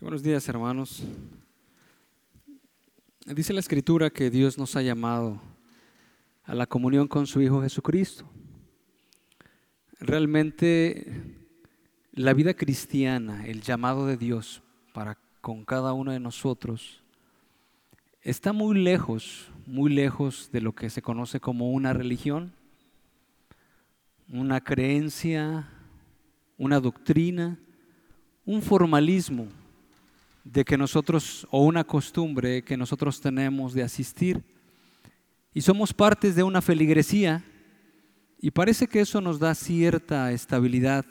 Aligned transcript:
buenos 0.00 0.22
días, 0.22 0.46
hermanos. 0.48 1.02
Dice 3.24 3.52
la 3.52 3.60
Escritura 3.60 4.10
que 4.10 4.30
Dios 4.30 4.58
nos 4.58 4.76
ha 4.76 4.82
llamado 4.82 5.40
a 6.44 6.54
la 6.54 6.66
comunión 6.66 7.08
con 7.08 7.26
su 7.26 7.40
Hijo 7.40 7.62
Jesucristo. 7.62 8.28
Realmente 9.98 11.34
la 12.12 12.34
vida 12.34 12.54
cristiana, 12.54 13.46
el 13.46 13.62
llamado 13.62 14.06
de 14.06 14.16
Dios 14.16 14.62
para 14.92 15.18
con 15.40 15.64
cada 15.64 15.92
uno 15.92 16.12
de 16.12 16.20
nosotros, 16.20 17.02
está 18.22 18.52
muy 18.52 18.78
lejos, 18.78 19.48
muy 19.66 19.92
lejos 19.92 20.50
de 20.52 20.60
lo 20.60 20.74
que 20.74 20.90
se 20.90 21.02
conoce 21.02 21.40
como 21.40 21.72
una 21.72 21.92
religión, 21.92 22.52
una 24.28 24.60
creencia, 24.60 25.68
una 26.58 26.80
doctrina, 26.80 27.58
un 28.44 28.60
formalismo 28.60 29.48
de 30.52 30.64
que 30.64 30.78
nosotros, 30.78 31.46
o 31.50 31.64
una 31.64 31.82
costumbre 31.82 32.62
que 32.62 32.76
nosotros 32.76 33.20
tenemos 33.20 33.74
de 33.74 33.82
asistir, 33.82 34.44
y 35.52 35.60
somos 35.60 35.92
partes 35.92 36.36
de 36.36 36.44
una 36.44 36.62
feligresía, 36.62 37.44
y 38.38 38.52
parece 38.52 38.86
que 38.86 39.00
eso 39.00 39.20
nos 39.20 39.40
da 39.40 39.54
cierta 39.56 40.30
estabilidad 40.30 41.04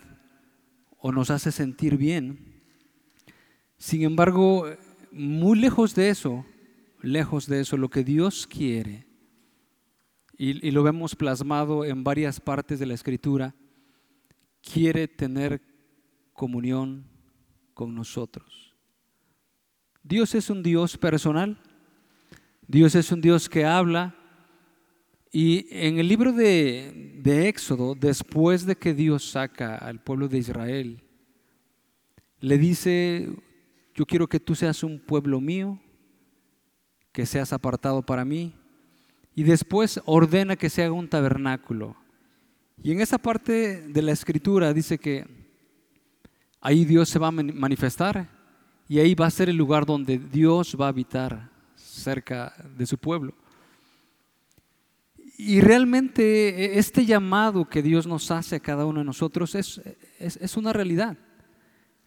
o 0.99 1.11
nos 1.11 1.31
hace 1.31 1.51
sentir 1.51 1.97
bien. 1.97 2.61
Sin 3.77 4.03
embargo, 4.03 4.67
muy 5.11 5.59
lejos 5.59 5.95
de 5.95 6.09
eso, 6.09 6.45
lejos 7.01 7.47
de 7.47 7.59
eso, 7.59 7.75
lo 7.75 7.89
que 7.89 8.05
Dios 8.05 8.47
quiere, 8.47 9.05
y, 10.37 10.65
y 10.65 10.71
lo 10.71 10.81
vemos 10.83 11.13
plasmado 11.13 11.83
en 11.83 12.05
varias 12.05 12.39
partes 12.39 12.79
de 12.79 12.85
la 12.85 12.93
Escritura, 12.93 13.53
quiere 14.61 15.09
tener 15.09 15.61
comunión 16.31 17.05
con 17.73 17.93
nosotros. 17.93 18.74
Dios 20.07 20.35
es 20.35 20.51
un 20.51 20.61
Dios 20.61 20.99
personal. 20.99 21.57
Dios 22.67 22.93
es 22.93 23.11
un 23.11 23.21
Dios 23.21 23.49
que 23.49 23.65
habla. 23.65 24.15
Y 25.31 25.65
en 25.71 25.97
el 25.97 26.07
libro 26.07 26.31
de, 26.31 27.21
Éxodo, 27.25 27.95
después 27.95 28.67
de 28.67 28.75
que 28.75 28.93
Dios 28.93 29.31
saca 29.31 29.75
al 29.75 29.99
pueblo 29.99 30.27
de 30.27 30.37
Israel, 30.37 31.03
le 32.39 32.57
dice, 32.59 33.29
yo 33.95 34.05
quiero 34.05 34.27
que 34.27 34.39
tú 34.39 34.53
seas 34.53 34.83
un 34.83 34.99
pueblo 34.99 35.41
mío, 35.41 35.81
que 37.11 37.25
seas 37.25 37.51
apartado 37.51 38.05
para 38.05 38.23
mí. 38.23 38.53
Y 39.33 39.41
después 39.41 39.99
ordena 40.05 40.55
que 40.55 40.69
se 40.69 40.83
haga 40.83 40.93
un 40.93 41.09
tabernáculo. 41.09 41.95
Y 42.83 42.91
en 42.91 43.01
esa 43.01 43.17
parte 43.17 43.81
de 43.87 44.01
la 44.03 44.11
escritura 44.11 44.71
dice 44.71 44.99
que 44.99 45.25
ahí 46.61 46.85
Dios 46.85 47.09
se 47.09 47.17
va 47.17 47.29
a 47.29 47.31
manifestar 47.31 48.34
y 48.87 48.99
ahí 48.99 49.15
va 49.15 49.25
a 49.25 49.31
ser 49.31 49.49
el 49.49 49.55
lugar 49.55 49.85
donde 49.85 50.17
Dios 50.17 50.77
va 50.79 50.85
a 50.85 50.89
habitar 50.89 51.49
cerca 51.75 52.53
de 52.77 52.85
su 52.85 52.97
pueblo. 52.97 53.33
Y 55.37 55.59
realmente 55.59 56.49
e, 56.49 56.79
este 56.79 57.05
llamado 57.05 57.65
que 57.65 57.81
Dios 57.81 58.05
nos 58.07 58.29
hace 58.31 58.57
a 58.57 58.59
cada 58.59 58.85
uno 58.85 58.99
de 58.99 59.05
nosotros 59.05 59.55
es, 59.55 59.81
es, 60.19 60.57
una 60.57 60.71
realidad. 60.71 61.17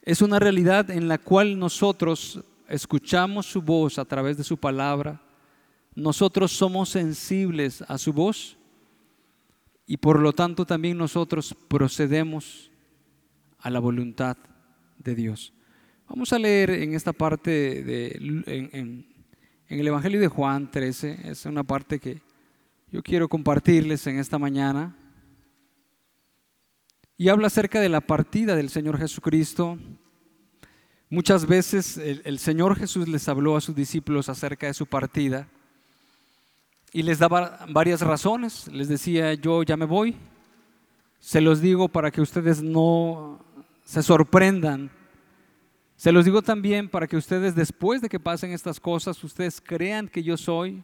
Es 0.01 0.21
una 0.21 0.39
realidad 0.39 0.89
en 0.89 1.07
la 1.07 1.17
cual 1.17 1.59
nosotros 1.59 2.39
escuchamos 2.67 3.45
su 3.45 3.61
voz 3.61 3.99
a 3.99 4.05
través 4.05 4.37
de 4.37 4.43
su 4.43 4.57
palabra. 4.57 5.21
Nosotros 5.95 6.51
somos 6.51 6.89
sensibles 6.89 7.83
a 7.87 7.97
su 7.97 8.13
voz 8.13 8.57
y 9.85 9.97
por 9.97 10.19
lo 10.19 10.33
tanto 10.33 10.65
también 10.65 10.97
nosotros 10.97 11.55
procedemos 11.67 12.71
a 13.59 13.69
la 13.69 13.79
voluntad 13.79 14.37
de 14.97 15.15
Dios. 15.15 15.53
Vamos 16.09 16.33
a 16.33 16.39
leer 16.39 16.71
en 16.71 16.95
esta 16.95 17.13
parte, 17.13 17.83
de, 17.83 18.07
en, 18.47 19.05
el 19.67 19.87
Evangelio 19.87 20.19
de 20.19 20.27
Juan 20.27 20.71
13, 20.71 21.19
es 21.25 21.45
una 21.45 21.63
parte 21.63 21.99
que 21.99 22.19
yo 22.91 23.03
quiero 23.03 23.29
compartirles 23.29 24.07
en 24.07 24.17
esta 24.17 24.39
mañana. 24.39 24.95
Y 27.15 27.29
habla 27.29 27.45
acerca 27.45 27.79
de 27.79 27.89
la 27.89 28.01
partida 28.01 28.55
del 28.55 28.71
Señor 28.71 28.97
Jesucristo. 28.97 29.77
Muchas 31.11 31.45
veces 31.45 31.99
el, 31.99 32.23
el, 32.25 32.39
Señor 32.39 32.75
Jesús 32.75 33.07
les 33.07 33.29
habló 33.29 33.55
a 33.55 33.61
sus 33.61 33.75
discípulos 33.75 34.29
acerca 34.29 34.65
de 34.65 34.73
su 34.73 34.87
partida 34.87 35.47
y 36.91 37.03
les 37.03 37.19
daba 37.19 37.67
varias 37.69 38.01
razones. 38.01 38.67
Les 38.69 38.87
decía, 38.87 39.35
yo 39.35 39.61
ya 39.61 39.77
me 39.77 39.85
voy. 39.85 40.15
Se 41.19 41.39
los 41.39 41.61
digo 41.61 41.87
para 41.87 42.09
que 42.09 42.21
ustedes 42.21 42.63
no 42.63 43.45
se 43.85 44.01
sorprendan 44.01 44.89
se 45.99 46.13
los 46.13 46.23
digo 46.23 46.41
también 46.41 46.87
para 46.87 47.07
que 47.07 47.17
ustedes 47.17 47.55
después 47.55 47.99
de 47.99 48.07
que 48.07 48.21
pasen 48.21 48.53
estas 48.53 48.79
cosas, 48.79 49.21
ustedes 49.21 49.59
crean 49.59 50.07
que 50.07 50.23
yo 50.23 50.37
soy. 50.37 50.81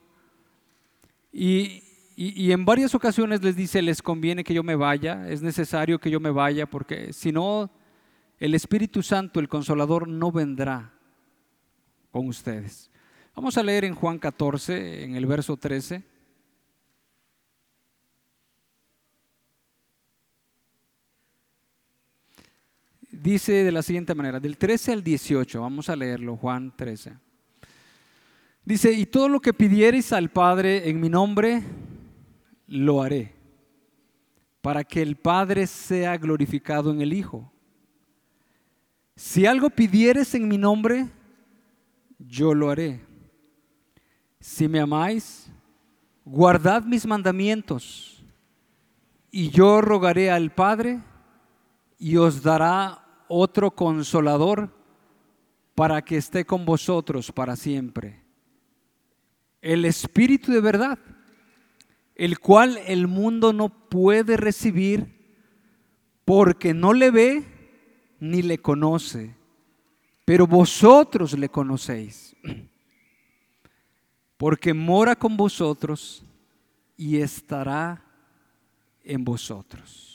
Y, 1.31 1.81
en 2.17 2.65
varias 2.65 2.93
ocasiones 2.93 3.41
les 3.41 3.55
dice, 3.55 3.81
les 3.81 4.01
conviene 4.01 4.43
que 4.43 4.53
yo 4.53 4.61
me 4.61 4.75
vaya, 4.75 5.25
es 5.29 5.41
necesario 5.41 5.99
que 5.99 6.11
yo 6.11 6.19
me 6.19 6.31
vaya, 6.31 6.65
porque 6.65 7.13
si 7.13 7.31
no, 7.31 7.71
el 8.39 8.55
Espíritu 8.55 9.01
Santo, 9.01 9.39
el 9.39 9.47
Consolador, 9.47 10.05
no 10.05 10.33
vendrá 10.33 10.91
con 12.11 12.27
ustedes. 12.27 12.91
Vamos 13.33 13.57
a 13.57 13.63
leer 13.63 13.85
en 13.85 13.95
Juan 13.95 14.19
14, 14.19 15.05
en 15.05 15.15
el 15.15 15.25
verso 15.27 15.55
13. 15.55 16.03
Dice 23.21 23.63
de 23.63 23.71
la 23.71 23.81
siguiente 23.81 24.15
manera, 24.15 24.39
del 24.39 24.57
13 24.57 24.93
al 24.93 25.03
18, 25.03 25.61
vamos 25.61 25.89
a 25.89 25.95
leerlo, 25.95 26.37
Juan 26.37 26.73
13. 26.75 27.13
Dice, 28.63 28.91
y 28.91 29.05
todo 29.05 29.29
lo 29.29 29.39
que 29.39 29.53
pidiereis 29.53 30.11
al 30.11 30.29
Padre 30.29 30.89
en 30.89 30.99
mi 30.99 31.07
nombre, 31.07 31.61
lo 32.67 33.01
haré, 33.01 33.33
para 34.61 34.83
que 34.83 35.01
el 35.01 35.15
Padre 35.15 35.67
sea 35.67 36.17
glorificado 36.17 36.91
en 36.91 37.01
el 37.01 37.13
Hijo. 37.13 37.51
Si 39.15 39.45
algo 39.45 39.69
pidieres 39.69 40.33
en 40.35 40.47
mi 40.47 40.57
nombre, 40.57 41.07
yo 42.17 42.53
lo 42.53 42.69
haré. 42.69 43.01
Si 44.39 44.67
me 44.67 44.79
amáis, 44.79 45.47
guardad 46.25 46.83
mis 46.83 47.05
mandamientos, 47.05 48.23
y 49.31 49.49
yo 49.49 49.81
rogaré 49.81 50.31
al 50.31 50.51
Padre, 50.51 51.01
y 51.97 52.17
os 52.17 52.41
dará 52.41 53.04
otro 53.27 53.71
consolador 53.71 54.69
para 55.75 56.01
que 56.03 56.17
esté 56.17 56.45
con 56.45 56.65
vosotros 56.65 57.31
para 57.31 57.55
siempre. 57.55 58.23
El 59.61 59.85
Espíritu 59.85 60.51
de 60.51 60.61
verdad, 60.61 60.99
el 62.15 62.39
cual 62.39 62.79
el 62.87 63.07
mundo 63.07 63.51
no 63.51 63.69
puede 63.69 64.37
recibir 64.37 65.15
porque 66.23 66.73
no 66.73 66.93
le 66.93 67.11
ve 67.11 67.43
ni 68.19 68.41
le 68.41 68.57
conoce, 68.59 69.35
pero 70.23 70.47
vosotros 70.47 71.37
le 71.37 71.49
conocéis, 71.49 72.35
porque 74.37 74.73
mora 74.73 75.15
con 75.15 75.35
vosotros 75.35 76.23
y 76.97 77.17
estará 77.17 78.03
en 79.03 79.23
vosotros. 79.23 80.14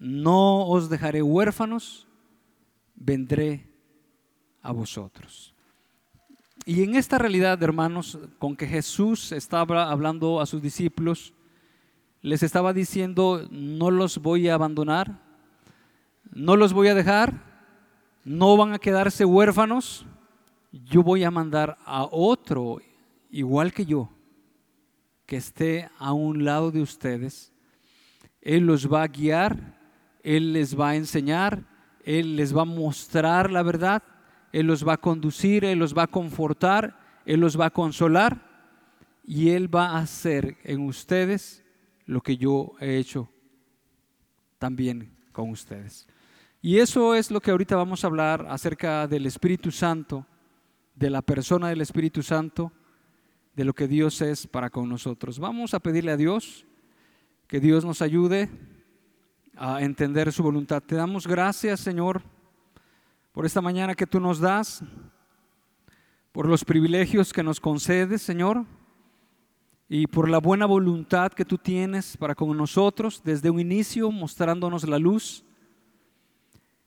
No 0.00 0.66
os 0.66 0.88
dejaré 0.88 1.20
huérfanos, 1.20 2.08
vendré 2.94 3.70
a 4.62 4.72
vosotros. 4.72 5.54
Y 6.64 6.82
en 6.82 6.94
esta 6.94 7.18
realidad, 7.18 7.62
hermanos, 7.62 8.18
con 8.38 8.56
que 8.56 8.66
Jesús 8.66 9.30
estaba 9.30 9.90
hablando 9.90 10.40
a 10.40 10.46
sus 10.46 10.62
discípulos, 10.62 11.34
les 12.22 12.42
estaba 12.42 12.72
diciendo, 12.72 13.46
no 13.50 13.90
los 13.90 14.16
voy 14.22 14.48
a 14.48 14.54
abandonar, 14.54 15.20
no 16.32 16.56
los 16.56 16.72
voy 16.72 16.88
a 16.88 16.94
dejar, 16.94 17.44
no 18.24 18.56
van 18.56 18.72
a 18.72 18.78
quedarse 18.78 19.26
huérfanos, 19.26 20.06
yo 20.72 21.02
voy 21.02 21.24
a 21.24 21.30
mandar 21.30 21.76
a 21.84 22.04
otro 22.10 22.80
igual 23.30 23.74
que 23.74 23.84
yo, 23.84 24.08
que 25.26 25.36
esté 25.36 25.90
a 25.98 26.14
un 26.14 26.42
lado 26.42 26.70
de 26.70 26.80
ustedes. 26.80 27.52
Él 28.40 28.64
los 28.64 28.90
va 28.90 29.02
a 29.02 29.08
guiar, 29.08 29.79
él 30.22 30.52
les 30.52 30.78
va 30.78 30.90
a 30.90 30.96
enseñar, 30.96 31.64
Él 32.04 32.36
les 32.36 32.56
va 32.56 32.62
a 32.62 32.66
mostrar 32.66 33.50
la 33.50 33.62
verdad, 33.62 34.02
Él 34.52 34.66
los 34.66 34.86
va 34.86 34.94
a 34.94 35.00
conducir, 35.00 35.64
Él 35.64 35.78
los 35.78 35.96
va 35.96 36.04
a 36.04 36.06
confortar, 36.06 36.98
Él 37.24 37.40
los 37.40 37.58
va 37.58 37.66
a 37.66 37.70
consolar 37.70 38.46
y 39.24 39.50
Él 39.50 39.74
va 39.74 39.90
a 39.90 39.98
hacer 39.98 40.58
en 40.64 40.80
ustedes 40.80 41.64
lo 42.06 42.20
que 42.20 42.36
yo 42.36 42.72
he 42.80 42.96
hecho 42.96 43.30
también 44.58 45.16
con 45.32 45.50
ustedes. 45.50 46.06
Y 46.62 46.78
eso 46.78 47.14
es 47.14 47.30
lo 47.30 47.40
que 47.40 47.50
ahorita 47.50 47.76
vamos 47.76 48.04
a 48.04 48.08
hablar 48.08 48.46
acerca 48.50 49.06
del 49.06 49.24
Espíritu 49.26 49.70
Santo, 49.70 50.26
de 50.94 51.08
la 51.08 51.22
persona 51.22 51.68
del 51.68 51.80
Espíritu 51.80 52.22
Santo, 52.22 52.72
de 53.54 53.64
lo 53.64 53.72
que 53.72 53.88
Dios 53.88 54.20
es 54.20 54.46
para 54.46 54.68
con 54.68 54.88
nosotros. 54.88 55.38
Vamos 55.38 55.72
a 55.72 55.80
pedirle 55.80 56.12
a 56.12 56.16
Dios 56.16 56.66
que 57.46 57.60
Dios 57.60 57.84
nos 57.84 58.02
ayude 58.02 58.50
a 59.62 59.82
entender 59.82 60.32
su 60.32 60.42
voluntad. 60.42 60.82
Te 60.82 60.94
damos 60.94 61.26
gracias, 61.26 61.80
Señor, 61.80 62.22
por 63.30 63.44
esta 63.44 63.60
mañana 63.60 63.94
que 63.94 64.06
tú 64.06 64.18
nos 64.18 64.40
das, 64.40 64.82
por 66.32 66.48
los 66.48 66.64
privilegios 66.64 67.30
que 67.30 67.42
nos 67.42 67.60
concedes, 67.60 68.22
Señor, 68.22 68.64
y 69.86 70.06
por 70.06 70.30
la 70.30 70.38
buena 70.38 70.64
voluntad 70.64 71.30
que 71.32 71.44
tú 71.44 71.58
tienes 71.58 72.16
para 72.16 72.34
con 72.34 72.56
nosotros 72.56 73.20
desde 73.22 73.50
un 73.50 73.60
inicio, 73.60 74.10
mostrándonos 74.10 74.88
la 74.88 74.98
luz, 74.98 75.44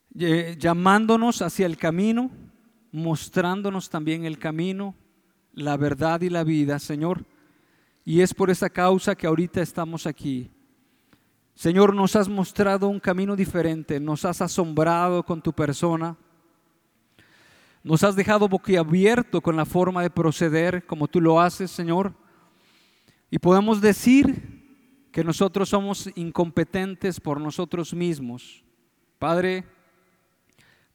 llamándonos 0.10 1.44
hacia 1.44 1.68
el 1.68 1.78
camino, 1.78 2.32
mostrándonos 2.92 3.88
también 3.88 4.26
el 4.26 4.40
camino, 4.40 4.96
la 5.54 5.78
verdad 5.78 6.22
y 6.22 6.32
la 6.32 6.44
vida, 6.44 6.80
Señor. 6.80 7.24
Y 8.04 8.22
es 8.22 8.34
por 8.34 8.50
esa 8.50 8.72
causa 8.72 9.14
que 9.14 9.28
ahorita 9.28 9.62
estamos 9.62 10.08
aquí. 10.08 10.50
Señor, 11.56 11.94
nos 11.94 12.16
has 12.16 12.28
mostrado 12.28 12.88
un 12.88 13.00
camino 13.00 13.36
diferente, 13.36 14.00
nos 14.00 14.26
has 14.26 14.42
asombrado 14.42 15.24
con 15.24 15.42
tu 15.42 15.54
persona, 15.54 16.18
nos 17.84 18.04
has 18.04 18.16
dejado 18.16 18.48
boquiabierto 18.48 19.42
con 19.42 19.56
la 19.56 19.66
forma 19.66 20.02
de 20.02 20.10
proceder 20.10 20.86
como 20.86 21.08
tú 21.08 21.22
lo 21.22 21.40
haces, 21.40 21.70
Señor. 21.70 22.14
Y 23.30 23.40
podemos 23.40 23.82
decir 23.82 24.64
que 25.12 25.24
nosotros 25.24 25.70
somos 25.70 26.10
incompetentes 26.16 27.20
por 27.20 27.40
nosotros 27.40 27.94
mismos. 27.94 28.64
Padre, 29.20 29.64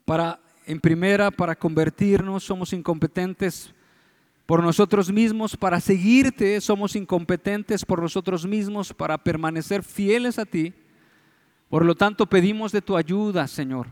para 0.05 0.40
en 0.69 0.81
primera 0.81 1.31
para 1.31 1.56
convertirnos 1.56 2.44
somos 2.44 2.75
incompetentes 2.75 3.75
por 4.49 4.62
nosotros 4.62 5.12
mismos, 5.12 5.59
para 5.59 5.79
seguirte 5.79 6.59
somos 6.62 6.97
incompetentes 6.97 7.85
por 7.85 8.00
nosotros 8.00 8.47
mismos, 8.47 8.95
para 8.95 9.19
permanecer 9.19 9.83
fieles 9.83 10.39
a 10.39 10.47
ti. 10.47 10.73
Por 11.69 11.85
lo 11.85 11.95
tanto, 11.95 12.25
pedimos 12.25 12.73
de 12.73 12.81
tu 12.81 12.97
ayuda, 12.97 13.47
Señor. 13.47 13.89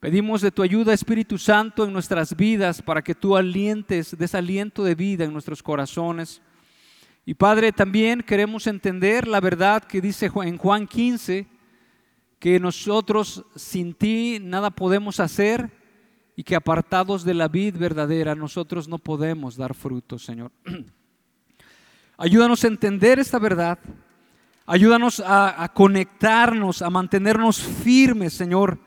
Pedimos 0.00 0.40
de 0.40 0.50
tu 0.50 0.62
ayuda, 0.62 0.94
Espíritu 0.94 1.36
Santo, 1.36 1.84
en 1.84 1.92
nuestras 1.92 2.34
vidas, 2.34 2.80
para 2.80 3.02
que 3.02 3.14
tú 3.14 3.36
alientes, 3.36 4.16
desaliento 4.16 4.82
de 4.82 4.94
vida 4.94 5.24
en 5.24 5.32
nuestros 5.34 5.62
corazones 5.62 6.40
y 7.26 7.34
Padre, 7.34 7.70
también 7.70 8.22
queremos 8.22 8.66
entender 8.66 9.28
la 9.28 9.40
verdad 9.40 9.84
que 9.84 10.00
dice 10.00 10.30
en 10.42 10.56
Juan 10.56 10.86
15, 10.86 11.46
que 12.38 12.58
nosotros 12.58 13.44
sin 13.54 13.92
ti 13.92 14.38
nada 14.40 14.70
podemos 14.70 15.20
hacer 15.20 15.70
y 16.40 16.42
que 16.42 16.56
apartados 16.56 17.22
de 17.22 17.34
la 17.34 17.48
vid 17.48 17.76
verdadera 17.76 18.34
nosotros 18.34 18.88
no 18.88 18.96
podemos 18.96 19.58
dar 19.58 19.74
fruto, 19.74 20.18
Señor. 20.18 20.50
Ayúdanos 22.16 22.64
a 22.64 22.68
entender 22.68 23.18
esta 23.18 23.38
verdad. 23.38 23.78
Ayúdanos 24.64 25.22
a, 25.22 25.70
conectarnos, 25.74 26.80
a 26.80 26.88
mantenernos 26.88 27.60
firmes, 27.60 28.32
Señor, 28.32 28.78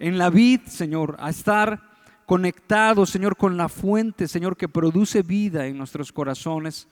en 0.00 0.18
la 0.18 0.30
vid, 0.30 0.62
Señor, 0.66 1.14
a 1.20 1.30
estar 1.30 1.80
conectados, 2.24 3.08
Señor, 3.08 3.36
con 3.36 3.56
la 3.56 3.68
fuente, 3.68 4.26
Señor, 4.26 4.56
que 4.56 4.68
produce 4.68 5.22
vida 5.22 5.68
en 5.68 5.78
nuestros 5.78 6.10
corazones. 6.10 6.88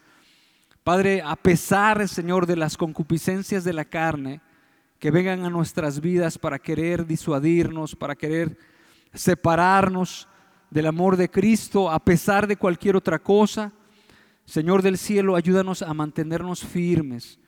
Padre, 0.84 1.22
a 1.22 1.34
pesar, 1.34 2.06
Señor, 2.06 2.46
de 2.46 2.54
las 2.54 2.76
concupiscencias 2.76 3.64
de 3.64 3.72
la 3.72 3.84
carne 3.84 4.40
que 5.00 5.10
vengan 5.10 5.44
a 5.44 5.50
nuestras 5.50 6.00
vidas 6.00 6.38
para 6.38 6.60
querer 6.60 7.04
disuadirnos, 7.04 7.96
para 7.96 8.14
querer 8.14 8.56
separarnos 9.14 10.28
del 10.70 10.86
amor 10.86 11.16
de 11.16 11.30
Cristo, 11.30 11.90
a 11.90 12.04
pesar 12.04 12.46
de 12.46 12.56
cualquier 12.56 12.96
otra 12.96 13.18
cosa, 13.18 13.72
Señor 14.44 14.82
del 14.82 14.98
cielo, 14.98 15.36
ayúdanos 15.36 15.82
a 15.82 15.94
mantenernos 15.94 16.64
firmes. 16.64 17.38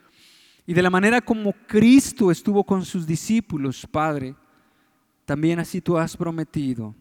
Y 0.67 0.75
de 0.75 0.83
la 0.83 0.91
manera 0.91 1.21
como 1.21 1.53
Cristo 1.67 2.31
estuvo 2.31 2.65
con 2.65 2.85
sus 2.85 3.07
discípulos, 3.07 3.87
Padre, 3.91 4.35
también 5.25 5.59
así 5.59 5.81
tú 5.81 5.99
has 5.99 6.17
prometido 6.17 6.95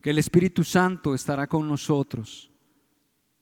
que 0.00 0.10
el 0.10 0.18
Espíritu 0.18 0.62
Santo 0.62 1.14
estará 1.14 1.46
con 1.46 1.66
nosotros. 1.66 2.50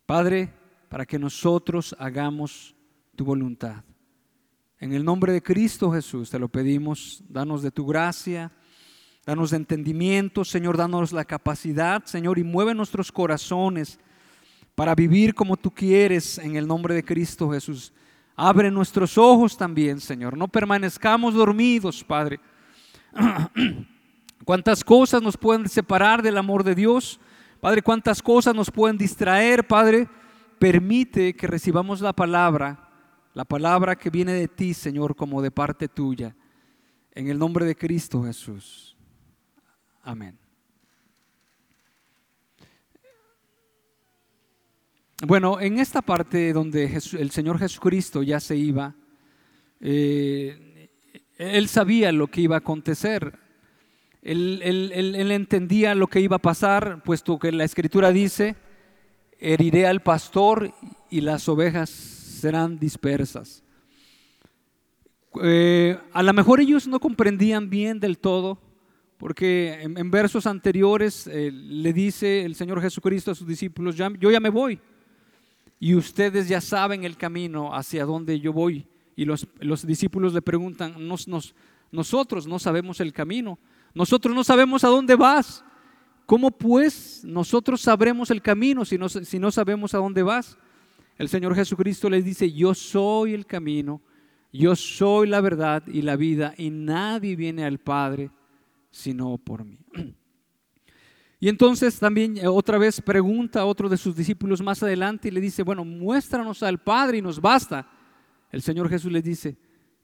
Padre, 0.07 0.53
para 0.89 1.05
que 1.05 1.19
nosotros 1.19 1.95
hagamos 1.99 2.75
tu 3.17 3.25
voluntad. 3.25 3.85
En 4.79 4.93
el 4.93 5.05
nombre 5.05 5.33
de 5.33 5.43
Cristo 5.43 5.91
Jesús 5.93 6.31
te 6.31 6.39
lo 6.39 6.49
pedimos, 6.49 7.23
danos 7.29 7.63
de 7.63 7.71
tu 7.71 7.87
gracia, 7.87 8.53
danos 9.27 9.53
entendimiento, 9.53 10.45
Señor, 10.45 10.77
danos 10.77 11.13
la 11.13 11.25
capacidad, 11.25 12.05
Señor, 12.05 12.39
y 12.39 12.45
mueve 12.45 12.75
nuestros 12.75 13.11
corazones 13.11 13.99
para 14.75 14.95
vivir 14.95 15.35
como 15.35 15.57
tú 15.57 15.71
quieres 15.71 16.39
en 16.39 16.57
el 16.57 16.67
nombre 16.67 16.95
de 16.95 17.05
Cristo 17.05 17.51
Jesús. 17.51 17.93
Abre 18.37 18.71
nuestros 18.71 19.17
ojos 19.17 19.57
también, 19.57 20.01
Señor. 20.01 20.37
No 20.37 20.49
permanezcamos 20.49 21.35
dormidos, 21.35 22.03
Padre. 22.03 22.41
¿Cuántas 24.45 24.85
cosas 24.85 25.23
nos 25.23 25.37
pueden 25.37 25.69
separar 25.69 26.23
del 26.23 26.37
amor 26.37 26.65
de 26.65 26.75
Dios? 26.75 27.21
Padre, 27.61 27.83
¿cuántas 27.83 28.21
cosas 28.21 28.55
nos 28.55 28.71
pueden 28.71 28.99
distraer, 28.99 29.67
Padre? 29.67 30.09
permite 30.65 31.35
que 31.35 31.47
recibamos 31.47 32.01
la 32.01 32.15
palabra, 32.15 32.89
la 33.35 33.45
palabra 33.45 33.97
que 33.97 34.09
viene 34.09 34.33
de 34.33 34.49
ti, 34.49 34.73
Señor, 34.73 35.15
como 35.15 35.43
de 35.43 35.51
parte 35.51 35.89
tuya. 35.89 36.35
En 37.13 37.29
el 37.29 37.39
nombre 37.39 37.67
de 37.67 37.77
Cristo 37.77 38.23
Jesús. 38.25 38.94
Amén. 40.05 40.39
Bueno, 45.27 45.59
en 45.59 45.79
esta 45.79 46.03
parte 46.03 46.53
donde 46.53 46.85
el 47.19 47.31
Señor 47.31 47.59
Jesucristo 47.59 48.23
ya 48.23 48.39
se 48.39 48.55
iba, 48.55 48.95
eh, 49.81 50.91
Él 51.39 51.69
sabía 51.69 52.13
lo 52.13 52.27
que 52.27 52.43
iba 52.43 52.57
a 52.57 52.59
acontecer. 52.59 53.39
Él, 54.21 54.61
entendía 55.31 55.95
lo 55.95 56.07
que 56.07 56.21
iba 56.21 56.37
a 56.37 56.41
pasar, 56.41 57.03
puesto 57.03 57.39
que 57.39 57.51
la 57.53 57.65
Escritura 57.65 58.11
dice 58.11 58.57
heriré 59.39 59.87
al 59.87 60.01
pastor 60.01 60.73
y 61.11 61.23
las 61.23 61.49
ovejas 61.49 61.89
serán 61.89 62.79
dispersas. 62.79 63.63
Eh, 65.43 65.99
a 66.13 66.23
lo 66.23 66.33
mejor 66.33 66.61
ellos 66.61 66.87
no 66.87 67.01
comprendían 67.01 67.69
bien 67.69 68.01
del 68.01 68.19
todo, 68.19 68.59
porque 69.25 69.81
en, 69.81 70.11
versos 70.11 70.47
anteriores 70.47 71.27
eh, 71.29 71.51
le 71.51 71.95
dice 71.95 72.45
el 72.45 72.55
Señor 72.55 72.83
Jesucristo 72.83 73.31
a 73.31 73.35
sus 73.35 73.49
discípulos, 73.49 73.97
yo 73.97 74.31
ya 74.31 74.39
me 74.39 74.51
voy, 74.51 74.79
y 75.81 75.95
ustedes 75.95 76.47
ya 76.47 76.61
saben 76.61 77.05
el 77.05 77.17
camino 77.17 77.75
hacia 77.75 78.05
donde 78.05 78.39
yo 78.39 78.53
voy. 78.53 78.87
Y 79.17 79.25
los, 79.25 79.47
discípulos 79.87 80.35
le 80.35 80.43
preguntan, 80.43 80.97
nosotros 80.99 82.47
no 82.47 82.59
sabemos 82.59 83.01
el 83.01 83.15
camino, 83.15 83.59
nosotros 83.95 84.35
no 84.35 84.45
sabemos 84.45 84.85
a 84.85 84.89
dónde 84.89 85.15
vas. 85.15 85.65
¿Cómo 86.27 86.51
pues 86.51 87.23
nosotros 87.25 87.81
sabremos 87.81 88.31
el 88.31 88.43
camino 88.43 88.85
si 88.85 88.99
no, 88.99 89.09
si 89.09 89.39
no 89.39 89.51
sabemos 89.51 89.95
a 89.95 89.99
dónde 89.99 90.23
vas? 90.23 90.59
El 91.17 91.31
Señor 91.31 91.55
Jesucristo 91.55 92.11
les 92.11 92.27
dice, 92.27 92.53
yo 92.53 92.75
soy 92.75 93.33
el 93.33 93.47
camino, 93.47 94.03
yo 94.53 94.77
soy 94.77 95.29
la 95.29 95.41
verdad 95.41 95.83
y 95.87 96.03
la 96.03 96.17
vida, 96.17 96.53
y 96.59 96.69
nadie 96.69 97.37
viene 97.37 97.65
al 97.65 97.79
Padre 97.79 98.31
sino 98.95 99.37
por 99.39 99.65
mí. 99.65 99.79
Y 101.41 101.49
entonces 101.51 101.99
también 101.99 102.39
eh, 102.39 102.47
otra 102.47 102.79
vez 102.79 103.03
pregunta 103.03 103.61
a 103.61 103.67
otro 103.67 103.91
de 103.91 103.99
sus 103.99 104.17
discípulos 104.17 104.63
más 104.63 104.83
adelante 104.83 105.29
y 105.29 105.31
le 105.31 105.43
dice, 105.43 105.63
bueno, 105.63 105.85
muéstranos 105.85 106.63
al 106.63 106.83
Padre 106.83 107.19
y 107.19 107.23
nos 107.23 107.39
basta. 107.39 107.87
El 108.51 108.63
Señor 108.63 108.89
Jesús 108.89 109.13
les 109.13 109.23
dice, 109.23 109.59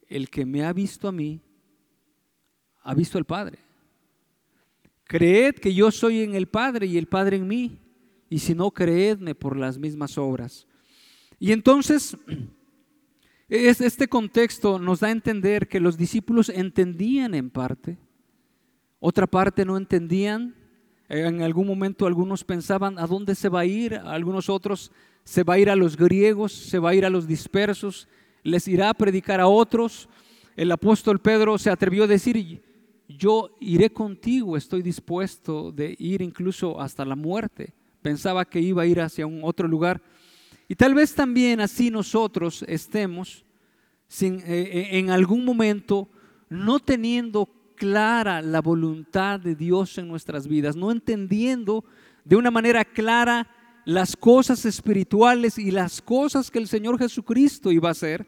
el 0.07 0.29
que 0.29 0.45
me 0.45 0.63
ha 0.63 0.71
visto 0.71 1.07
a 1.07 1.11
mí, 1.11 1.41
ha 2.83 2.93
visto 2.93 3.17
al 3.17 3.25
Padre. 3.25 3.57
Creed 5.05 5.55
que 5.55 5.73
yo 5.73 5.89
soy 5.89 6.21
en 6.21 6.35
el 6.35 6.47
Padre 6.47 6.85
y 6.85 6.99
el 6.99 7.07
Padre 7.07 7.37
en 7.37 7.47
mí, 7.47 7.79
y 8.29 8.37
si 8.37 8.53
no, 8.53 8.69
creedme 8.69 9.33
por 9.33 9.57
las 9.57 9.79
mismas 9.79 10.19
obras. 10.19 10.67
Y 11.39 11.53
entonces, 11.53 12.15
este 13.49 14.07
contexto 14.07 14.77
nos 14.77 14.99
da 14.99 15.07
a 15.07 15.11
entender 15.11 15.67
que 15.67 15.79
los 15.79 15.97
discípulos 15.97 16.49
entendían 16.49 17.33
en 17.33 17.49
parte, 17.49 17.97
otra 19.01 19.25
parte 19.25 19.65
no 19.65 19.75
entendían. 19.75 20.55
En 21.09 21.41
algún 21.41 21.67
momento 21.67 22.05
algunos 22.05 22.43
pensaban 22.43 22.97
a 22.99 23.07
dónde 23.07 23.35
se 23.35 23.49
va 23.49 23.61
a 23.61 23.65
ir, 23.65 23.95
algunos 23.95 24.47
otros 24.47 24.91
se 25.23 25.43
va 25.43 25.55
a 25.55 25.59
ir 25.59 25.69
a 25.71 25.75
los 25.75 25.97
griegos, 25.97 26.53
se 26.53 26.77
va 26.77 26.91
a 26.91 26.95
ir 26.95 27.03
a 27.03 27.09
los 27.09 27.27
dispersos, 27.27 28.07
les 28.43 28.67
irá 28.67 28.89
a 28.89 28.93
predicar 28.93 29.41
a 29.41 29.47
otros. 29.47 30.07
El 30.55 30.71
apóstol 30.71 31.19
Pedro 31.19 31.57
se 31.57 31.71
atrevió 31.71 32.03
a 32.03 32.07
decir, 32.07 32.61
yo 33.07 33.57
iré 33.59 33.91
contigo, 33.91 34.55
estoy 34.55 34.83
dispuesto 34.83 35.71
de 35.71 35.95
ir 35.97 36.21
incluso 36.21 36.79
hasta 36.79 37.03
la 37.03 37.15
muerte. 37.15 37.73
Pensaba 38.03 38.45
que 38.45 38.61
iba 38.61 38.83
a 38.83 38.87
ir 38.87 39.01
hacia 39.01 39.25
un 39.25 39.41
otro 39.43 39.67
lugar. 39.67 39.99
Y 40.69 40.75
tal 40.75 40.93
vez 40.93 41.15
también 41.15 41.59
así 41.59 41.89
nosotros 41.89 42.63
estemos 42.67 43.43
sin, 44.07 44.35
eh, 44.41 44.43
eh, 44.45 44.87
en 44.99 45.09
algún 45.09 45.43
momento 45.43 46.07
no 46.49 46.79
teniendo 46.79 47.49
clara 47.81 48.43
la 48.43 48.61
voluntad 48.61 49.39
de 49.39 49.55
Dios 49.55 49.97
en 49.97 50.07
nuestras 50.07 50.47
vidas, 50.47 50.75
no 50.75 50.91
entendiendo 50.91 51.83
de 52.23 52.35
una 52.35 52.51
manera 52.51 52.85
clara 52.85 53.47
las 53.85 54.15
cosas 54.15 54.67
espirituales 54.67 55.57
y 55.57 55.71
las 55.71 55.99
cosas 55.99 56.51
que 56.51 56.59
el 56.59 56.67
Señor 56.67 56.99
Jesucristo 56.99 57.71
iba 57.71 57.89
a 57.89 57.93
hacer. 57.93 58.27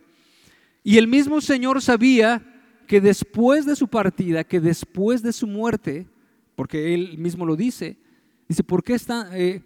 Y 0.83 0.97
el 0.97 1.07
mismo 1.07 1.39
Señor 1.39 1.83
sabía 1.83 2.41
que 2.87 2.99
después 2.99 3.67
de 3.67 3.75
su 3.75 3.87
partida, 3.87 4.43
que 4.43 4.59
después 4.59 5.21
de 5.21 5.31
su 5.31 5.45
muerte, 5.45 6.07
porque 6.55 6.95
él 6.95 7.19
mismo 7.19 7.45
lo 7.45 7.55
dice. 7.55 7.95
Dice, 8.47 8.63
¿por 8.63 8.83
qué, 8.83 8.97
eh, 9.33 9.61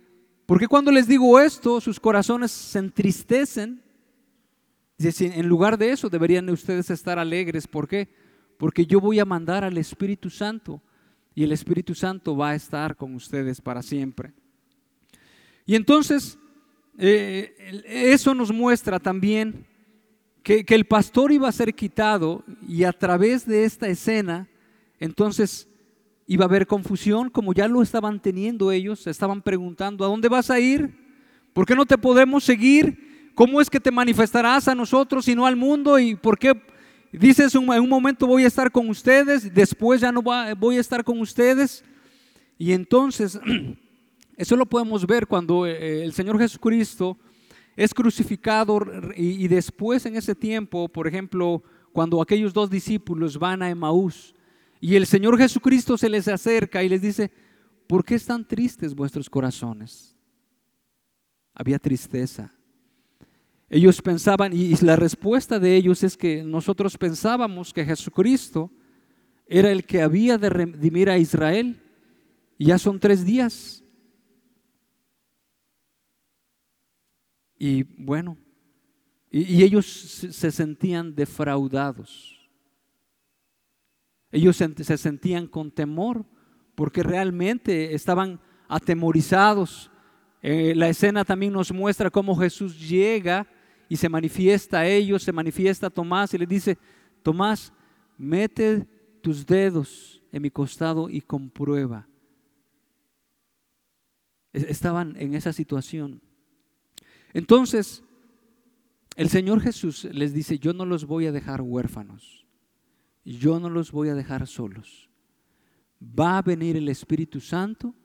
¿por 0.46 0.60
qué 0.60 0.67
cuando 0.67 0.91
les 0.91 1.08
digo 1.08 1.39
esto 1.39 1.79
sus 1.79 1.98
corazones 1.98 2.51
se 2.51 2.79
entristecen? 2.79 3.82
Dice, 4.98 5.32
en 5.34 5.48
lugar 5.48 5.77
de 5.77 5.91
eso 5.91 6.10
deberían 6.10 6.50
ustedes 6.50 6.89
estar 6.89 7.17
alegres. 7.17 7.67
¿Por 7.67 7.88
qué? 7.88 8.27
Porque 8.58 8.86
yo 8.86 9.00
voy 9.00 9.20
a 9.20 9.26
mandar 9.26 9.64
al 9.64 9.78
Espíritu 9.78 10.30
Santo 10.30 10.82
y 11.36 11.44
el 11.44 11.52
Espíritu 11.52 11.94
Santo 11.94 12.36
va 12.36 12.50
a 12.50 12.56
estar 12.56 12.96
con 12.96 13.14
ustedes 13.14 13.62
para 13.62 13.84
siempre. 13.84 14.34
Y 15.66 15.76
entonces, 15.76 16.40
eh, 16.98 17.84
eso 17.86 18.34
nos 18.34 18.52
muestra 18.52 19.00
también 19.00 19.66
que, 20.42 20.66
que, 20.66 20.74
el 20.74 20.86
pastor 20.86 21.32
iba 21.32 21.48
a 21.48 21.52
ser 21.52 21.76
quitado 21.76 22.44
y 22.68 22.84
a 22.84 22.94
través 22.94 23.46
de 23.46 23.66
esta 23.66 23.88
escena, 23.88 24.48
entonces 25.00 25.68
iba 26.26 26.46
a 26.46 26.48
haber 26.48 26.66
confusión, 26.68 27.30
como 27.30 27.54
ya 27.54 27.68
lo 27.68 27.82
estaban 27.82 28.20
teniendo 28.20 28.72
ellos, 28.72 29.08
estaban 29.08 29.42
preguntando, 29.42 30.04
¿a 30.06 30.08
dónde 30.08 30.30
vas 30.30 30.50
a 30.50 30.60
ir? 30.60 30.98
¿Por 31.54 31.66
qué 31.66 31.76
no 31.76 31.86
te 31.86 31.98
podemos 31.98 32.44
seguir? 32.44 33.32
¿Cómo 33.36 33.62
es 33.62 33.70
que 33.70 33.80
te 33.80 33.92
manifestarás 33.92 34.68
a 34.68 34.76
nosotros 34.76 35.28
y 35.28 35.36
no 35.36 35.46
al 35.46 35.56
mundo? 35.56 36.00
¿Y 36.00 36.16
por 36.16 36.40
qué 36.40 36.54
dices 37.12 37.54
en 37.56 37.70
un 37.70 37.90
momento 37.90 38.28
voy 38.28 38.44
a 38.44 38.48
estar 38.48 38.72
con 38.72 38.90
ustedes, 38.90 39.54
después 39.54 40.02
ya 40.02 40.12
no 40.12 40.22
voy 40.22 40.78
a 40.78 40.80
estar 40.80 41.04
con 41.04 41.20
ustedes? 41.20 41.84
Y 42.58 42.72
entonces 42.74 43.40
Eso 44.38 44.56
lo 44.56 44.68
podemos 44.68 45.06
ver 45.08 45.26
cuando 45.26 45.66
eh, 45.66 46.04
el 46.04 46.14
Señor 46.14 46.38
Jesucristo 46.38 47.18
es 47.76 47.92
crucificado 47.92 48.80
y, 49.16 49.48
después 49.48 50.06
en 50.06 50.16
ese 50.16 50.36
tiempo, 50.36 50.88
por 50.88 51.08
ejemplo, 51.08 51.64
cuando 51.92 52.22
aquellos 52.22 52.54
dos 52.54 52.70
discípulos 52.70 53.38
van 53.38 53.64
a 53.64 53.70
Emaús 53.70 54.36
y 54.80 54.96
el 54.96 55.08
Señor 55.08 55.38
Jesucristo 55.40 55.98
se 55.98 56.08
les 56.08 56.28
acerca 56.28 56.84
y 56.84 56.90
les 56.90 57.02
dice, 57.02 57.32
¿por 57.88 58.06
qué 58.06 58.14
están 58.14 58.48
tristes 58.48 58.94
vuestros 58.94 59.28
corazones? 59.28 60.16
Había 61.56 61.80
tristeza. 61.80 62.54
Ellos 63.70 64.02
pensaban, 64.02 64.54
y 64.54 64.76
la 64.78 64.96
respuesta 64.96 65.60
de 65.60 65.76
ellos 65.76 66.02
es 66.04 66.16
que 66.16 66.42
nosotros 66.44 66.98
pensábamos 66.98 67.74
que 67.74 67.84
Jesucristo 67.84 68.72
era 69.46 69.72
el 69.72 69.86
que 69.86 70.02
había 70.02 70.38
de 70.38 70.50
redimir 70.50 71.10
a 71.10 71.18
Israel. 71.18 71.82
Ya 72.58 72.78
son 72.78 73.00
tres 73.00 73.26
días. 73.26 73.84
Y 77.60 77.84
bueno, 77.84 78.38
y, 79.30 79.64
ellos 79.64 79.86
se 79.86 80.52
sentían 80.52 81.14
defraudados. 81.14 82.50
Ellos 84.32 84.56
se 84.58 84.98
sentían 84.98 85.48
con 85.48 85.72
temor 85.72 86.26
porque 86.76 87.04
realmente 87.04 87.94
estaban 87.94 88.40
atemorizados. 88.68 89.90
Eh, 90.42 90.74
la 90.76 90.90
escena 90.90 91.26
también 91.26 91.54
nos 91.54 91.72
muestra 91.72 92.10
cómo 92.10 92.36
Jesús 92.36 92.80
llega 92.88 93.48
y 93.89 93.98
se 93.98 94.10
manifiesta 94.10 94.79
a 94.79 94.88
ellos, 94.88 95.24
se 95.24 95.32
manifiesta 95.32 95.88
a 95.88 95.89
Tomás 95.89 96.34
y 96.34 96.38
le 96.38 96.46
dice, 96.46 96.77
Tomás, 97.24 97.74
mete 98.17 98.88
tus 99.22 99.46
dedos 99.46 100.22
en 100.32 100.41
mi 100.41 100.50
costado 100.50 101.10
y 101.10 101.22
comprueba. 101.22 102.08
Estaban 104.53 105.15
en 105.17 105.34
esa 105.34 105.53
situación. 105.53 106.22
Entonces, 107.34 108.03
el 109.15 109.29
Señor 109.29 109.62
Jesús 109.62 110.06
les 110.06 110.34
dice, 110.34 110.60
yo 110.60 110.74
no 110.74 110.86
los 110.86 111.06
voy 111.06 111.25
a 111.25 111.32
dejar 111.32 111.62
huérfanos, 111.62 112.46
yo 113.25 113.60
no 113.60 113.70
los 113.70 113.91
voy 113.91 114.10
a 114.10 114.15
dejar 114.15 114.48
solos. 114.48 115.10
Va 116.01 116.38
a 116.38 116.41
venir 116.41 116.77
el 116.77 116.88
Espíritu 116.88 117.39
Santo 117.39 117.96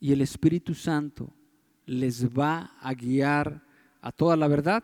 y 0.00 0.12
el 0.12 0.22
Espíritu 0.22 0.74
Santo 0.74 1.32
les 1.84 2.26
va 2.26 2.76
a 2.80 2.94
guiar 2.94 3.62
a 4.00 4.12
toda 4.12 4.36
la 4.36 4.48
verdad. 4.48 4.82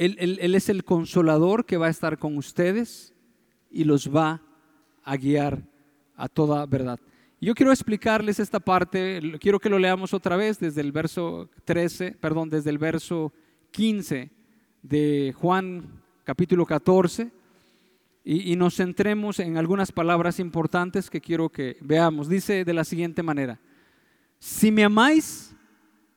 Él, 0.00 0.54
es 0.54 0.70
el 0.70 0.82
consolador 0.82 1.66
que 1.66 1.76
va 1.76 1.88
a 1.88 1.90
estar 1.90 2.16
con 2.16 2.38
ustedes 2.38 3.12
y 3.70 3.84
los 3.84 4.08
va 4.08 4.40
a 5.04 5.16
guiar 5.18 5.62
a 6.16 6.26
toda 6.26 6.64
verdad. 6.64 6.98
Yo 7.38 7.54
quiero 7.54 7.70
explicarles 7.70 8.40
esta 8.40 8.60
parte, 8.60 9.20
quiero 9.38 9.60
que 9.60 9.68
lo 9.68 9.78
leamos 9.78 10.14
otra 10.14 10.36
vez 10.36 10.58
desde 10.58 10.80
el 10.80 10.90
verso 10.90 11.50
13, 11.66 12.12
perdón, 12.12 12.48
desde 12.48 12.70
el 12.70 12.78
verso 12.78 13.30
15 13.72 14.30
de 14.82 15.34
Juan 15.36 16.02
capítulo 16.24 16.64
14 16.64 17.30
y, 18.24 18.52
y, 18.52 18.56
nos 18.56 18.76
centremos 18.76 19.38
en 19.38 19.58
algunas 19.58 19.92
palabras 19.92 20.40
importantes 20.40 21.10
que 21.10 21.20
quiero 21.20 21.50
que 21.50 21.76
veamos. 21.82 22.26
Dice 22.26 22.64
de 22.64 22.72
la 22.72 22.84
siguiente 22.84 23.22
manera, 23.22 23.60
si 24.38 24.72
me 24.72 24.82
amáis, 24.82 25.54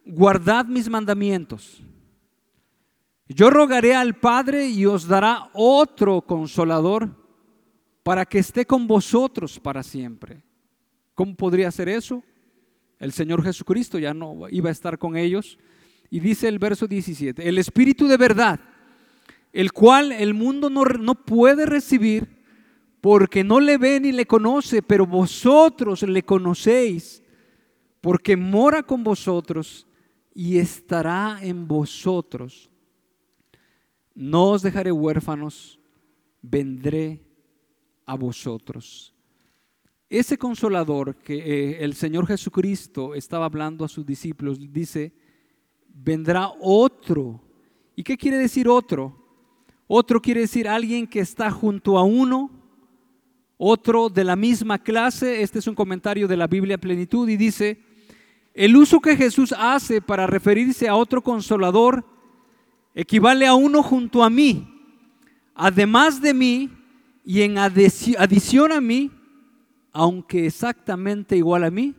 guardad 0.06 0.68
mis 0.68 0.88
mandamientos. 0.88 1.84
Yo 3.36 3.50
rogaré 3.50 3.96
al 3.96 4.16
Padre 4.16 4.68
y 4.68 4.86
os 4.86 5.08
dará 5.08 5.50
otro 5.54 6.22
consolador 6.22 7.10
para 8.04 8.26
que 8.26 8.40
esté 8.40 8.66
con 8.66 8.86
vosotros 8.88 9.60
para 9.60 9.82
siempre 9.82 10.44
¿Cómo 11.16 11.36
podría 11.36 11.72
ser 11.72 11.90
eso? 11.90 12.24
El 13.00 13.12
Señor 13.12 13.44
Jesucristo 13.44 14.00
ya 14.00 14.14
no 14.14 14.48
iba 14.50 14.70
a 14.70 14.72
estar 14.72 14.98
con 14.98 15.16
ellos. 15.16 15.60
Y 16.10 16.20
dice 16.20 16.48
el 16.48 16.60
verso 16.60 16.88
17, 16.88 17.48
el 17.48 17.58
Espíritu 17.58 18.08
de 18.08 18.18
verdad, 18.18 18.60
el 19.52 19.72
cual 19.72 20.12
el 20.12 20.34
mundo 20.34 20.70
no, 20.70 20.84
no 20.86 21.16
puede 21.16 21.66
recibir 21.66 22.44
porque 23.02 23.44
no 23.44 23.60
le 23.60 23.78
ve 23.78 24.00
ni 24.00 24.12
le 24.12 24.26
conoce, 24.26 24.82
pero 24.82 25.06
vosotros 25.06 26.04
le 26.04 26.24
conocéis, 26.24 27.22
porque 28.00 28.38
mora 28.38 28.84
con 28.84 29.04
vosotros 29.04 29.88
y 30.34 30.58
estará 30.58 31.40
en 31.42 31.68
vosotros. 31.68 32.70
No 34.16 34.52
os 34.52 34.62
dejaré 34.62 34.92
huérfanos, 34.92 35.80
vendré 36.42 37.22
a 38.06 38.16
vosotros. 38.16 39.14
Ese 40.10 40.38
consolador 40.38 41.16
que 41.16 41.36
eh, 41.38 41.84
el 41.84 41.96
Señor 41.96 42.28
Jesucristo 42.28 43.16
estaba 43.16 43.46
hablando 43.46 43.84
a 43.84 43.88
sus 43.88 44.06
discípulos, 44.06 44.60
dice, 44.72 45.12
vendrá 45.88 46.52
otro. 46.62 47.42
¿Y 47.96 48.04
qué 48.04 48.16
quiere 48.16 48.38
decir 48.38 48.68
otro? 48.68 49.18
Otro 49.88 50.22
quiere 50.22 50.42
decir 50.42 50.68
alguien 50.68 51.08
que 51.08 51.20
está 51.20 51.50
junto 51.50 51.98
a 51.98 52.04
uno, 52.04 52.52
otro 53.58 54.10
de 54.10 54.24
la 54.24 54.36
misma 54.36 54.78
clase. 54.78 55.42
Este 55.42 55.60
es 55.60 55.68
un 55.68 55.76
comentario 55.76 56.28
de 56.28 56.38
la 56.38 56.48
Biblia 56.48 56.78
Plenitud 56.78 57.28
y 57.28 57.38
dice, 57.38 57.82
el 58.54 58.76
uso 58.76 59.00
que 59.00 59.18
Jesús 59.18 59.54
hace 59.58 60.00
para 60.00 60.28
referirse 60.28 60.88
a 60.88 60.96
otro 60.96 61.24
consolador 61.24 62.06
equivale 62.94 63.46
a 63.48 63.54
uno 63.54 63.84
junto 63.84 64.24
a 64.24 64.30
mí, 64.30 64.68
además 65.56 66.22
de 66.22 66.34
mí 66.34 66.70
y 67.26 67.42
en 67.42 67.58
adición 67.58 68.72
a 68.72 68.82
mí 68.82 69.12
aunque 69.94 70.48
exactamente 70.48 71.38
igual 71.38 71.64
a 71.64 71.72
mí, 71.72 71.94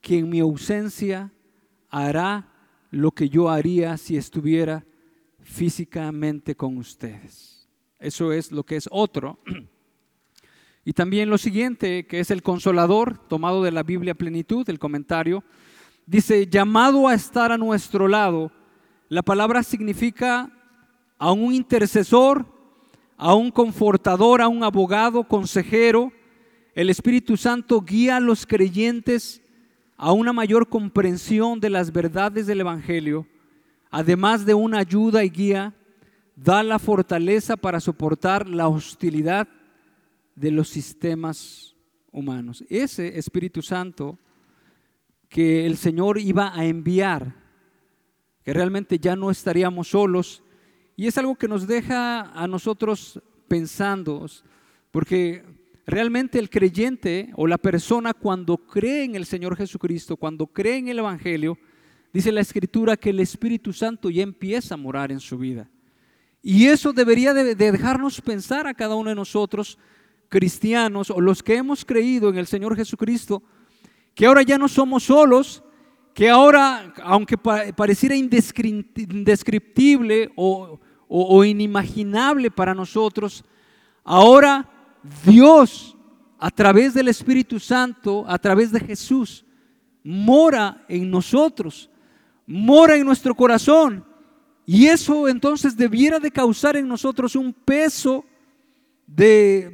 que 0.00 0.18
en 0.18 0.30
mi 0.30 0.40
ausencia 0.40 1.30
hará 1.90 2.50
lo 2.90 3.10
que 3.12 3.28
yo 3.28 3.50
haría 3.50 3.96
si 3.98 4.16
estuviera 4.16 4.84
físicamente 5.40 6.56
con 6.56 6.78
ustedes. 6.78 7.68
Eso 7.98 8.32
es 8.32 8.50
lo 8.50 8.64
que 8.64 8.76
es 8.76 8.88
otro. 8.90 9.38
Y 10.84 10.92
también 10.92 11.28
lo 11.28 11.36
siguiente, 11.36 12.06
que 12.06 12.20
es 12.20 12.30
el 12.30 12.44
consolador, 12.44 13.18
tomado 13.26 13.62
de 13.64 13.72
la 13.72 13.82
Biblia 13.82 14.14
Plenitud, 14.14 14.68
el 14.70 14.78
comentario, 14.78 15.42
dice, 16.06 16.46
llamado 16.46 17.08
a 17.08 17.14
estar 17.14 17.50
a 17.50 17.58
nuestro 17.58 18.06
lado. 18.06 18.52
La 19.08 19.22
palabra 19.22 19.62
significa 19.62 20.50
a 21.16 21.30
un 21.30 21.54
intercesor, 21.54 22.44
a 23.16 23.34
un 23.34 23.52
confortador, 23.52 24.42
a 24.42 24.48
un 24.48 24.64
abogado, 24.64 25.24
consejero, 25.24 26.12
el 26.74 26.90
Espíritu 26.90 27.36
Santo 27.36 27.80
guía 27.80 28.16
a 28.16 28.20
los 28.20 28.44
creyentes 28.44 29.40
a 29.96 30.12
una 30.12 30.34
mayor 30.34 30.68
comprensión 30.68 31.58
de 31.58 31.70
las 31.70 31.90
verdades 31.90 32.46
del 32.46 32.60
Evangelio, 32.60 33.26
además 33.90 34.44
de 34.44 34.52
una 34.52 34.80
ayuda 34.80 35.24
y 35.24 35.30
guía, 35.30 35.74
da 36.34 36.62
la 36.62 36.78
fortaleza 36.78 37.56
para 37.56 37.80
soportar 37.80 38.46
la 38.46 38.68
hostilidad 38.68 39.48
de 40.34 40.50
los 40.50 40.68
sistemas 40.68 41.74
humanos. 42.12 42.62
Ese 42.68 43.18
Espíritu 43.18 43.62
Santo 43.62 44.18
que 45.30 45.64
el 45.64 45.78
Señor 45.78 46.18
iba 46.18 46.52
a 46.54 46.66
enviar, 46.66 47.45
que 48.46 48.54
realmente 48.54 48.98
ya 48.98 49.14
no 49.14 49.30
estaríamos 49.30 49.88
solos, 49.88 50.42
y 50.96 51.06
es 51.06 51.18
algo 51.18 51.36
que 51.36 51.48
nos 51.48 51.66
deja 51.66 52.32
a 52.32 52.48
nosotros 52.48 53.20
pensando, 53.46 54.24
porque 54.90 55.44
Realmente 55.86 56.40
el 56.40 56.50
creyente 56.50 57.30
o 57.36 57.46
la 57.46 57.58
persona 57.58 58.12
cuando 58.12 58.56
cree 58.56 59.04
en 59.04 59.14
el 59.14 59.24
Señor 59.24 59.56
Jesucristo, 59.56 60.16
cuando 60.16 60.48
cree 60.48 60.78
en 60.78 60.88
el 60.88 60.98
Evangelio, 60.98 61.56
dice 62.12 62.32
la 62.32 62.40
Escritura 62.40 62.96
que 62.96 63.10
el 63.10 63.20
Espíritu 63.20 63.72
Santo 63.72 64.10
ya 64.10 64.24
empieza 64.24 64.74
a 64.74 64.78
morar 64.78 65.12
en 65.12 65.20
su 65.20 65.38
vida. 65.38 65.70
Y 66.42 66.66
eso 66.66 66.92
debería 66.92 67.32
de 67.32 67.54
dejarnos 67.54 68.20
pensar 68.20 68.66
a 68.66 68.74
cada 68.74 68.96
uno 68.96 69.10
de 69.10 69.14
nosotros 69.14 69.78
cristianos 70.28 71.08
o 71.08 71.20
los 71.20 71.40
que 71.40 71.54
hemos 71.54 71.84
creído 71.84 72.30
en 72.30 72.38
el 72.38 72.48
Señor 72.48 72.74
Jesucristo, 72.74 73.44
que 74.12 74.26
ahora 74.26 74.42
ya 74.42 74.58
no 74.58 74.66
somos 74.66 75.04
solos, 75.04 75.62
que 76.16 76.28
ahora, 76.30 76.92
aunque 77.04 77.36
pareciera 77.36 78.16
indescriptible 78.16 80.32
o, 80.34 81.44
inimaginable 81.44 82.50
para 82.50 82.74
nosotros, 82.74 83.44
ahora 84.02 84.66
Dios, 85.26 85.94
a 86.38 86.50
través 86.50 86.94
del 86.94 87.08
Espíritu 87.08 87.60
Santo, 87.60 88.24
a 88.26 88.38
través 88.38 88.72
de 88.72 88.80
Jesús, 88.80 89.44
mora 90.02 90.86
en 90.88 91.10
nosotros, 91.10 91.90
mora 92.46 92.96
en 92.96 93.04
nuestro 93.04 93.34
corazón. 93.34 94.02
Y 94.64 94.86
eso 94.86 95.28
entonces 95.28 95.76
debiera 95.76 96.18
de 96.18 96.30
causar 96.30 96.78
en 96.78 96.88
nosotros 96.88 97.36
un 97.36 97.52
peso 97.52 98.24
de, 99.06 99.68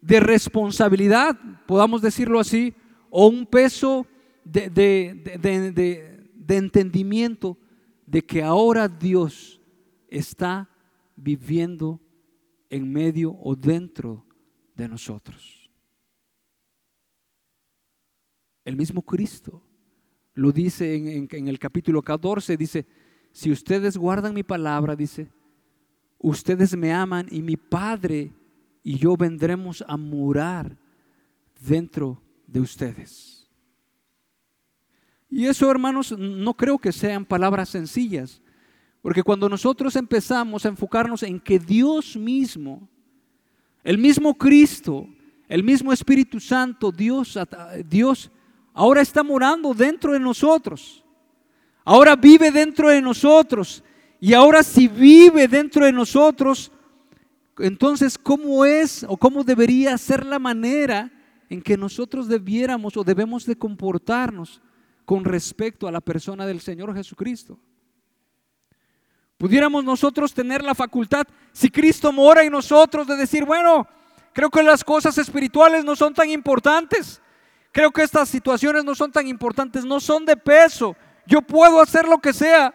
de, 0.00 0.20
responsabilidad, 0.20 1.38
podamos 1.66 2.00
decirlo 2.00 2.40
así, 2.40 2.72
o 3.10 3.26
un 3.26 3.44
peso 3.44 4.06
de, 4.48 6.26
entendimiento 6.48 7.58
de 8.06 8.24
que 8.24 8.42
ahora 8.42 8.88
Dios 8.88 9.60
está 10.08 10.68
viviendo 11.16 12.00
en 12.70 12.90
medio 12.90 13.32
o 13.32 13.54
dentro 13.54 14.24
de 14.74 14.88
nosotros. 14.88 15.70
El 18.64 18.76
mismo 18.76 19.02
Cristo 19.02 19.62
lo 20.34 20.52
dice 20.52 20.94
en, 20.94 21.28
en, 21.30 21.48
el 21.48 21.58
capítulo 21.58 22.02
14, 22.02 22.56
dice, 22.56 22.86
si 23.32 23.50
ustedes 23.50 23.96
guardan 23.96 24.34
mi 24.34 24.42
palabra, 24.42 24.94
dice, 24.94 25.30
ustedes 26.18 26.76
me 26.76 26.92
aman 26.92 27.26
y 27.30 27.42
mi 27.42 27.56
Padre 27.56 28.32
y 28.82 28.98
yo 28.98 29.16
vendremos 29.16 29.84
a 29.86 29.96
morar 29.96 30.78
dentro 31.60 32.22
de 32.46 32.60
ustedes. 32.60 33.37
Y 35.30 35.46
eso, 35.46 35.70
hermanos, 35.70 36.12
no 36.16 36.54
creo 36.54 36.78
que 36.78 36.92
sean 36.92 37.24
palabras 37.24 37.68
sencillas, 37.68 38.40
porque 39.02 39.22
cuando 39.22 39.48
nosotros 39.48 39.94
empezamos 39.96 40.64
a 40.64 40.68
enfocarnos 40.68 41.22
en 41.22 41.38
que 41.38 41.58
Dios 41.58 42.16
mismo, 42.16 42.88
el 43.84 43.98
mismo 43.98 44.34
Cristo, 44.34 45.06
el 45.48 45.62
mismo 45.62 45.92
Espíritu 45.92 46.40
Santo, 46.40 46.90
Dios, 46.90 47.38
Dios 47.88 48.30
ahora 48.74 49.00
está 49.00 49.22
morando 49.22 49.74
dentro 49.74 50.12
de 50.12 50.20
nosotros. 50.20 51.04
Ahora 51.84 52.16
vive 52.16 52.50
dentro 52.50 52.88
de 52.88 53.00
nosotros 53.00 53.82
y 54.20 54.34
ahora 54.34 54.62
si 54.62 54.88
vive 54.88 55.48
dentro 55.48 55.84
de 55.84 55.92
nosotros, 55.92 56.70
entonces 57.58 58.18
¿cómo 58.18 58.64
es 58.64 59.04
o 59.08 59.16
cómo 59.16 59.42
debería 59.42 59.96
ser 59.96 60.26
la 60.26 60.38
manera 60.38 61.10
en 61.48 61.62
que 61.62 61.76
nosotros 61.76 62.28
debiéramos 62.28 62.96
o 62.96 63.04
debemos 63.04 63.46
de 63.46 63.56
comportarnos 63.56 64.60
con 65.08 65.24
respecto 65.24 65.88
a 65.88 65.90
la 65.90 66.02
persona 66.02 66.44
del 66.44 66.60
Señor 66.60 66.94
Jesucristo? 66.94 67.58
Pudiéramos 69.38 69.82
nosotros 69.82 70.34
tener 70.34 70.62
la 70.62 70.74
facultad, 70.74 71.26
si 71.50 71.70
Cristo 71.70 72.12
mora 72.12 72.42
en 72.42 72.52
nosotros, 72.52 73.06
de 73.06 73.16
decir, 73.16 73.46
bueno, 73.46 73.88
creo 74.34 74.50
que 74.50 74.62
las 74.62 74.84
cosas 74.84 75.16
espirituales 75.16 75.82
no 75.82 75.96
son 75.96 76.12
tan 76.12 76.28
importantes. 76.28 77.22
Creo 77.72 77.90
que 77.90 78.02
estas 78.02 78.28
situaciones 78.28 78.84
no 78.84 78.94
son 78.94 79.10
tan 79.10 79.26
importantes, 79.26 79.82
no 79.86 79.98
son 79.98 80.26
de 80.26 80.36
peso. 80.36 80.94
Yo 81.26 81.40
puedo 81.40 81.80
hacer 81.80 82.06
lo 82.06 82.18
que 82.18 82.34
sea 82.34 82.74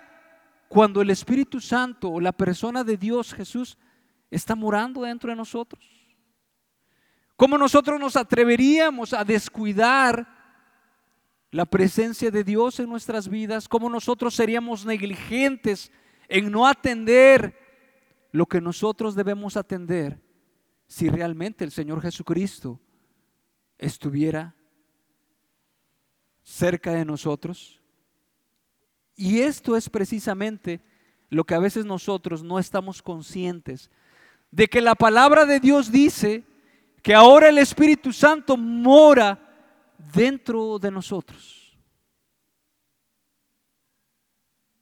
cuando 0.68 1.04
el 1.04 1.12
Espíritu 1.12 1.62
Santo 1.62 2.10
o 2.10 2.20
la 2.20 2.32
persona 2.32 2.84
de 2.84 2.98
Dios 2.98 3.32
Jesús 3.32 3.78
está 4.32 4.56
morando 4.56 5.04
dentro 5.04 5.30
de 5.30 5.36
nosotros? 5.36 5.84
¿Cómo 7.36 7.60
nosotros 7.60 8.00
nos 8.00 8.16
atreveríamos 8.16 9.14
a 9.14 9.24
descuidar 9.24 10.33
la 11.54 11.66
presencia 11.66 12.32
de 12.32 12.44
Dios 12.44 12.80
en 12.80 12.90
nuestras 12.90 13.30
vidas? 13.30 13.70
¿Cómo 13.70 13.88
nosotros 13.88 14.34
seríamos 14.34 14.88
negligentes 14.88 15.92
en 16.28 16.52
no 16.52 16.68
atender 16.68 17.56
lo 18.32 18.48
que 18.48 18.60
nosotros 18.60 19.14
debemos 19.14 19.56
atender 19.56 20.20
si 20.88 21.10
realmente 21.10 21.64
el 21.64 21.70
Señor 21.70 22.02
Jesucristo 22.02 22.82
estuviera 23.78 24.56
cerca 26.42 26.92
de 26.92 27.06
nosotros? 27.06 27.80
Y 29.16 29.42
esto 29.42 29.78
es 29.78 29.92
precisamente 29.92 30.82
lo 31.30 31.44
que 31.44 31.54
a 31.54 31.60
veces 31.60 31.86
nosotros 31.86 32.42
no 32.42 32.58
estamos 32.58 33.04
conscientes, 33.04 33.92
de 34.50 34.68
que 34.68 34.82
la 34.82 34.96
palabra 34.96 35.46
de 35.46 35.60
Dios 35.60 35.92
dice 35.92 36.46
que 37.04 37.14
ahora 37.14 37.50
el 37.50 37.60
Espíritu 37.60 38.12
Santo 38.12 38.58
mora 38.58 39.43
dentro 40.14 40.80
de 40.80 40.92
nosotros. 40.92 41.78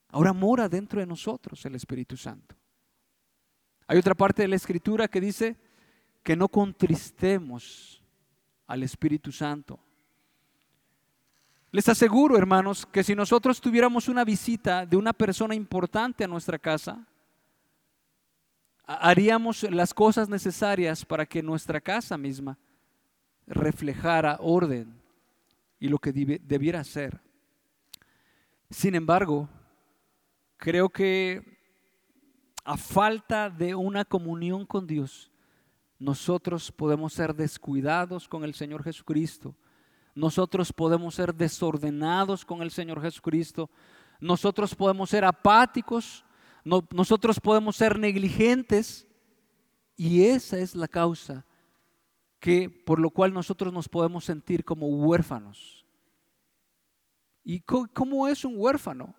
Ahora 0.09 0.33
mora 0.33 0.67
dentro 0.67 0.99
de 0.99 1.05
nosotros 1.05 1.65
el 1.65 1.75
Espíritu 1.75 2.17
Santo. 2.17 2.55
Hay 3.87 3.97
otra 3.97 4.13
parte 4.13 4.41
de 4.41 4.47
la 4.47 4.55
Escritura 4.55 5.07
que 5.07 5.21
dice 5.21 5.57
que 6.23 6.35
no 6.35 6.47
contristemos 6.47 8.03
al 8.67 8.83
Espíritu 8.83 9.31
Santo. 9.31 9.79
Les 11.71 11.87
aseguro, 11.87 12.37
hermanos, 12.37 12.85
que 12.85 13.03
si 13.03 13.15
nosotros 13.15 13.61
tuviéramos 13.61 14.09
una 14.09 14.25
visita 14.25 14.85
de 14.85 14.97
una 14.97 15.13
persona 15.13 15.55
importante 15.55 16.23
a 16.23 16.27
nuestra 16.27 16.59
casa, 16.59 17.07
haríamos 18.85 19.63
las 19.63 19.93
cosas 19.93 20.27
necesarias 20.27 21.05
para 21.05 21.25
que 21.25 21.41
nuestra 21.41 21.79
casa 21.79 22.17
misma 22.17 22.57
reflejara 23.47 24.37
orden 24.41 25.00
y 25.81 25.89
lo 25.89 25.97
que 25.97 26.13
debiera 26.13 26.83
ser. 26.83 27.19
Sin 28.69 28.93
embargo, 28.93 29.49
creo 30.55 30.87
que 30.89 31.41
a 32.63 32.77
falta 32.77 33.49
de 33.49 33.73
una 33.73 34.05
comunión 34.05 34.67
con 34.67 34.85
Dios, 34.85 35.31
nosotros 35.97 36.71
podemos 36.71 37.13
ser 37.13 37.33
descuidados 37.33 38.27
con 38.27 38.43
el 38.43 38.53
Señor 38.53 38.83
Jesucristo. 38.83 39.55
Nosotros 40.13 40.71
podemos 40.71 41.15
ser 41.15 41.33
desordenados 41.33 42.45
con 42.45 42.61
el 42.61 42.69
Señor 42.69 43.01
Jesucristo, 43.01 43.69
nosotros 44.19 44.75
podemos 44.75 45.09
ser 45.09 45.25
apáticos, 45.25 46.23
nosotros 46.63 47.39
podemos 47.39 47.75
ser 47.75 47.97
negligentes. 47.97 49.07
Y 49.95 50.25
esa 50.25 50.59
es 50.59 50.75
la 50.75 50.87
causa 50.87 51.43
que 52.41 52.69
por 52.69 52.99
lo 52.99 53.11
cual 53.11 53.31
nosotros 53.33 53.71
nos 53.71 53.87
podemos 53.87 54.25
sentir 54.25 54.65
como 54.65 54.87
huérfanos. 54.87 55.85
¿Y 57.43 57.61
cómo 57.61 58.27
es 58.27 58.43
un 58.43 58.55
huérfano? 58.57 59.13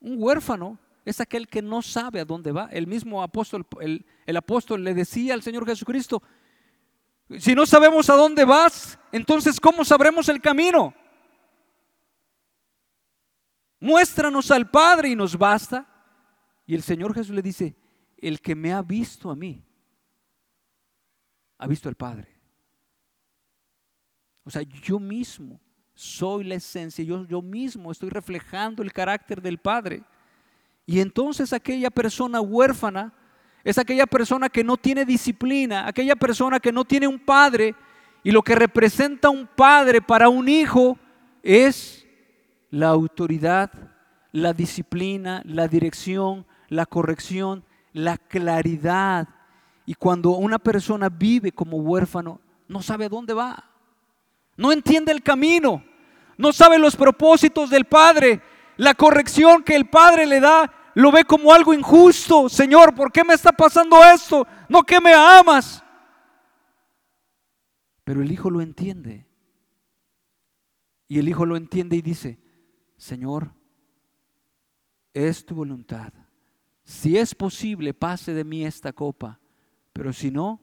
Un 0.00 0.22
huérfano 0.22 0.78
es 1.06 1.18
aquel 1.20 1.48
que 1.48 1.62
no 1.62 1.80
sabe 1.80 2.20
a 2.20 2.26
dónde 2.26 2.52
va. 2.52 2.68
El 2.70 2.86
mismo 2.86 3.22
apóstol, 3.22 3.66
el 3.80 4.36
apóstol 4.36 4.84
le 4.84 4.92
decía 4.92 5.32
al 5.32 5.42
Señor 5.42 5.64
Jesucristo, 5.64 6.22
si 7.38 7.54
no 7.54 7.64
sabemos 7.64 8.10
a 8.10 8.16
dónde 8.16 8.44
vas, 8.44 8.98
entonces 9.12 9.58
¿cómo 9.58 9.82
sabremos 9.82 10.28
el 10.28 10.42
camino? 10.42 10.94
Muéstranos 13.80 14.50
al 14.50 14.70
Padre 14.70 15.08
y 15.08 15.16
nos 15.16 15.38
basta. 15.38 15.88
Y 16.66 16.74
el 16.74 16.82
Señor 16.82 17.14
Jesús 17.14 17.34
le 17.34 17.40
dice, 17.40 17.74
el 18.18 18.42
que 18.42 18.54
me 18.54 18.74
ha 18.74 18.82
visto 18.82 19.30
a 19.30 19.34
mí, 19.34 19.64
ha 21.56 21.66
visto 21.66 21.88
al 21.88 21.94
Padre. 21.94 22.41
O 24.44 24.50
sea, 24.50 24.62
yo 24.62 24.98
mismo 24.98 25.60
soy 25.94 26.44
la 26.44 26.56
esencia, 26.56 27.04
yo, 27.04 27.26
yo 27.26 27.42
mismo 27.42 27.92
estoy 27.92 28.10
reflejando 28.10 28.82
el 28.82 28.92
carácter 28.92 29.40
del 29.40 29.58
Padre. 29.58 30.02
Y 30.86 31.00
entonces 31.00 31.52
aquella 31.52 31.90
persona 31.90 32.40
huérfana 32.40 33.12
es 33.64 33.78
aquella 33.78 34.06
persona 34.06 34.48
que 34.48 34.64
no 34.64 34.76
tiene 34.76 35.04
disciplina, 35.04 35.86
aquella 35.86 36.16
persona 36.16 36.58
que 36.58 36.72
no 36.72 36.84
tiene 36.84 37.06
un 37.06 37.18
padre. 37.18 37.74
Y 38.24 38.30
lo 38.30 38.42
que 38.42 38.54
representa 38.54 39.30
un 39.30 39.46
padre 39.46 40.02
para 40.02 40.28
un 40.28 40.48
hijo 40.48 40.98
es 41.42 42.06
la 42.70 42.88
autoridad, 42.88 43.70
la 44.32 44.52
disciplina, 44.52 45.42
la 45.44 45.68
dirección, 45.68 46.46
la 46.68 46.86
corrección, 46.86 47.64
la 47.92 48.16
claridad. 48.18 49.28
Y 49.86 49.94
cuando 49.94 50.30
una 50.30 50.58
persona 50.58 51.08
vive 51.08 51.52
como 51.52 51.76
huérfano, 51.76 52.40
no 52.66 52.82
sabe 52.82 53.04
a 53.04 53.08
dónde 53.08 53.34
va. 53.34 53.71
No 54.56 54.72
entiende 54.72 55.12
el 55.12 55.22
camino. 55.22 55.84
No 56.36 56.52
sabe 56.52 56.78
los 56.78 56.96
propósitos 56.96 57.70
del 57.70 57.84
Padre. 57.84 58.42
La 58.76 58.94
corrección 58.94 59.62
que 59.62 59.76
el 59.76 59.88
Padre 59.88 60.26
le 60.26 60.40
da 60.40 60.72
lo 60.94 61.10
ve 61.10 61.24
como 61.24 61.52
algo 61.52 61.74
injusto. 61.74 62.48
Señor, 62.48 62.94
¿por 62.94 63.10
qué 63.12 63.24
me 63.24 63.34
está 63.34 63.52
pasando 63.52 64.02
esto? 64.04 64.46
No 64.68 64.82
que 64.82 65.00
me 65.00 65.14
amas. 65.14 65.82
Pero 68.04 68.22
el 68.22 68.30
hijo 68.30 68.50
lo 68.50 68.60
entiende. 68.60 69.26
Y 71.08 71.18
el 71.18 71.28
hijo 71.28 71.44
lo 71.44 71.56
entiende 71.56 71.96
y 71.96 72.02
dice, 72.02 72.38
Señor, 72.96 73.52
es 75.12 75.44
tu 75.44 75.54
voluntad. 75.54 76.12
Si 76.84 77.16
es 77.16 77.34
posible, 77.34 77.94
pase 77.94 78.32
de 78.32 78.44
mí 78.44 78.64
esta 78.64 78.92
copa. 78.92 79.38
Pero 79.92 80.12
si 80.12 80.30
no, 80.30 80.60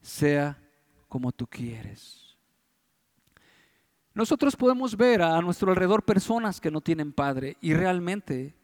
sea 0.00 0.60
como 1.08 1.32
tú 1.32 1.46
quieres. 1.46 2.21
Nosotros 4.14 4.56
podemos 4.56 4.96
ver 4.96 5.22
a 5.22 5.40
nuestro 5.40 5.70
alrededor 5.70 6.04
personas 6.04 6.60
que 6.60 6.70
no 6.70 6.80
tienen 6.80 7.12
padre 7.12 7.56
y 7.60 7.72
realmente 7.72 8.54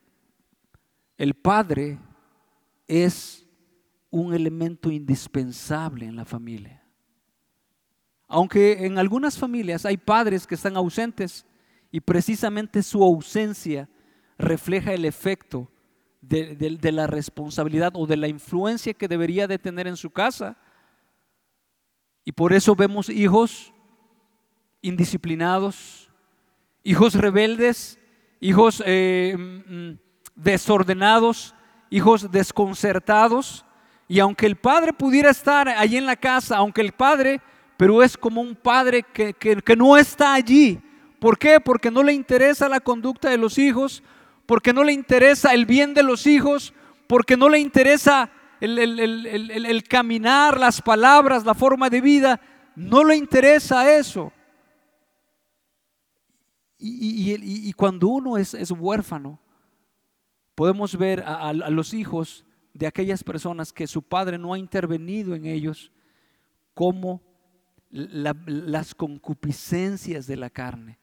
el 1.17 1.35
padre 1.35 1.99
es 2.87 3.47
un 4.11 4.35
elemento 4.35 4.91
indispensable 4.91 6.07
en 6.07 6.17
la 6.17 6.25
familia. 6.25 6.83
Aunque 8.27 8.85
en 8.85 8.99
algunas 8.99 9.39
familias 9.39 9.87
hay 9.87 9.97
padres 9.97 10.47
que 10.47 10.55
están 10.55 10.77
ausentes 10.77 11.47
y 11.91 12.01
precisamente 12.01 12.83
su 12.83 13.03
ausencia 13.03 13.89
refleja 14.37 14.93
el 14.93 15.07
efecto 15.07 15.71
de, 16.21 16.93
la 16.93 17.07
responsabilidad 17.07 17.93
o 17.95 18.07
de 18.07 18.19
la 18.19 18.29
influencia 18.29 18.93
que 18.93 19.09
debería 19.09 19.47
de 19.47 19.59
tener 19.59 19.87
en 19.87 19.97
su 19.97 20.11
casa. 20.11 20.59
Y 22.25 22.33
por 22.33 22.53
eso 22.53 22.77
vemos 22.77 23.09
hijos 23.09 23.73
indisciplinados, 24.83 26.11
hijos 26.83 27.14
rebeldes, 27.14 27.99
hijos 28.41 28.83
eh, 28.87 29.37
mm, 29.37 29.93
desordenados, 30.35 31.55
hijos 31.91 32.31
desconcertados. 32.31 33.64
Y 34.09 34.21
aunque 34.21 34.47
el 34.47 34.57
padre 34.57 34.93
pudiera 34.93 35.31
estar 35.31 35.69
allí 35.69 35.97
en 35.97 36.07
la 36.07 36.17
casa, 36.17 36.57
aunque 36.57 36.81
el 36.81 36.93
padre, 36.93 37.41
pero 37.77 38.03
es 38.03 38.17
como 38.17 38.41
un 38.41 38.57
padre 38.57 39.03
que, 39.03 39.35
que 39.35 39.77
no 39.77 39.97
está 39.97 40.35
allí. 40.35 40.81
¿Por 41.21 41.38
qué? 41.38 41.61
Porque 41.61 41.91
no 41.91 42.03
le 42.03 42.12
interesa 42.12 42.69
la 42.69 42.81
conducta 42.81 43.29
de 43.29 43.38
los 43.38 43.59
hijos, 43.59 44.03
porque 44.47 44.73
no 44.73 44.85
le 44.85 44.93
interesa 44.93 45.53
el 45.53 45.67
bien 45.67 45.93
de 45.95 46.03
los 46.03 46.27
hijos, 46.27 46.73
porque 47.07 47.37
no 47.37 47.49
le 47.49 47.59
interesa 47.59 48.31
el, 48.61 49.85
caminar, 49.88 50.59
las 50.59 50.81
palabras, 50.81 51.45
la 51.45 51.55
forma 51.55 51.91
de 51.91 52.01
vida, 52.01 52.41
no 52.77 53.05
le 53.05 53.17
interesa 53.17 53.93
eso. 53.93 54.33
Y, 56.79 57.73
cuando 57.73 58.09
uno 58.09 58.37
es, 58.37 58.71
huérfano, 58.71 59.38
podemos 60.55 60.97
ver 60.97 61.23
a, 61.27 61.53
los 61.53 61.93
hijos 61.93 62.45
de 62.73 62.87
aquellas 62.87 63.25
personas 63.25 63.73
que 63.73 63.87
su 63.87 64.03
padre 64.03 64.38
no 64.38 64.55
ha 64.55 64.59
intervenido 64.59 65.35
en 65.35 65.47
ellos, 65.47 65.91
como 66.75 67.21
las 67.91 68.95
concupiscencias 68.95 70.27
de 70.27 70.37
la 70.37 70.51
carne 70.51 70.99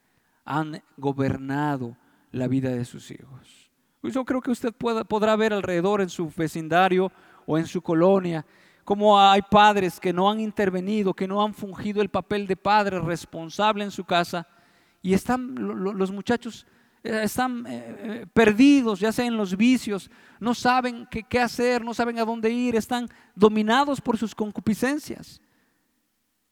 han 0.46 0.82
gobernado 0.96 1.98
la 2.32 2.48
vida 2.48 2.70
de 2.70 2.86
sus 2.86 3.12
hijos. 3.12 3.72
Pues 4.00 4.14
yo 4.14 4.24
creo 4.24 4.40
que 4.40 4.52
usted 4.52 4.74
podrá 4.74 5.36
ver 5.36 5.52
alrededor 5.52 6.02
en 6.02 6.10
su 6.10 6.32
vecindario 6.36 7.12
o 7.46 7.58
en 7.58 7.66
su 7.66 7.82
colonia 7.82 8.46
como 8.86 9.20
hay 9.20 9.42
padres 9.42 10.00
que 10.00 10.14
no 10.14 10.30
han 10.30 10.40
intervenido, 10.40 11.16
que 11.16 11.28
no 11.28 11.44
han 11.44 11.56
fungido 11.56 12.04
el 12.04 12.10
papel 12.10 12.46
de 12.46 12.56
padre 12.56 13.00
responsable 13.00 13.84
en 13.84 13.90
su 13.90 14.06
casa 14.06 14.48
y 15.06 15.14
están 15.14 15.54
los 15.56 16.12
muchachos 16.12 16.66
eh, 17.04 17.22
están 17.26 17.64
eh, 17.68 17.98
eh, 18.00 18.26
perdidos, 18.34 19.00
ya 19.00 19.12
sea 19.12 19.26
en 19.26 19.38
los 19.38 19.56
vicios, 19.56 20.10
no 20.40 20.56
saben 20.56 21.08
qué, 21.08 21.40
hacer, 21.40 21.84
no 21.86 21.94
saben 21.94 22.18
a 22.18 22.26
dónde 22.26 22.50
ir, 22.50 22.76
están 22.76 23.08
dominados 23.36 24.02
por 24.02 24.18
sus 24.18 24.34
concupiscencias, 24.34 25.40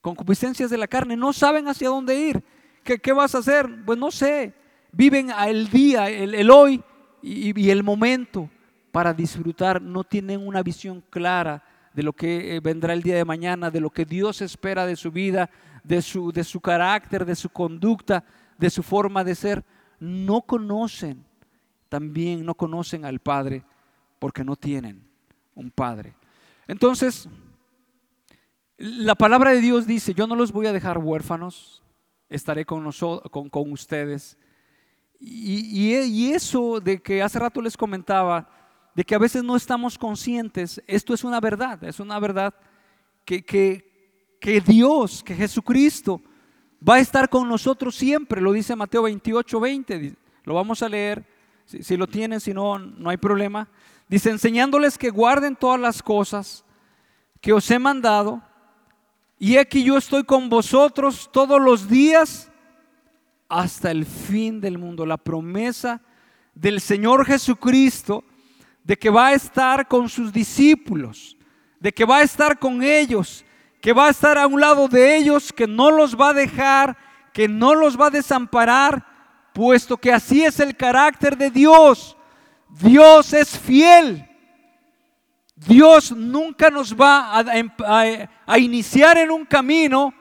concupiscencias 0.01 0.69
de 0.69 0.77
la 0.77 0.87
carne, 0.87 1.17
no 1.17 1.33
saben 1.33 1.67
hacia 1.67 1.89
dónde 1.89 2.15
ir. 2.15 2.43
¿Qué, 2.83 2.99
qué 2.99 3.11
vas 3.11 3.33
a 3.33 3.39
hacer? 3.39 3.67
Pues 3.83 3.97
no 3.97 4.11
sé, 4.11 4.53
viven 4.91 5.31
el 5.47 5.69
día, 5.71 6.07
el, 6.09 6.51
hoy 6.51 6.83
y, 7.23 7.71
el 7.71 7.81
momento 7.81 8.51
para 8.91 9.15
disfrutar, 9.15 9.81
no 9.81 10.03
tienen 10.03 10.45
una 10.45 10.61
visión 10.61 11.03
clara 11.09 11.63
de 11.91 12.03
lo 12.03 12.13
que 12.13 12.59
vendrá 12.61 12.93
el 12.93 13.01
día 13.01 13.15
de 13.15 13.25
mañana, 13.25 13.71
de 13.71 13.81
lo 13.81 13.89
que 13.89 14.05
Dios 14.05 14.43
espera 14.43 14.85
de 14.85 14.95
su 14.95 15.11
vida, 15.11 15.49
de 15.83 16.03
su, 16.03 16.31
de 16.31 16.43
su 16.43 16.61
carácter, 16.61 17.25
de 17.25 17.35
su 17.35 17.49
conducta, 17.49 18.23
de 18.63 18.69
su 18.69 18.81
forma 18.81 19.23
de 19.23 19.35
ser. 19.35 19.63
No 19.99 20.41
conocen, 20.41 21.23
también 21.89 22.45
no 22.45 22.55
conocen 22.55 23.05
al 23.05 23.19
Padre 23.19 23.63
porque 24.19 24.43
no 24.43 24.55
tienen 24.55 25.03
un 25.53 25.69
Padre. 25.69 26.15
Entonces, 26.67 27.27
la 28.77 29.15
palabra 29.15 29.51
de 29.51 29.61
Dios 29.61 29.85
dice, 29.85 30.13
yo 30.13 30.27
no 30.27 30.35
los 30.35 30.51
voy 30.51 30.67
a 30.67 30.73
dejar 30.73 30.97
huérfanos, 30.97 31.83
estaré 32.29 32.65
con, 32.65 32.83
nosotros, 32.83 33.31
con 33.31 33.71
ustedes 33.71 34.37
y, 35.25 36.31
eso 36.33 36.81
de 36.81 37.01
que 37.01 37.21
hace 37.21 37.39
rato 37.39 37.61
les 37.61 37.77
comentaba, 37.77 38.49
de 38.93 39.03
que 39.03 39.15
a 39.15 39.19
veces 39.19 39.43
no 39.43 39.55
estamos 39.55 39.97
conscientes, 39.97 40.81
esto 40.85 41.13
es 41.13 41.23
una 41.23 41.39
verdad, 41.39 41.81
es 41.83 41.99
una 41.99 42.19
verdad 42.19 42.53
que, 43.23 43.43
que, 43.43 44.61
Dios, 44.61 45.23
que 45.23 45.33
Jesucristo 45.33 46.21
va 46.87 46.95
a 46.95 46.99
estar 46.99 47.29
con 47.29 47.47
nosotros 47.47 47.95
siempre, 47.95 48.41
lo 48.41 48.51
dice 48.51 48.75
Mateo 48.75 49.03
28, 49.03 49.59
20, 49.59 50.15
lo 50.43 50.53
vamos 50.53 50.81
a 50.83 50.89
leer, 50.89 51.25
si, 51.65 51.83
si 51.83 51.97
lo 51.97 52.07
tienen, 52.07 52.39
si 52.39 52.53
no, 52.53 52.77
no 52.77 53.09
hay 53.09 53.17
problema. 53.17 53.69
Dice, 54.07 54.29
enseñándoles 54.29 54.97
que 54.97 55.09
guarden 55.09 55.55
todas 55.55 55.79
las 55.79 56.03
cosas 56.03 56.65
que 57.39 57.53
os 57.53 57.69
he 57.71 57.79
mandado, 57.79 58.41
y 59.39 59.57
aquí 59.57 59.83
yo 59.83 59.97
estoy 59.97 60.23
con 60.23 60.49
vosotros 60.49 61.29
todos 61.31 61.61
los 61.61 61.89
días 61.89 62.49
hasta 63.49 63.91
el 63.91 64.05
fin 64.05 64.61
del 64.61 64.77
mundo. 64.77 65.05
La 65.05 65.17
promesa 65.17 66.01
del 66.53 66.79
Señor 66.79 67.25
Jesucristo 67.25 68.23
de 68.83 68.97
que 68.97 69.09
va 69.09 69.27
a 69.27 69.33
estar 69.33 69.87
con 69.87 70.09
sus 70.09 70.31
discípulos, 70.31 71.37
de 71.79 71.91
que 71.91 72.05
va 72.05 72.17
a 72.17 72.23
estar 72.23 72.59
con 72.59 72.83
ellos, 72.83 73.45
que 73.83 73.91
va 73.91 74.07
a 74.07 74.11
estar 74.11 74.37
a 74.37 74.47
un 74.47 74.61
lado 74.61 74.87
de 74.87 75.17
ellos, 75.17 75.51
que 75.51 75.67
no 75.67 75.91
los 75.91 76.15
va 76.15 76.29
a 76.29 76.33
dejar, 76.33 76.95
que 77.33 77.49
no 77.49 77.75
los 77.75 77.99
va 77.99 78.07
a 78.07 78.11
desamparar, 78.11 79.05
puesto 79.51 79.97
que 79.97 80.13
así 80.13 80.41
es 80.41 80.61
el 80.61 80.77
carácter 80.77 81.37
de 81.37 81.51
Dios. 81.51 82.15
Dios 82.69 83.33
es 83.33 83.59
fiel. 83.59 84.25
Dios 85.53 86.13
nunca 86.13 86.69
nos 86.69 86.95
va 86.95 87.37
a, 87.37 88.23
a, 88.45 88.57
iniciar 88.57 89.17
en 89.17 89.29
un 89.31 89.43
camino 89.43 90.13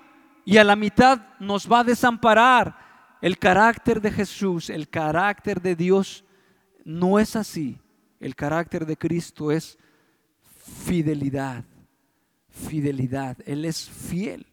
y 0.44 0.57
a 0.57 0.64
la 0.64 0.75
mitad 0.75 1.20
nos 1.38 1.70
va 1.70 1.81
a 1.81 1.85
desamparar. 1.85 2.77
El 3.20 3.38
carácter 3.38 4.01
de 4.01 4.11
Jesús, 4.11 4.70
el 4.70 4.88
carácter 4.88 5.62
de 5.62 5.77
Dios 5.77 6.25
no 6.85 7.20
es 7.20 7.37
así. 7.37 7.79
El 8.18 8.35
carácter 8.35 8.87
de 8.87 8.96
Cristo 8.96 9.53
es 9.53 9.79
fidelidad, 10.85 11.62
fidelidad. 12.68 13.37
Él 13.44 13.64
es 13.64 13.88
fiel. 13.88 14.46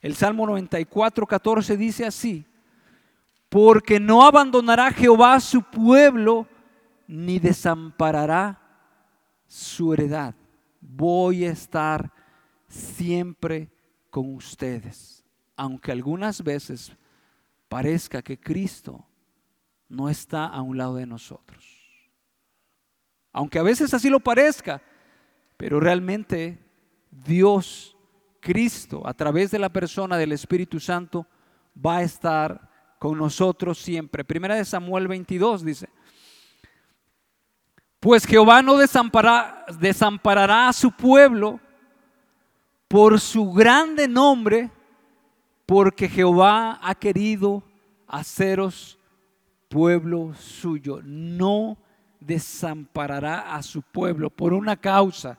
El 0.00 0.14
Salmo 0.14 0.46
94, 0.46 1.26
14 1.26 1.76
dice 1.76 2.04
así, 2.04 2.44
porque 3.48 4.00
no 4.00 4.24
abandonará 4.24 4.90
Jehová 4.90 5.38
su 5.40 5.62
pueblo, 5.62 6.48
ni 7.06 7.38
desamparará 7.38 8.60
su 9.46 9.92
heredad. 9.92 10.34
Voy 10.80 11.44
a 11.44 11.52
estar 11.52 12.12
siempre 12.66 13.70
con 14.10 14.34
ustedes, 14.34 15.24
aunque 15.56 15.92
algunas 15.92 16.42
veces 16.42 16.92
parezca 17.68 18.22
que 18.22 18.38
Cristo 18.38 19.06
no 19.88 20.08
está 20.08 20.46
a 20.46 20.62
un 20.62 20.78
lado 20.78 20.96
de 20.96 21.06
nosotros. 21.06 21.64
Aunque 23.32 23.58
a 23.58 23.62
veces 23.62 23.94
así 23.94 24.10
lo 24.10 24.20
parezca, 24.20 24.82
pero 25.56 25.78
realmente 25.78 26.58
Dios, 27.12 27.96
Cristo, 28.40 29.06
a 29.06 29.14
través 29.14 29.50
de 29.50 29.58
la 29.58 29.68
persona 29.68 30.16
del 30.16 30.32
Espíritu 30.32 30.80
Santo, 30.80 31.26
va 31.74 31.98
a 31.98 32.02
estar 32.02 32.68
con 32.98 33.18
nosotros 33.18 33.78
siempre. 33.78 34.24
Primera 34.24 34.54
de 34.54 34.64
Samuel 34.64 35.06
22 35.06 35.64
dice, 35.64 35.88
pues 38.00 38.26
Jehová 38.26 38.62
no 38.62 38.76
desamparará 38.76 40.68
a 40.68 40.72
su 40.72 40.90
pueblo 40.90 41.60
por 42.88 43.20
su 43.20 43.52
grande 43.52 44.08
nombre, 44.08 44.70
porque 45.66 46.08
Jehová 46.08 46.80
ha 46.82 46.94
querido 46.94 47.62
haceros 48.08 48.98
pueblo 49.68 50.34
suyo. 50.34 51.00
No 51.04 51.78
desamparará 52.20 53.54
a 53.54 53.62
su 53.62 53.82
pueblo 53.82 54.30
por 54.30 54.52
una 54.52 54.76
causa, 54.76 55.38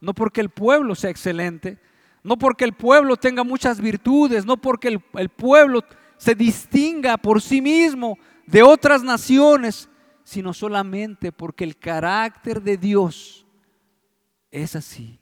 no 0.00 0.14
porque 0.14 0.40
el 0.40 0.50
pueblo 0.50 0.94
sea 0.94 1.10
excelente, 1.10 1.78
no 2.22 2.36
porque 2.36 2.64
el 2.64 2.72
pueblo 2.72 3.16
tenga 3.16 3.44
muchas 3.44 3.80
virtudes, 3.80 4.44
no 4.44 4.56
porque 4.56 5.00
el, 5.14 5.28
pueblo 5.30 5.82
se 6.16 6.34
distinga 6.34 7.16
por 7.16 7.40
sí 7.40 7.60
mismo 7.60 8.18
de 8.46 8.62
otras 8.62 9.02
naciones, 9.02 9.88
sino 10.24 10.52
solamente 10.52 11.32
porque 11.32 11.64
el 11.64 11.76
carácter 11.76 12.62
de 12.62 12.76
Dios 12.76 13.46
es 14.50 14.76
así. 14.76 15.20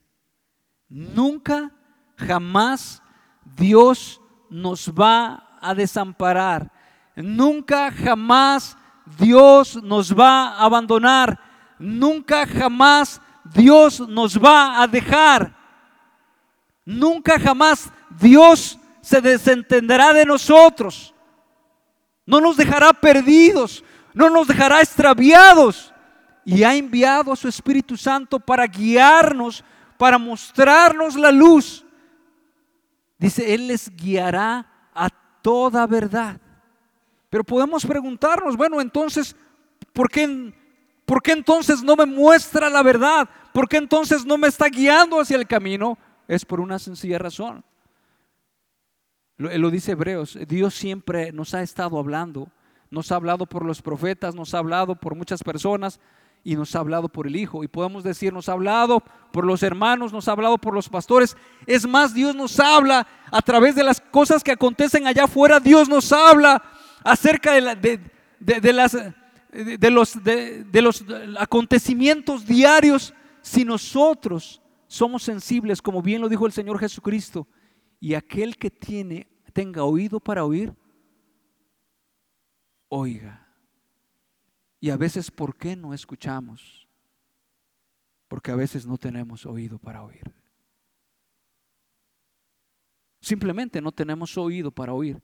Nunca, 0.89 1.73
jamás 2.17 3.03
Dios 3.57 4.21
nos 4.51 4.93
va 4.93 5.59
a 5.61 5.75
desamparar. 5.75 6.73
Nunca, 7.15 7.91
jamás 7.91 8.77
Dios 9.19 9.83
nos 9.83 10.17
va 10.17 10.49
a 10.49 10.65
abandonar. 10.65 11.39
Nunca, 11.79 12.47
jamás 12.47 13.21
Dios 13.55 14.01
nos 14.01 14.39
va 14.39 14.83
a 14.83 14.87
dejar. 14.87 15.55
Nunca 16.85 17.39
jamás 17.39 17.91
Dios 18.21 18.79
se 19.01 19.21
desentenderá 19.21 20.13
de 20.13 20.25
nosotros. 20.25 21.15
No 22.25 22.41
nos 22.41 22.57
dejará 22.57 22.93
perdidos, 22.93 23.85
no 24.15 24.31
nos 24.31 24.49
dejará 24.49 24.81
extraviados. 24.81 25.93
Y 26.45 26.63
ha 26.63 26.75
enviado 26.75 27.33
a 27.33 27.37
su 27.37 27.49
Espíritu 27.49 27.97
Santo 27.97 28.39
para 28.39 28.67
guiarnos, 28.67 29.65
para 29.99 30.19
mostrarnos 30.19 31.17
la 31.17 31.33
luz. 31.33 31.85
Dice, 33.19 33.55
Él 33.55 33.69
les 33.69 33.95
guiará 33.97 34.67
a 34.95 35.09
toda 35.43 35.87
verdad. 35.87 36.41
Pero 37.31 37.45
podemos 37.45 37.85
preguntarnos, 37.85 38.57
bueno, 38.57 38.81
entonces, 38.81 39.35
¿por 39.93 40.11
qué, 40.11 40.53
¿por 41.07 41.23
qué 41.23 41.33
entonces 41.33 41.83
no 41.83 41.97
me 41.97 42.05
muestra 42.05 42.69
la 42.69 42.83
verdad? 42.83 43.29
¿Por 43.55 43.69
qué 43.69 43.79
entonces 43.79 44.27
no 44.27 44.37
me 44.37 44.49
está 44.49 44.69
guiando 44.69 45.19
hacia 45.19 45.37
el 45.37 45.47
camino? 45.47 45.97
Es 46.29 46.45
por 46.45 46.61
una 46.61 46.79
sencilla 46.79 47.19
razón. 47.19 47.65
Lo, 49.39 49.71
dice 49.71 49.93
Hebreos, 49.93 50.39
Dios 50.49 50.75
siempre 50.75 51.31
nos 51.31 51.55
ha 51.55 51.63
estado 51.63 51.99
hablando, 51.99 52.49
nos 52.91 53.13
ha 53.13 53.17
hablado 53.17 53.47
por 53.47 53.65
los 53.65 53.83
profetas, 53.83 54.35
nos 54.35 54.55
ha 54.55 54.59
hablado 54.59 54.97
por 54.97 55.15
muchas 55.15 55.43
personas 55.43 56.01
y 56.43 56.57
nos 56.57 56.75
ha 56.75 56.79
hablado 56.79 57.09
por 57.09 57.27
el 57.27 57.37
Hijo. 57.37 57.63
Y 57.63 57.69
podemos 57.69 58.03
decir, 58.03 58.33
nos 58.33 58.49
ha 58.49 58.53
hablado 58.53 59.03
por 59.33 59.45
los 59.45 59.63
hermanos, 59.63 60.13
nos 60.13 60.29
ha 60.29 60.33
hablado 60.33 60.57
por 60.57 60.73
los 60.73 60.89
pastores. 60.89 61.37
Es 61.67 61.87
más, 61.87 62.15
Dios 62.15 62.35
nos 62.35 62.59
habla 62.59 63.07
a 63.31 63.43
través 63.43 63.75
de 63.75 63.85
las 63.85 64.01
cosas 64.01 64.43
que 64.43 64.53
acontecen 64.53 65.07
allá 65.07 65.25
afuera. 65.25 65.61
Dios 65.61 65.89
nos 65.89 66.13
habla 66.13 66.63
acerca 67.05 67.53
de, 67.53 68.73
las, 68.73 68.97
de, 69.65 69.91
los, 69.91 70.23
de 70.23 70.83
los 70.83 71.05
acontecimientos 71.39 72.47
diarios. 72.47 73.15
Si 73.43 73.65
nosotros 73.65 74.61
somos 74.87 75.23
sensibles, 75.23 75.81
como 75.81 76.03
bien 76.03 76.21
lo 76.21 76.29
dijo 76.29 76.47
el 76.47 76.53
Señor 76.53 76.79
Jesucristo, 76.79 77.47
y 78.01 78.15
aquel 78.15 78.57
que 78.57 78.71
tiene, 78.71 79.27
tenga 79.53 79.85
oído 79.85 80.21
para 80.21 80.45
oír, 80.45 80.75
oiga. 82.89 83.47
Y 84.81 84.91
a 84.91 84.97
veces, 84.97 85.31
¿por 85.31 85.57
qué 85.57 85.75
no 85.75 85.95
escuchamos? 85.95 86.87
Porque 88.29 88.51
a 88.51 88.57
veces 88.57 88.87
no 88.87 88.99
tenemos 88.99 89.47
oído 89.47 89.79
para 89.79 90.03
oír. 90.03 90.35
Simplemente 93.21 93.81
no 93.81 93.91
tenemos 93.91 94.37
oído 94.37 94.71
para 94.71 94.93
oír 94.93 95.21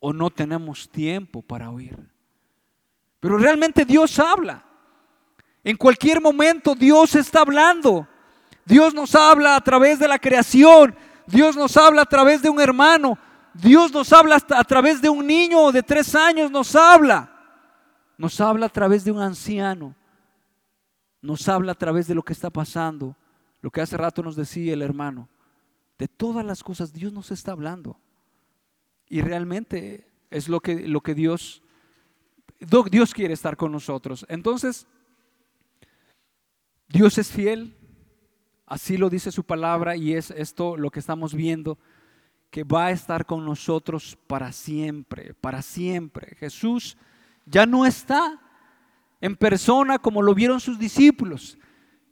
o 0.00 0.12
no 0.12 0.30
tenemos 0.30 0.88
tiempo 0.88 1.42
para 1.42 1.70
oír. 1.70 1.98
Pero 3.22 3.38
realmente 3.38 3.84
Dios 3.84 4.18
habla. 4.18 4.64
En 5.62 5.76
cualquier 5.76 6.20
momento 6.20 6.74
Dios 6.74 7.14
está 7.14 7.42
hablando. 7.42 8.08
Dios 8.64 8.94
nos 8.94 9.14
habla 9.14 9.54
a 9.54 9.60
través 9.60 10.00
de 10.00 10.08
la 10.08 10.18
creación. 10.18 10.96
Dios 11.28 11.56
nos 11.56 11.76
habla 11.76 12.02
a 12.02 12.06
través 12.06 12.42
de 12.42 12.50
un 12.50 12.60
hermano. 12.60 13.16
Dios 13.54 13.92
nos 13.92 14.12
habla 14.12 14.42
a 14.50 14.64
través 14.64 15.00
de 15.00 15.08
un 15.08 15.24
niño 15.24 15.70
de 15.70 15.84
tres 15.84 16.16
años. 16.16 16.50
Nos 16.50 16.74
habla. 16.74 17.32
Nos 18.18 18.40
habla 18.40 18.66
a 18.66 18.70
través 18.70 19.04
de 19.04 19.12
un 19.12 19.20
anciano. 19.20 19.94
Nos 21.20 21.48
habla 21.48 21.70
a 21.70 21.76
través 21.76 22.08
de 22.08 22.16
lo 22.16 22.24
que 22.24 22.32
está 22.32 22.50
pasando. 22.50 23.16
Lo 23.60 23.70
que 23.70 23.82
hace 23.82 23.96
rato 23.96 24.24
nos 24.24 24.34
decía 24.34 24.72
el 24.72 24.82
hermano. 24.82 25.28
De 25.96 26.08
todas 26.08 26.44
las 26.44 26.64
cosas 26.64 26.92
Dios 26.92 27.12
nos 27.12 27.30
está 27.30 27.52
hablando. 27.52 28.00
Y 29.06 29.20
realmente 29.20 30.10
es 30.28 30.48
lo 30.48 30.58
que, 30.58 30.88
lo 30.88 31.02
que 31.02 31.14
Dios, 31.14 31.62
Dios 32.90 33.12
quiere 33.12 33.34
estar 33.34 33.56
con 33.56 33.72
nosotros. 33.72 34.24
Entonces, 34.28 34.86
Dios 36.88 37.18
es 37.18 37.30
fiel, 37.30 37.74
así 38.66 38.96
lo 38.96 39.10
dice 39.10 39.32
su 39.32 39.44
palabra 39.44 39.96
y 39.96 40.12
es 40.12 40.30
esto 40.30 40.76
lo 40.76 40.90
que 40.90 41.00
estamos 41.00 41.34
viendo, 41.34 41.78
que 42.50 42.64
va 42.64 42.86
a 42.86 42.90
estar 42.90 43.24
con 43.26 43.44
nosotros 43.44 44.18
para 44.26 44.52
siempre, 44.52 45.34
para 45.34 45.62
siempre. 45.62 46.36
Jesús 46.38 46.96
ya 47.46 47.66
no 47.66 47.86
está 47.86 48.38
en 49.20 49.36
persona 49.36 49.98
como 49.98 50.22
lo 50.22 50.34
vieron 50.34 50.60
sus 50.60 50.78
discípulos. 50.78 51.58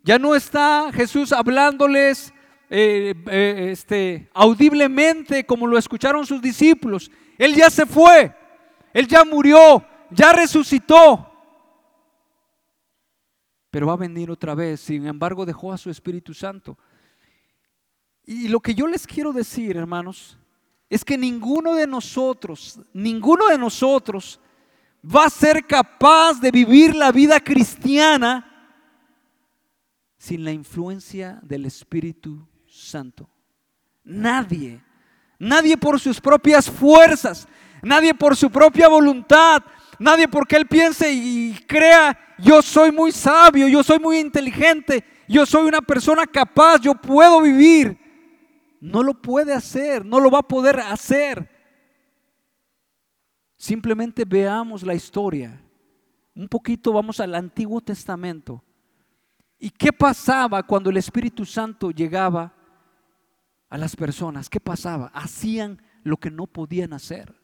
Ya 0.02 0.18
no 0.18 0.34
está 0.34 0.90
Jesús 0.92 1.32
hablándoles 1.32 2.32
eh, 2.70 3.14
eh, 3.26 3.68
este, 3.72 4.30
audiblemente 4.32 5.44
como 5.44 5.66
lo 5.66 5.76
escucharon 5.76 6.24
sus 6.24 6.40
discípulos. 6.40 7.10
Él 7.36 7.54
ya 7.54 7.68
se 7.68 7.84
fue, 7.84 8.34
Él 8.94 9.06
ya 9.06 9.24
murió, 9.24 9.84
ya 10.11 10.33
resucitó. 10.33 11.27
Pero 13.70 13.87
va 13.87 13.92
a 13.92 13.96
venir 13.96 14.31
otra 14.31 14.55
vez. 14.55 14.81
Sin 14.81 15.07
embargo, 15.07 15.46
dejó 15.46 15.73
a 15.73 15.79
su 15.79 15.90
Espíritu 15.90 16.35
Santo. 16.35 16.77
Y 18.25 18.49
lo 18.49 18.61
que 18.61 18.75
yo 18.75 18.87
les 18.87 19.07
quiero 19.07 19.33
decir, 19.33 19.77
hermanos, 19.77 20.38
es 20.88 21.05
que 21.05 21.16
ninguno 21.16 21.75
de 21.75 21.87
nosotros, 21.87 22.81
ninguno 22.92 23.46
de 23.49 23.59
nosotros 23.59 24.40
va 25.05 25.27
a 25.27 25.31
ser 25.31 25.66
capaz 25.66 26.40
de 26.40 26.51
vivir 26.51 26.94
la 26.94 27.12
vida 27.12 27.40
cristiana 27.40 28.46
sin 30.18 30.44
la 30.44 30.53
influencia 30.53 31.38
del 31.42 31.64
Espíritu 31.64 32.46
Santo. 32.66 33.29
Nadie, 34.05 34.83
nadie 35.38 35.77
por 35.77 35.99
sus 35.99 36.20
propias 36.20 36.68
fuerzas, 36.70 37.49
nadie 37.83 38.14
por 38.14 38.37
su 38.37 38.51
propia 38.51 38.88
voluntad, 38.88 39.62
nadie 40.00 40.26
porque 40.26 40.56
él 40.56 40.66
piense 40.66 41.12
y 41.12 41.54
crea, 41.68 42.18
yo 42.38 42.60
soy 42.60 42.90
muy 42.90 43.12
sabio, 43.12 43.68
yo 43.68 43.84
soy 43.84 44.00
muy 44.00 44.18
inteligente, 44.18 45.04
yo 45.28 45.46
soy 45.46 45.68
una 45.68 45.80
persona 45.80 46.26
capaz, 46.26 46.80
yo 46.80 46.94
puedo 46.94 47.40
vivir. 47.42 47.96
No 48.80 49.04
lo 49.04 49.14
puede 49.14 49.52
hacer, 49.52 50.04
no 50.04 50.18
lo 50.18 50.28
va 50.28 50.40
a 50.40 50.48
poder 50.48 50.80
hacer. 50.80 51.48
Simplemente 53.56 54.24
veamos 54.24 54.82
la 54.82 54.94
historia. 54.94 55.62
Un 56.34 56.48
poquito 56.48 56.92
vamos 56.92 57.20
al 57.20 57.36
Antiguo 57.36 57.80
Testamento. 57.80 58.64
¿Y 59.58 59.70
qué 59.70 59.92
pasaba 59.92 60.62
cuando 60.64 60.90
el 60.90 60.96
Espíritu 60.96 61.44
Santo 61.44 61.92
llegaba 61.92 62.54
a 63.70 63.78
las 63.78 63.96
personas. 63.96 64.50
¿Qué 64.50 64.60
pasaba? 64.60 65.06
Hacían 65.14 65.80
lo 66.02 66.18
que 66.18 66.30
no 66.30 66.46
podían 66.46 66.92
hacer. 66.92 67.39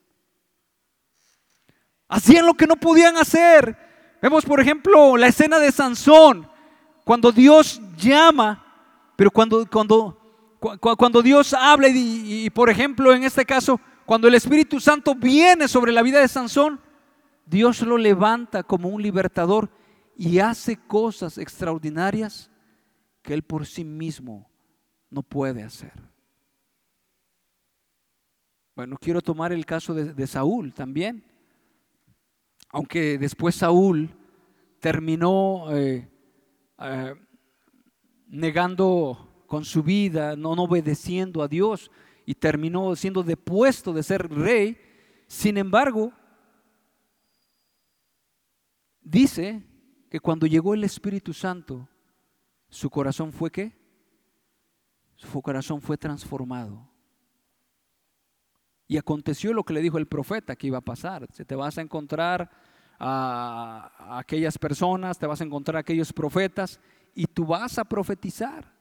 Hacían 2.08 2.46
lo 2.46 2.54
que 2.54 2.66
no 2.66 2.76
podían 2.76 3.16
hacer. 3.16 3.76
Vemos, 4.22 4.44
por 4.44 4.60
ejemplo, 4.60 5.16
la 5.16 5.26
escena 5.28 5.58
de 5.58 5.72
Sansón, 5.72 6.48
cuando 7.04 7.32
Dios 7.32 7.80
llama, 7.96 8.64
pero 9.16 9.30
cuando, 9.30 9.68
cuando, 9.68 10.18
cuando 10.80 11.22
Dios 11.22 11.52
habla 11.54 11.88
y, 11.88 12.46
y, 12.46 12.50
por 12.50 12.70
ejemplo, 12.70 13.12
en 13.12 13.24
este 13.24 13.44
caso, 13.44 13.80
cuando 14.04 14.28
el 14.28 14.34
Espíritu 14.34 14.80
Santo 14.80 15.14
viene 15.14 15.68
sobre 15.68 15.92
la 15.92 16.02
vida 16.02 16.20
de 16.20 16.28
Sansón, 16.28 16.80
Dios 17.44 17.82
lo 17.82 17.96
levanta 17.96 18.62
como 18.62 18.88
un 18.88 19.02
libertador 19.02 19.70
y 20.16 20.38
hace 20.38 20.76
cosas 20.76 21.38
extraordinarias 21.38 22.50
que 23.22 23.34
él 23.34 23.42
por 23.42 23.66
sí 23.66 23.84
mismo 23.84 24.48
no 25.10 25.22
puede 25.22 25.62
hacer. 25.62 25.92
Bueno, 28.74 28.96
quiero 29.00 29.20
tomar 29.20 29.52
el 29.52 29.64
caso 29.64 29.94
de, 29.94 30.26
Saúl 30.26 30.72
también. 30.72 31.24
Aunque 32.76 33.16
después 33.16 33.54
Saúl 33.54 34.14
terminó 34.80 35.74
eh, 35.74 36.06
eh, 36.78 37.14
negando 38.26 39.44
con 39.46 39.64
su 39.64 39.82
vida, 39.82 40.36
no 40.36 40.50
obedeciendo 40.50 41.42
a 41.42 41.48
Dios 41.48 41.90
y 42.26 42.34
terminó 42.34 42.94
siendo 42.94 43.22
depuesto 43.22 43.94
de 43.94 44.02
ser 44.02 44.30
rey. 44.30 44.76
Sin 45.26 45.56
embargo, 45.56 46.12
dice 49.00 49.62
que 50.10 50.20
cuando 50.20 50.46
llegó 50.46 50.74
el 50.74 50.84
Espíritu 50.84 51.32
Santo, 51.32 51.88
su 52.68 52.90
corazón 52.90 53.32
fue 53.32 53.50
qué? 53.50 53.72
Su 55.14 55.40
corazón 55.40 55.80
fue 55.80 55.96
transformado. 55.96 56.90
Y 58.86 58.98
aconteció 58.98 59.54
lo 59.54 59.64
que 59.64 59.72
le 59.72 59.80
dijo 59.80 59.96
el 59.96 60.06
profeta 60.06 60.56
que 60.56 60.66
iba 60.66 60.76
a 60.76 60.82
pasar. 60.82 61.26
Se 61.32 61.46
te 61.46 61.56
vas 61.56 61.78
a 61.78 61.80
encontrar 61.80 62.65
a, 62.98 64.18
aquellas 64.18 64.58
personas, 64.58 65.18
te 65.18 65.26
vas 65.26 65.40
a 65.40 65.44
encontrar 65.44 65.76
a 65.76 65.80
aquellos 65.80 66.12
profetas 66.12 66.80
y 67.14 67.26
tú 67.26 67.46
vas 67.46 67.78
a 67.78 67.84
profetizar. 67.84 68.72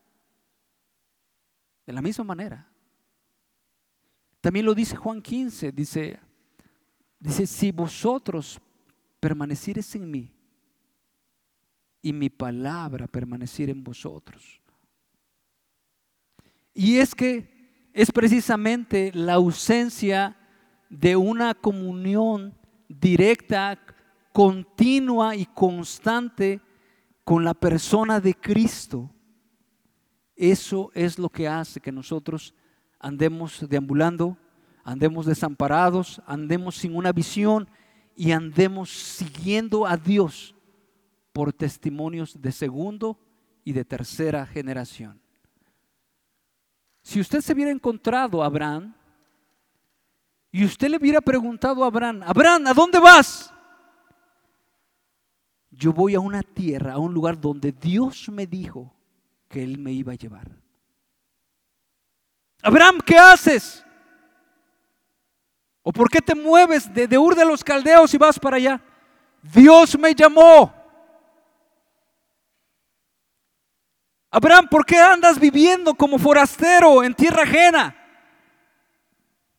De 1.86 1.93
la 1.93 2.01
misma 2.01 2.23
manera. 2.23 2.67
También 4.41 4.65
lo 4.65 4.73
dice 4.73 4.95
Juan 4.95 5.21
15, 5.21 5.71
dice, 5.71 6.19
dice, 7.19 7.47
si 7.47 7.71
vosotros 7.71 8.60
permanecieres 9.19 9.93
en 9.95 10.10
mí 10.10 10.32
y 12.01 12.13
mi 12.13 12.30
palabra 12.30 13.08
permaneciera 13.08 13.71
en 13.71 13.84
vosotros. 13.84 14.62
Y 16.73 16.97
es 16.97 17.15
que 17.15 17.89
es 17.93 18.12
precisamente 18.12 19.12
la 19.13 19.34
ausencia 19.36 20.38
de 20.89 21.15
una 21.15 21.54
comunión 21.54 22.54
directa, 22.88 23.80
continua 24.36 25.34
y 25.34 25.45
constante 25.45 26.60
con 27.24 27.45
la 27.45 27.54
persona 27.54 28.19
de 28.19 28.34
Cristo. 28.34 29.10
Eso 30.36 30.91
es 30.93 31.17
lo 31.17 31.30
que 31.30 31.48
hace 31.48 31.80
que 31.80 31.93
nosotros 31.93 32.54
andemos 33.00 33.65
deambulando, 33.69 34.38
andemos 34.84 35.26
desamparados, 35.26 36.21
andemos 36.28 36.76
sin 36.76 36.98
una 36.98 37.13
visión 37.13 37.69
y 38.13 38.34
andemos 38.34 38.89
siguiendo 38.89 39.88
a 39.88 39.95
Dios 39.95 40.54
por 41.32 41.54
testimonios 41.54 42.41
de 42.41 42.52
segundo 42.52 43.17
y 43.63 43.71
de 43.71 43.86
tercera 43.86 44.45
generación. 44.45 45.17
Si 47.04 47.21
usted 47.21 47.39
se 47.39 47.54
hubiera 47.54 47.71
encontrado 47.71 48.43
a 48.43 48.48
Abraham 48.48 48.93
y 50.52 50.65
usted 50.65 50.89
le 50.89 50.98
hubiera 50.98 51.21
preguntado 51.21 51.86
a 51.86 51.88
Abraham, 51.88 52.21
Abraham, 52.26 52.67
¿a 52.67 52.74
dónde 52.74 53.00
vas? 53.00 53.55
Yo 55.77 55.91
voy 55.91 56.15
a 56.15 56.19
una 56.19 56.41
tierra, 56.41 56.93
a 56.93 56.97
un 56.97 57.13
lugar 57.13 57.39
donde 57.39 57.71
Dios 57.71 58.29
me 58.29 58.47
dijo 58.47 58.93
que 59.49 59.63
Él 59.63 59.77
me 59.77 59.91
iba 59.91 60.13
a 60.13 60.15
llevar. 60.15 60.49
Abraham, 62.61 62.99
¿qué 63.05 63.17
haces? 63.17 63.85
¿O 65.83 65.91
por 65.91 66.09
qué 66.09 66.21
te 66.21 66.33
mueves 66.33 66.91
de, 66.93 67.07
de 67.07 67.17
Ur 67.17 67.35
de 67.35 67.45
los 67.45 67.63
Caldeos 67.63 68.13
y 68.13 68.17
vas 68.17 68.39
para 68.39 68.57
allá? 68.57 68.81
Dios 69.41 69.97
me 69.99 70.15
llamó. 70.15 70.73
Abraham, 74.31 74.67
¿por 74.67 74.85
qué 74.85 74.97
andas 74.97 75.39
viviendo 75.39 75.93
como 75.93 76.17
forastero 76.17 77.03
en 77.03 77.13
tierra 77.13 77.43
ajena? 77.43 77.95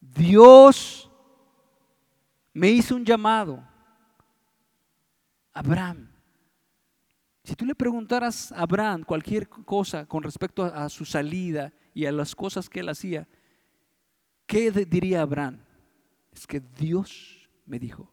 Dios 0.01 1.11
me 2.53 2.69
hizo 2.71 2.97
un 2.97 3.05
llamado. 3.05 3.63
Abraham, 5.57 6.11
si 7.43 7.57
tú 7.57 7.65
le 7.65 7.75
preguntaras 7.75 8.53
a 8.53 8.61
Abraham 8.61 9.05
cualquier 9.05 9.49
cosa 9.49 10.05
con 10.05 10.23
respecto 10.23 10.63
a, 10.63 10.87
su 10.91 11.07
salida 11.07 11.73
y 11.95 12.05
a 12.05 12.13
las 12.13 12.35
cosas 12.35 12.69
que 12.69 12.81
él 12.81 12.91
hacía, 12.91 13.27
¿qué 14.47 14.71
diría 14.71 15.23
Abraham? 15.23 15.59
Es 16.31 16.47
que 16.47 16.61
Dios 16.61 17.49
me 17.65 17.79
dijo. 17.79 18.13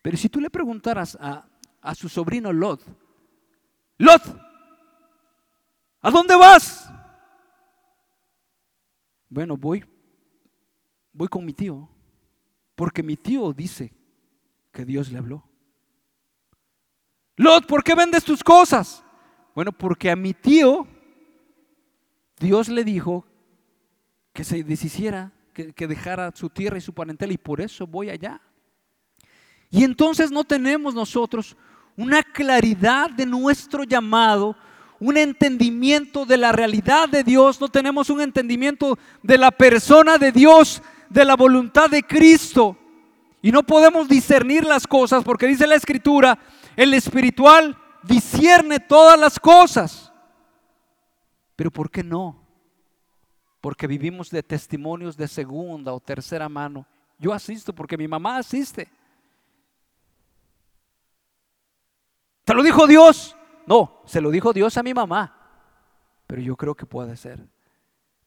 Pero 0.00 0.16
si 0.16 0.28
tú 0.28 0.40
le 0.40 0.48
preguntaras 0.48 1.18
a, 1.20 1.48
a 1.80 1.94
su 1.96 2.08
sobrino 2.08 2.52
Lot, 2.52 2.84
Lot, 3.98 4.22
¿a 6.02 6.10
dónde 6.12 6.36
vas? 6.36 6.88
Bueno, 9.28 9.56
voy, 9.56 9.84
voy 11.12 11.26
con 11.26 11.44
mi 11.44 11.52
tío, 11.52 11.88
porque 12.76 13.02
mi 13.02 13.16
tío 13.16 13.52
dice 13.52 13.92
que 14.70 14.84
Dios 14.84 15.10
le 15.10 15.18
habló. 15.18 15.55
Lot, 17.36 17.66
¿por 17.66 17.84
qué 17.84 17.94
vendes 17.94 18.24
tus 18.24 18.42
cosas? 18.42 19.04
Bueno, 19.54 19.72
porque 19.72 20.10
a 20.10 20.16
mi 20.16 20.32
tío 20.32 20.86
Dios 22.38 22.68
le 22.68 22.84
dijo 22.84 23.26
que 24.32 24.44
se 24.44 24.62
deshiciera 24.62 25.32
que, 25.52 25.86
dejara 25.86 26.32
su 26.34 26.50
tierra 26.50 26.76
y 26.76 26.82
su 26.82 26.92
parentela 26.92 27.32
y 27.32 27.38
por 27.38 27.60
eso 27.60 27.86
voy 27.86 28.10
allá. 28.10 28.40
Y 29.70 29.84
entonces 29.84 30.30
no 30.30 30.44
tenemos 30.44 30.94
nosotros 30.94 31.56
una 31.96 32.22
claridad 32.22 33.10
de 33.10 33.24
nuestro 33.24 33.84
llamado, 33.84 34.54
un 35.00 35.16
entendimiento 35.16 36.26
de 36.26 36.36
la 36.36 36.52
realidad 36.52 37.08
de 37.08 37.24
Dios, 37.24 37.60
no 37.60 37.68
tenemos 37.68 38.10
un 38.10 38.20
entendimiento 38.20 38.98
de 39.22 39.38
la 39.38 39.50
persona 39.50 40.18
de 40.18 40.32
Dios, 40.32 40.82
de 41.08 41.24
la 41.24 41.36
voluntad 41.36 41.88
de 41.88 42.02
Cristo. 42.02 42.76
Y 43.40 43.50
no 43.50 43.62
podemos 43.62 44.08
discernir 44.08 44.64
las 44.64 44.86
cosas 44.86 45.24
porque 45.24 45.46
dice 45.46 45.66
la 45.66 45.74
escritura, 45.74 46.38
el 46.76 46.94
espiritual 46.94 47.76
discierne 48.02 48.78
todas 48.78 49.18
las 49.18 49.40
cosas. 49.40 50.12
Pero 51.56 51.70
¿por 51.70 51.90
qué 51.90 52.04
no? 52.04 52.46
porque 53.66 53.88
vivimos 53.88 54.30
de 54.30 54.44
testimonios 54.44 55.16
de 55.16 55.26
segunda 55.26 55.92
o 55.92 55.98
tercera 55.98 56.48
mano. 56.48 56.86
Yo 57.18 57.32
asisto 57.32 57.74
porque 57.74 57.96
mi 57.96 58.06
mamá 58.06 58.36
asiste. 58.38 58.88
¿Te 62.44 62.54
lo 62.54 62.62
dijo 62.62 62.86
Dios? 62.86 63.36
No, 63.66 64.02
se 64.06 64.20
lo 64.20 64.30
dijo 64.30 64.52
Dios 64.52 64.76
a 64.76 64.84
mi 64.84 64.94
mamá. 64.94 65.34
Pero 66.28 66.40
yo 66.42 66.54
creo 66.54 66.76
que 66.76 66.86
puede 66.86 67.16
ser. 67.16 67.44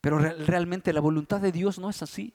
Pero 0.02 0.20
realmente 0.20 0.92
la 0.92 1.00
voluntad 1.00 1.40
de 1.40 1.54
Dios 1.54 1.80
no 1.80 1.90
es 1.90 2.04
así. 2.04 2.34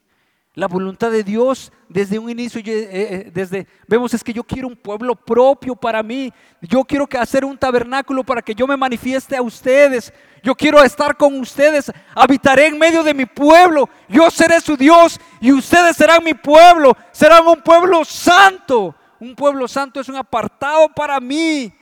La 0.56 0.68
voluntad 0.68 1.10
de 1.10 1.24
Dios 1.24 1.72
desde 1.88 2.16
un 2.16 2.30
inicio, 2.30 2.60
eh, 2.60 2.64
eh, 2.68 3.30
desde 3.34 3.66
vemos 3.88 4.14
es 4.14 4.22
que 4.22 4.32
yo 4.32 4.44
quiero 4.44 4.68
un 4.68 4.76
pueblo 4.76 5.16
propio 5.16 5.74
para 5.74 6.00
mí. 6.00 6.32
Yo 6.60 6.84
quiero 6.84 7.08
que 7.08 7.18
hacer 7.18 7.44
un 7.44 7.58
tabernáculo 7.58 8.22
para 8.22 8.40
que 8.40 8.54
yo 8.54 8.64
me 8.64 8.76
manifieste 8.76 9.36
a 9.36 9.42
ustedes. 9.42 10.12
Yo 10.44 10.54
quiero 10.54 10.80
estar 10.80 11.16
con 11.16 11.40
ustedes. 11.40 11.90
Habitaré 12.14 12.68
en 12.68 12.78
medio 12.78 13.02
de 13.02 13.12
mi 13.12 13.26
pueblo. 13.26 13.88
Yo 14.08 14.30
seré 14.30 14.60
su 14.60 14.76
Dios 14.76 15.18
y 15.40 15.50
ustedes 15.50 15.96
serán 15.96 16.22
mi 16.22 16.34
pueblo. 16.34 16.96
Serán 17.10 17.48
un 17.48 17.60
pueblo 17.60 18.04
santo. 18.04 18.94
Un 19.18 19.34
pueblo 19.34 19.66
santo 19.66 19.98
es 19.98 20.08
un 20.08 20.16
apartado 20.16 20.88
para 20.88 21.18
mí. 21.18 21.74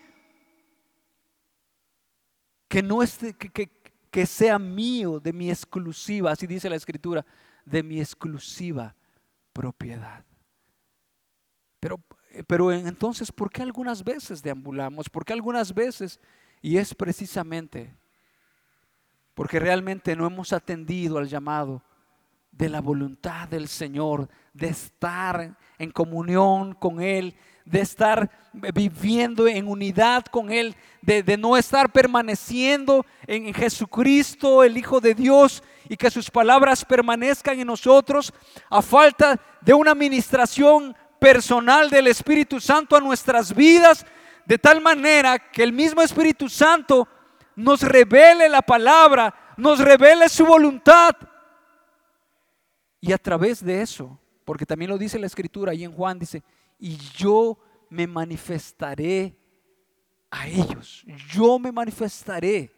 Que 2.69 2.83
no 2.83 3.03
es 3.03 3.19
que, 3.53 3.71
que 4.11 4.27
sea 4.27 4.59
mío, 4.59 5.21
de 5.21 5.35
mi 5.35 5.51
exclusiva, 5.51 6.33
así 6.33 6.47
dice 6.47 6.71
la 6.71 6.77
escritura 6.77 7.23
de 7.65 7.83
mi 7.83 8.01
exclusiva 8.01 8.95
propiedad. 9.53 10.25
Pero, 11.81 12.01
pero 12.47 12.73
entonces, 12.73 13.31
¿por 13.33 13.51
qué 13.51 13.63
algunas 13.63 14.05
veces 14.05 14.43
deambulamos? 14.43 15.09
¿Por 15.09 15.25
qué 15.25 15.33
algunas 15.33 15.75
veces? 15.75 16.21
Y 16.61 16.77
es 16.77 16.95
precisamente 16.95 17.95
porque 19.35 19.59
realmente 19.59 20.15
no 20.15 20.27
hemos 20.27 20.53
atendido 20.53 21.19
al 21.19 21.29
llamado 21.29 21.83
de 22.51 22.69
la 22.69 22.81
voluntad 22.81 23.49
del 23.49 23.67
Señor, 23.67 24.29
de 24.53 24.69
estar 24.69 25.57
en 25.79 25.91
comunión 25.91 26.75
con 26.75 27.01
Él, 27.01 27.35
de 27.65 27.81
estar 27.81 28.31
viviendo 28.75 29.49
en 29.49 29.67
unidad 29.67 30.27
con 30.27 30.51
Él, 30.51 30.77
de, 31.01 31.37
no 31.39 31.57
estar 31.57 31.91
permaneciendo 31.91 33.07
en 33.27 33.55
Jesucristo, 33.55 34.63
el 34.63 34.77
Hijo 34.77 35.01
de 35.01 35.15
Dios, 35.15 35.63
y 35.89 35.97
que 35.97 36.11
sus 36.11 36.31
palabras 36.31 36.85
permanezcan 36.85 37.59
en 37.59 37.67
nosotros 37.67 38.33
a 38.71 38.83
falta 38.83 39.41
de 39.61 39.75
una 39.75 39.93
administración 39.93 40.97
personal 41.19 41.89
del 41.91 42.09
Espíritu 42.09 42.61
Santo 42.61 42.97
a 42.97 43.01
nuestras 43.01 43.55
vidas, 43.55 44.05
de 44.45 44.59
tal 44.59 44.81
manera 44.81 45.39
que 45.39 45.63
el 45.63 45.73
mismo 45.73 46.03
Espíritu 46.03 46.49
Santo 46.49 47.07
nos 47.55 47.83
revele 47.83 48.49
la 48.49 48.63
palabra, 48.63 49.55
nos 49.57 49.79
revele 49.79 50.29
su 50.29 50.45
voluntad. 50.45 51.15
Y 53.01 53.13
a 53.13 53.19
través 53.19 53.65
de 53.65 53.83
eso, 53.83 54.19
porque 54.45 54.67
también 54.67 54.91
lo 54.91 54.99
dice 54.99 55.19
la 55.19 55.27
Escritura 55.27 55.73
ahí 55.73 55.85
en 55.85 55.93
Juan, 55.93 56.19
dice, 56.19 56.43
y 56.79 56.97
yo 57.17 57.59
me 57.89 58.07
manifestaré 58.07 59.37
a 60.31 60.49
ellos, 60.49 61.05
yo 61.29 61.59
me 61.59 61.71
manifestaré. 61.71 62.73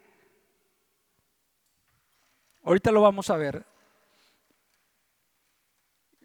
Ahorita 2.67 2.91
lo 2.91 3.03
vamos 3.03 3.29
a 3.29 3.37
ver. 3.37 3.63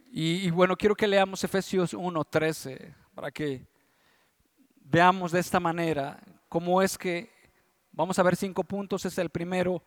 Y, 0.09 0.49
bueno, 0.51 0.77
quiero 0.77 0.95
que 0.95 1.05
leamos 1.05 1.43
Efesios 1.43 1.93
1:13 1.93 2.95
para 3.13 3.29
que 3.29 3.67
veamos 4.85 5.33
de 5.33 5.41
esta 5.41 5.59
manera 5.59 6.17
cómo 6.47 6.81
es 6.81 6.97
que, 6.97 7.29
vamos 7.91 8.17
a 8.17 8.23
ver 8.23 8.37
cinco 8.37 8.63
puntos, 8.63 9.03
es 9.03 9.17
el 9.17 9.29
primero, 9.29 9.83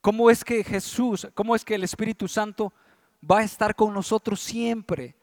cómo 0.00 0.30
es 0.30 0.42
que 0.42 0.64
Jesús, 0.64 1.28
cómo 1.32 1.54
es 1.54 1.64
que 1.64 1.76
el 1.76 1.84
Espíritu 1.84 2.26
Santo 2.26 2.72
va 3.18 3.38
a 3.38 3.44
estar 3.44 3.76
con 3.76 3.94
nosotros 3.94 4.40
siempre. 4.40 5.14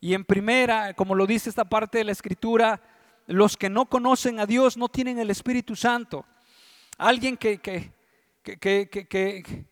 Y 0.00 0.14
en 0.14 0.24
primera, 0.24 0.94
como 0.94 1.16
lo 1.16 1.26
dice 1.26 1.50
esta 1.50 1.64
parte 1.64 1.98
de 1.98 2.04
la 2.04 2.12
Escritura, 2.12 2.80
los 3.26 3.56
que 3.56 3.68
no 3.68 3.86
conocen 3.86 4.38
a 4.38 4.46
Dios 4.46 4.76
no 4.76 4.88
tienen 4.88 5.18
el 5.18 5.30
Espíritu 5.30 5.74
Santo. 5.74 6.24
Alguien 6.96 7.36
que, 7.36 7.58
que, 7.58 7.92
que, 8.44 8.88
que 8.88 9.66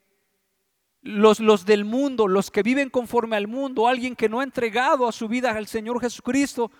los, 1.04 1.38
los, 1.38 1.66
del 1.66 1.84
mundo, 1.84 2.26
los 2.26 2.50
que 2.50 2.62
viven 2.62 2.88
conforme 2.88 3.36
al 3.36 3.46
mundo, 3.46 3.86
alguien 3.86 4.16
que 4.16 4.28
no 4.28 4.40
ha 4.40 4.44
entregado 4.44 5.06
a 5.06 5.12
su 5.12 5.28
vida 5.28 5.50
al 5.50 5.66
Señor 5.66 6.00
Jesucristo, 6.00 6.70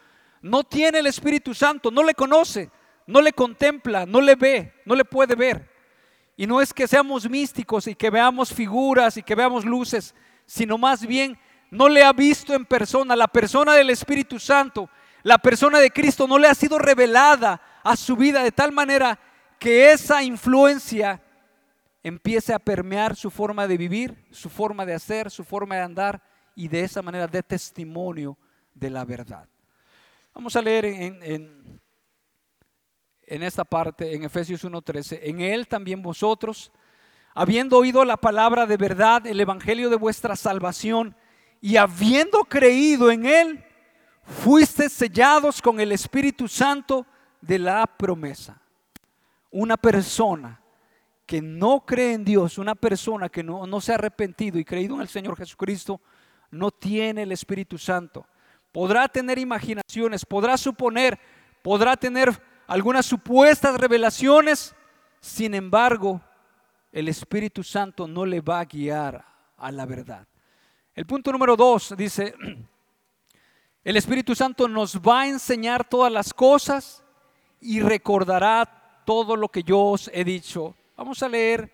no 0.40 0.64
tiene 0.64 0.98
el 0.98 1.06
Espíritu 1.06 1.54
Santo, 1.54 1.90
no 1.90 2.02
le 2.02 2.14
conoce, 2.14 2.70
no 3.06 3.20
le 3.20 3.34
contempla, 3.34 4.06
no 4.06 4.22
le 4.22 4.34
ve, 4.34 4.72
no 4.86 4.94
le 4.94 5.04
puede 5.04 5.34
ver. 5.34 5.70
Y 6.38 6.46
no 6.46 6.60
es 6.60 6.72
que 6.72 6.88
seamos 6.88 7.28
místicos 7.28 7.86
y 7.86 7.94
que 7.94 8.10
veamos 8.10 8.52
figuras 8.52 9.16
y 9.18 9.22
que 9.22 9.34
veamos 9.34 9.64
luces, 9.64 10.14
sino 10.46 10.78
más 10.78 11.06
bien 11.06 11.38
no 11.70 11.88
le 11.88 12.02
ha 12.02 12.12
visto 12.12 12.54
en 12.54 12.64
persona. 12.64 13.14
La 13.14 13.28
persona 13.28 13.74
del 13.74 13.90
Espíritu 13.90 14.38
Santo, 14.38 14.88
la 15.22 15.36
persona 15.36 15.78
de 15.80 15.90
Cristo 15.90 16.26
no 16.26 16.38
le 16.38 16.48
ha 16.48 16.54
sido 16.54 16.78
revelada 16.78 17.60
a 17.82 17.94
su 17.94 18.16
vida 18.16 18.42
de 18.42 18.52
tal 18.52 18.72
manera 18.72 19.18
que 19.58 19.92
esa 19.92 20.22
influencia 20.22 21.20
empiece 22.05 22.52
a 22.52 22.59
permear 22.59 23.16
su 23.16 23.30
forma 23.30 23.66
de 23.66 23.78
vivir, 23.78 24.14
su 24.30 24.50
forma 24.50 24.84
de 24.84 24.94
hacer, 24.94 25.30
su 25.30 25.42
forma 25.42 25.76
de 25.76 25.82
andar 25.82 26.22
y 26.55 26.68
de 26.68 26.82
esa 26.82 27.00
manera 27.00 27.26
de 27.26 27.42
testimonio 27.42 28.38
de 28.74 28.90
la 28.90 29.05
verdad. 29.07 29.48
Vamos 30.34 30.55
a 30.55 30.62
leer 30.62 30.84
en, 30.84 31.22
en, 31.22 31.80
en 33.22 33.42
esta 33.42 33.64
parte, 33.64 34.14
en 34.14 34.22
Efesios 34.22 34.64
1.13, 34.64 35.20
en 35.22 35.40
Él 35.40 35.66
también 35.66 36.02
vosotros, 36.02 36.70
habiendo 37.34 37.78
oído 37.78 38.05
la 38.05 38.18
palabra 38.18 38.66
de 38.66 38.76
verdad, 38.76 39.26
el 39.26 39.40
evangelio 39.40 39.88
de 39.88 39.96
vuestra 39.96 40.36
salvación, 40.36 41.16
y 41.62 41.78
habiendo 41.78 42.40
creído 42.40 43.11
en 43.11 43.24
él, 43.24 43.64
fuiste 44.22 44.90
sellados 44.90 45.62
con 45.62 45.80
el 45.80 45.92
Espíritu 45.92 46.46
Santo 46.46 47.07
de 47.40 47.59
la 47.59 47.86
promesa. 47.86 48.61
Una 49.50 49.78
persona 49.78 50.61
que 51.26 51.40
no 51.40 51.84
cree 51.86 52.12
en 52.12 52.24
Dios, 52.24 52.58
una 52.58 52.74
persona 52.74 53.28
que 53.28 53.42
no, 53.42 53.66
no 53.66 53.80
se 53.80 53.92
ha 53.92 53.94
arrepentido 53.96 54.58
y 54.58 54.64
creído 54.64 54.96
en 54.96 55.02
el 55.02 55.08
Señor 55.08 55.36
Jesucristo, 55.36 56.00
no 56.50 56.70
tiene 56.70 57.22
el 57.22 57.32
Espíritu 57.32 57.78
Santo. 57.78 58.26
Podrá 58.72 59.08
tener 59.08 59.38
imaginaciones, 59.38 60.24
podrá 60.24 60.56
suponer, 60.56 61.18
podrá 61.62 61.96
tener 61.96 62.40
algunas 62.66 63.06
supuestas 63.06 63.78
revelaciones, 63.78 64.74
sin 65.20 65.54
embargo, 65.54 66.20
el 66.92 67.08
Espíritu 67.08 67.62
Santo 67.62 68.06
no 68.06 68.26
le 68.26 68.40
va 68.40 68.60
a 68.60 68.64
guiar 68.64 69.24
a 69.56 69.72
la 69.72 69.86
verdad. 69.86 70.26
El 70.94 71.06
punto 71.06 71.32
número 71.32 71.56
dos 71.56 71.94
dice, 71.96 72.34
el 73.84 73.96
Espíritu 73.96 74.34
Santo 74.34 74.68
nos 74.68 75.00
va 75.00 75.22
a 75.22 75.28
enseñar 75.28 75.88
todas 75.88 76.12
las 76.12 76.32
cosas 76.32 77.02
y 77.60 77.80
recordará 77.80 79.02
todo 79.04 79.36
lo 79.36 79.48
que 79.48 79.62
yo 79.62 79.80
os 79.80 80.10
he 80.12 80.24
dicho. 80.24 80.76
Vamos 80.97 81.20
a 81.24 81.28
leer 81.28 81.72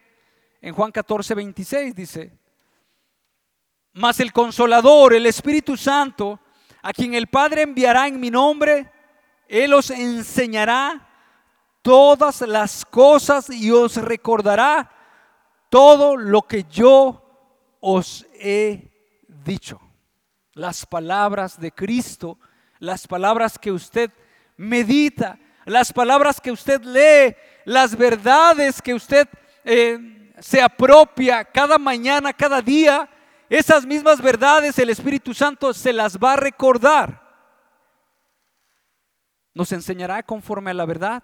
en 0.62 0.75
Juan 0.75 0.91
14, 0.91 1.35
26, 1.35 1.95
dice, 1.95 2.33
mas 3.93 4.18
el 4.18 4.33
consolador, 4.33 5.12
el 5.12 5.27
Espíritu 5.27 5.77
Santo, 5.77 6.41
a 6.83 6.93
quien 6.93 7.12
el 7.14 7.27
Padre 7.27 7.62
enviará 7.62 8.07
en 8.09 8.18
mi 8.18 8.31
nombre, 8.31 8.91
Él 9.47 9.75
os 9.75 9.91
enseñará 9.91 11.07
todas 11.83 12.41
las 12.43 12.87
cosas 12.87 13.51
y 13.51 13.71
os 13.71 13.97
recordará 13.97 14.91
todo 15.68 16.16
lo 16.16 16.43
que 16.43 16.64
yo 16.64 17.77
os 17.81 18.27
he 18.35 18.91
dicho. 19.45 19.81
Las 20.55 20.87
palabras 20.87 21.61
de 21.61 21.73
Cristo, 21.73 22.39
las 22.79 23.07
palabras 23.07 23.59
que 23.59 23.71
usted 23.71 24.11
medita, 24.57 25.39
las 25.66 25.93
palabras 25.93 26.41
que 26.41 26.53
usted 26.53 26.83
lee, 26.83 27.37
las 27.65 27.97
verdades 27.97 28.81
que 28.81 28.95
usted 28.95 29.29
eh, 29.65 30.33
se 30.41 30.63
apropia 30.63 31.45
cada 31.45 31.79
mañana, 31.79 32.33
cada 32.33 32.63
día, 32.63 33.09
esas 33.49 33.85
mismas 33.85 34.21
verdades 34.21 34.79
el 34.79 34.91
Espíritu 34.91 35.35
Santo 35.35 35.73
se 35.75 35.93
las 35.93 36.19
va 36.19 36.35
a 36.35 36.37
recordar. 36.37 37.21
Nos 39.53 39.73
enseñará 39.73 40.23
conforme 40.23 40.71
a 40.71 40.75
la 40.75 40.87
verdad 40.87 41.23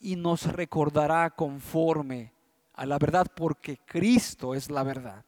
y 0.00 0.16
nos 0.16 0.44
recordará 0.52 1.30
conforme 1.30 2.32
a 2.74 2.84
la 2.84 2.98
verdad 2.98 3.26
porque 3.34 3.78
Cristo 3.86 4.54
es 4.54 4.70
la 4.70 4.82
verdad. 4.82 5.24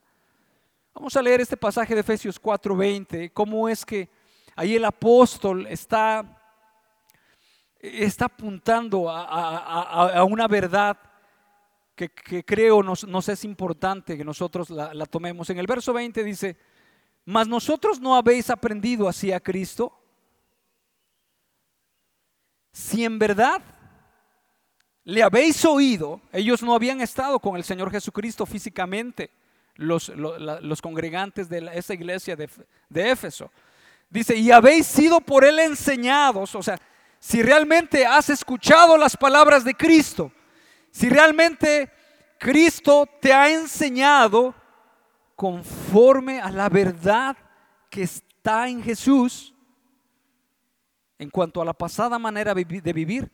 Vamos 0.93 1.17
a 1.17 1.23
leer 1.23 1.41
este 1.41 1.57
pasaje 1.57 1.95
de 1.95 2.01
Efesios 2.01 2.41
4:20, 2.41 3.33
cómo 3.33 3.69
es 3.69 3.87
que 3.87 4.11
ahí 4.57 4.75
el 4.75 4.85
apóstol 4.85 5.67
está, 5.69 6.38
está 7.81 8.27
apuntando 8.27 9.09
a 9.11 10.25
una 10.25 10.49
verdad 10.49 10.99
que, 12.07 12.45
creo 12.45 12.83
nos, 12.83 13.29
es 13.29 13.45
importante 13.45 14.17
que 14.17 14.25
nosotros 14.25 14.71
la, 14.71 15.07
tomemos. 15.07 15.51
En 15.51 15.59
el 15.59 15.67
verso 15.67 15.93
20 15.93 16.23
dice, 16.23 16.57
mas 17.25 17.49
nosotros 17.49 18.01
no 18.01 18.15
habéis 18.15 18.51
aprendido 18.51 19.09
así 19.09 19.33
a 19.33 19.41
Cristo. 19.41 19.93
Si 22.73 23.05
en 23.05 23.19
verdad 23.19 23.61
le 25.05 25.23
habéis 25.23 25.65
oído, 25.65 26.21
ellos 26.33 26.63
no 26.63 26.75
habían 26.75 27.01
estado 27.01 27.41
con 27.41 27.57
el 27.57 27.65
Señor 27.65 27.91
Jesucristo 27.91 28.47
físicamente, 28.47 29.31
los, 29.75 30.09
los, 30.09 30.83
congregantes 30.83 31.49
de 31.49 31.71
esa 31.75 31.95
iglesia 31.95 32.37
de, 32.37 32.49
de 32.89 33.11
Éfeso. 33.11 33.51
Dice, 34.11 34.37
y 34.37 34.51
habéis 34.51 34.87
sido 34.87 35.21
por 35.21 35.45
él 35.45 35.59
enseñados, 35.59 36.55
o 36.55 36.63
sea, 36.63 36.79
si 37.19 37.43
realmente 37.43 38.07
has 38.07 38.31
escuchado 38.31 38.97
las 38.97 39.17
palabras 39.17 39.65
de 39.65 39.75
Cristo, 39.75 40.33
si 40.91 41.09
realmente 41.09 41.91
Cristo 42.39 43.07
te 43.21 43.33
ha 43.33 43.51
enseñado 43.51 44.55
conforme 45.35 46.41
a 46.41 46.51
la 46.51 46.69
verdad 46.69 47.37
que 47.91 48.03
está 48.03 48.69
en 48.69 48.83
Jesús, 48.83 49.55
en 51.19 51.31
cuanto 51.31 51.61
a 51.61 51.65
la 51.65 51.73
pasada 51.73 52.19
manera 52.19 52.55
de 52.55 52.93
vivir, 52.93 53.31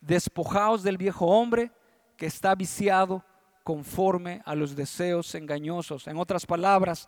despojaos 0.00 0.82
del 0.82 0.96
viejo 0.96 1.26
hombre 1.26 1.70
que 2.16 2.26
está 2.26 2.54
viciado 2.54 3.24
conforme 3.68 4.40
a 4.46 4.54
los 4.54 4.74
deseos 4.74 5.34
engañosos. 5.34 6.06
En 6.06 6.16
otras 6.16 6.46
palabras, 6.46 7.06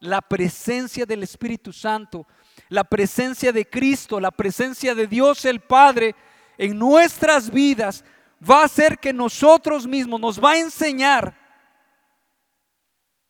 la 0.00 0.22
presencia 0.22 1.04
del 1.04 1.22
Espíritu 1.22 1.70
Santo, 1.70 2.26
la 2.70 2.82
presencia 2.82 3.52
de 3.52 3.68
Cristo, 3.68 4.18
la 4.18 4.30
presencia 4.30 4.94
de 4.94 5.06
Dios 5.06 5.44
el 5.44 5.60
Padre 5.60 6.14
en 6.56 6.78
nuestras 6.78 7.50
vidas 7.50 8.06
va 8.40 8.62
a 8.62 8.64
hacer 8.64 8.98
que 8.98 9.12
nosotros 9.12 9.86
mismos 9.86 10.18
nos 10.18 10.42
va 10.42 10.52
a 10.52 10.58
enseñar 10.60 11.36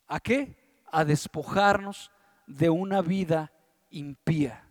a 0.07 0.21
qué? 0.21 0.57
A 0.93 1.05
despojarnos 1.05 2.13
de 2.47 2.71
una 2.71 3.03
vida 3.03 3.51
impía. 3.91 4.71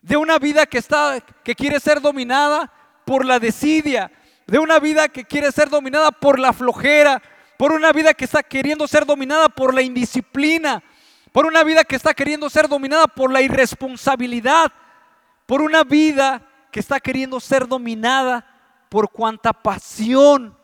De 0.00 0.16
una 0.16 0.38
vida 0.38 0.64
que 0.64 0.78
está 0.78 1.18
que 1.42 1.56
quiere 1.56 1.80
ser 1.80 2.00
dominada 2.00 2.72
por 3.04 3.24
la 3.24 3.40
desidia, 3.40 4.12
de 4.46 4.58
una 4.58 4.78
vida 4.78 5.08
que 5.08 5.24
quiere 5.24 5.50
ser 5.52 5.68
dominada 5.68 6.10
por 6.12 6.38
la 6.38 6.52
flojera, 6.52 7.22
por 7.56 7.72
una 7.72 7.92
vida 7.92 8.14
que 8.14 8.24
está 8.24 8.42
queriendo 8.42 8.86
ser 8.86 9.04
dominada 9.04 9.48
por 9.48 9.74
la 9.74 9.82
indisciplina, 9.82 10.82
por 11.32 11.46
una 11.46 11.64
vida 11.64 11.84
que 11.84 11.96
está 11.96 12.14
queriendo 12.14 12.48
ser 12.48 12.68
dominada 12.68 13.06
por 13.06 13.32
la 13.32 13.42
irresponsabilidad, 13.42 14.72
por 15.46 15.62
una 15.62 15.84
vida 15.84 16.46
que 16.70 16.80
está 16.80 17.00
queriendo 17.00 17.40
ser 17.40 17.66
dominada 17.66 18.46
por 18.88 19.10
cuanta 19.10 19.52
pasión 19.52 20.56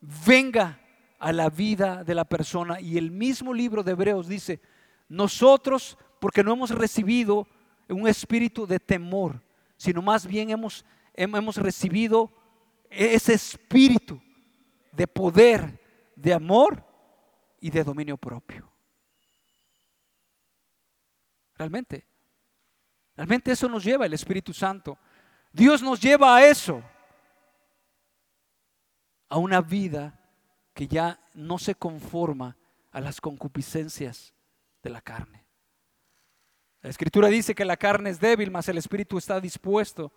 venga 0.00 0.80
a 1.18 1.32
la 1.32 1.50
vida 1.50 2.04
de 2.04 2.14
la 2.14 2.24
persona. 2.24 2.80
Y 2.80 2.98
el 2.98 3.10
mismo 3.10 3.52
libro 3.52 3.82
de 3.82 3.92
Hebreos 3.92 4.28
dice, 4.28 4.60
nosotros, 5.08 5.96
porque 6.20 6.42
no 6.42 6.52
hemos 6.52 6.70
recibido 6.70 7.46
un 7.88 8.06
espíritu 8.06 8.66
de 8.66 8.78
temor, 8.78 9.40
sino 9.76 10.02
más 10.02 10.26
bien 10.26 10.50
hemos, 10.50 10.84
hemos 11.14 11.56
recibido 11.56 12.30
ese 12.90 13.34
espíritu 13.34 14.20
de 14.92 15.06
poder, 15.06 15.80
de 16.16 16.32
amor 16.32 16.84
y 17.60 17.70
de 17.70 17.84
dominio 17.84 18.16
propio. 18.16 18.70
Realmente, 21.56 22.06
realmente 23.16 23.52
eso 23.52 23.68
nos 23.68 23.84
lleva 23.84 24.06
el 24.06 24.14
Espíritu 24.14 24.52
Santo. 24.52 24.96
Dios 25.52 25.82
nos 25.82 26.00
lleva 26.00 26.36
a 26.36 26.46
eso 26.46 26.82
a 29.28 29.38
una 29.38 29.60
vida 29.60 30.18
que 30.72 30.86
ya 30.86 31.20
no 31.34 31.58
se 31.58 31.74
conforma 31.74 32.56
a 32.92 33.00
las 33.00 33.20
concupiscencias 33.20 34.32
de 34.82 34.90
la 34.90 35.00
carne. 35.00 35.44
La 36.80 36.90
escritura 36.90 37.28
dice 37.28 37.54
que 37.54 37.64
la 37.64 37.76
carne 37.76 38.10
es 38.10 38.20
débil, 38.20 38.50
mas 38.50 38.68
el 38.68 38.78
espíritu 38.78 39.18
está 39.18 39.40
dispuesto. 39.40 40.12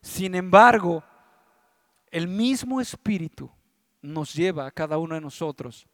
Sin 0.00 0.34
embargo, 0.34 1.04
el 2.10 2.28
mismo 2.28 2.80
espíritu 2.80 3.50
nos 4.00 4.34
lleva 4.34 4.66
a 4.66 4.70
cada 4.70 4.98
uno 4.98 5.14
de 5.14 5.20
nosotros, 5.20 5.86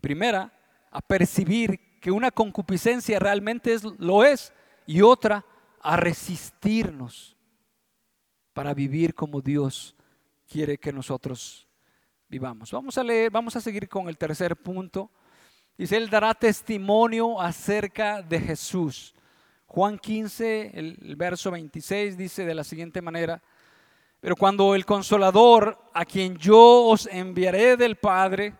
primera, 0.00 0.52
a 0.90 1.00
percibir 1.00 1.98
que 2.00 2.10
una 2.10 2.30
concupiscencia 2.30 3.18
realmente 3.18 3.72
es, 3.72 3.84
lo 3.84 4.24
es, 4.24 4.52
y 4.86 5.02
otra, 5.02 5.44
a 5.80 5.96
resistirnos 5.96 7.36
para 8.52 8.74
vivir 8.74 9.14
como 9.14 9.40
Dios 9.40 9.94
quiere 10.48 10.78
que 10.78 10.92
nosotros 10.92 11.68
vivamos. 12.28 12.70
Vamos 12.72 12.96
a 12.98 13.04
leer, 13.04 13.30
vamos 13.30 13.56
a 13.56 13.60
seguir 13.60 13.88
con 13.88 14.08
el 14.08 14.16
tercer 14.16 14.56
punto. 14.56 15.10
Dice, 15.76 15.96
Él 15.96 16.08
dará 16.08 16.34
testimonio 16.34 17.40
acerca 17.40 18.22
de 18.22 18.40
Jesús. 18.40 19.14
Juan 19.66 19.98
15, 19.98 20.70
el, 20.74 21.16
verso 21.16 21.50
26 21.50 22.16
dice 22.16 22.46
de 22.46 22.54
la 22.54 22.64
siguiente 22.64 23.02
manera, 23.02 23.42
pero 24.26 24.34
cuando 24.34 24.74
el 24.74 24.84
consolador, 24.84 25.78
a 25.94 26.04
quien 26.04 26.36
yo 26.36 26.58
os 26.58 27.06
enviaré 27.06 27.76
del 27.76 27.94
Padre, 27.94 28.54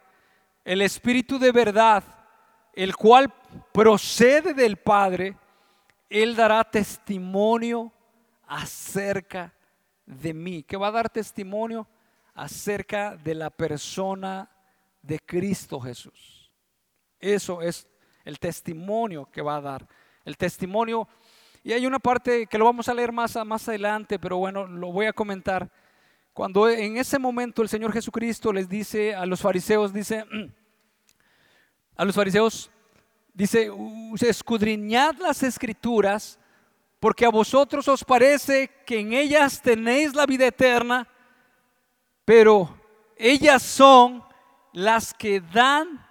el 0.65 0.81
Espíritu 0.81 1.41
de 1.41 1.51
verdad, 1.51 2.05
el 2.73 2.95
cual 2.95 3.35
procede 3.73 4.55
del 4.55 4.77
Padre, 4.77 5.37
Él 6.09 6.37
dará 6.37 6.63
testimonio 6.63 7.93
acerca 8.47 9.53
de 10.05 10.33
mí, 10.33 10.63
que 10.63 10.77
va 10.77 10.87
a 10.87 10.93
dar 10.93 11.11
testimonio 11.11 11.89
acerca 12.33 13.17
de 13.17 13.35
la 13.35 13.51
persona 13.51 14.49
de 15.03 15.19
Cristo 15.19 15.81
Jesús. 15.81 16.49
Eso 17.19 17.61
es 17.61 17.89
el 18.25 18.39
testimonio 18.39 19.29
que 19.33 19.43
va 19.43 19.57
a 19.57 19.63
dar. 19.63 19.89
El 20.25 20.37
testimonio, 20.37 21.09
y 21.67 21.73
hay 21.73 21.85
una 21.85 21.99
parte 21.99 22.47
que 22.47 22.59
lo 22.59 22.65
vamos 22.65 22.89
a 22.89 22.95
leer 22.95 23.11
más, 23.11 23.35
más 23.45 23.69
adelante, 23.69 24.21
pero 24.21 24.37
bueno, 24.37 24.69
lo 24.69 24.93
voy 24.93 25.07
a 25.07 25.13
comentar, 25.13 25.69
Cuando 26.33 26.69
en 26.69 26.97
ese 26.97 27.19
momento 27.19 27.61
el 27.61 27.69
Señor 27.69 27.93
Jesucristo 27.93 28.53
les 28.53 28.69
dice 28.69 29.17
a 29.17 29.27
los 29.27 29.41
fariseos, 29.41 29.93
dice, 29.93 30.25
a 31.97 32.05
los 32.05 32.15
fariseos, 32.15 32.71
dice, 33.35 33.69
escudriñad 34.21 35.17
las 35.17 35.43
escrituras, 35.43 36.39
porque 37.01 37.25
a 37.25 37.31
vosotros 37.31 37.89
os 37.89 38.05
parece 38.05 38.71
que 38.87 39.01
en 39.01 39.13
ellas 39.13 39.61
tenéis 39.61 40.15
la 40.15 40.25
vida 40.25 40.47
eterna, 40.47 41.09
pero 42.25 42.81
ellas 43.17 43.65
son 43.65 44.23
las 44.73 45.13
que 45.13 45.41
dan 45.41 46.07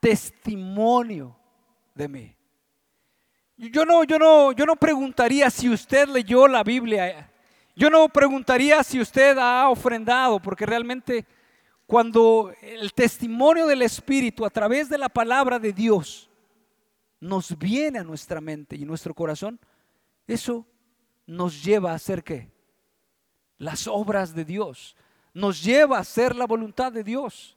testimonio 0.00 1.36
de 1.94 2.08
mí. 2.08 2.35
Yo 3.58 3.86
no, 3.86 4.04
yo 4.04 4.18
no, 4.18 4.52
yo 4.52 4.66
no 4.66 4.76
preguntaría 4.76 5.48
si 5.50 5.68
usted 5.70 6.08
leyó 6.08 6.46
la 6.46 6.62
Biblia. 6.62 7.30
Yo 7.74 7.88
no 7.88 8.08
preguntaría 8.08 8.82
si 8.82 9.00
usted 9.00 9.38
ha 9.38 9.68
ofrendado, 9.68 10.40
porque 10.40 10.66
realmente 10.66 11.26
cuando 11.86 12.52
el 12.60 12.92
testimonio 12.92 13.66
del 13.66 13.82
Espíritu 13.82 14.44
a 14.44 14.50
través 14.50 14.88
de 14.88 14.98
la 14.98 15.08
palabra 15.08 15.58
de 15.58 15.72
Dios 15.72 16.28
nos 17.20 17.56
viene 17.56 17.98
a 17.98 18.04
nuestra 18.04 18.40
mente 18.40 18.76
y 18.76 18.84
nuestro 18.84 19.14
corazón, 19.14 19.58
eso 20.26 20.66
nos 21.26 21.62
lleva 21.64 21.92
a 21.92 21.96
hacer 21.96 22.22
qué? 22.22 22.50
Las 23.58 23.86
obras 23.86 24.34
de 24.34 24.44
Dios. 24.44 24.96
Nos 25.32 25.62
lleva 25.62 25.98
a 25.98 26.00
hacer 26.00 26.36
la 26.36 26.46
voluntad 26.46 26.92
de 26.92 27.04
Dios. 27.04 27.56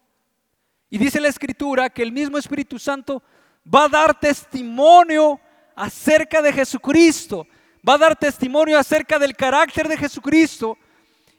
Y 0.90 0.98
dice 0.98 1.20
la 1.20 1.28
Escritura 1.28 1.90
que 1.90 2.04
el 2.04 2.12
mismo 2.12 2.38
Espíritu 2.38 2.80
Santo 2.80 3.22
va 3.74 3.86
a 3.86 3.90
dar 3.90 4.20
testimonio 4.20 5.40
acerca 5.80 6.42
de 6.42 6.52
Jesucristo. 6.52 7.48
Va 7.88 7.94
a 7.94 7.98
dar 7.98 8.16
testimonio 8.16 8.78
acerca 8.78 9.18
del 9.18 9.36
carácter 9.36 9.88
de 9.88 9.98
Jesucristo. 9.98 10.78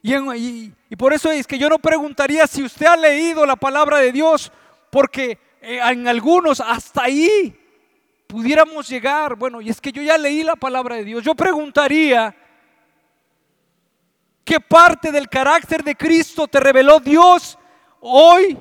Y, 0.03 0.73
por 0.97 1.13
eso 1.13 1.31
es 1.31 1.47
que 1.47 1.59
yo 1.59 1.69
no 1.69 1.79
preguntaría 1.79 2.47
si 2.47 2.63
usted 2.63 2.87
ha 2.87 2.97
leído 2.97 3.45
la 3.45 3.57
palabra 3.57 3.99
de 3.99 4.11
Dios, 4.11 4.51
porque 4.91 5.39
eh, 5.61 5.79
en 5.85 6.09
algunos 6.09 6.59
hasta 6.61 7.05
ahí 7.05 7.55
pudiéramos 8.27 8.89
llegar. 8.89 9.37
Bueno, 9.37 9.61
y 9.61 9.69
es 9.69 9.79
que 9.79 9.93
yo 9.93 10.01
ya 10.03 10.17
leí 10.17 10.43
la 10.43 10.57
palabra 10.57 10.97
de 10.97 11.05
Dios. 11.05 11.23
Yo 11.23 11.35
preguntaría, 11.35 12.35
¿qué 14.43 14.59
parte 14.59 15.13
del 15.13 15.29
carácter 15.29 15.85
de 15.85 15.95
Cristo 15.95 16.49
te 16.49 16.61
reveló 16.61 16.99
Dios 16.99 17.59
hoy 18.01 18.57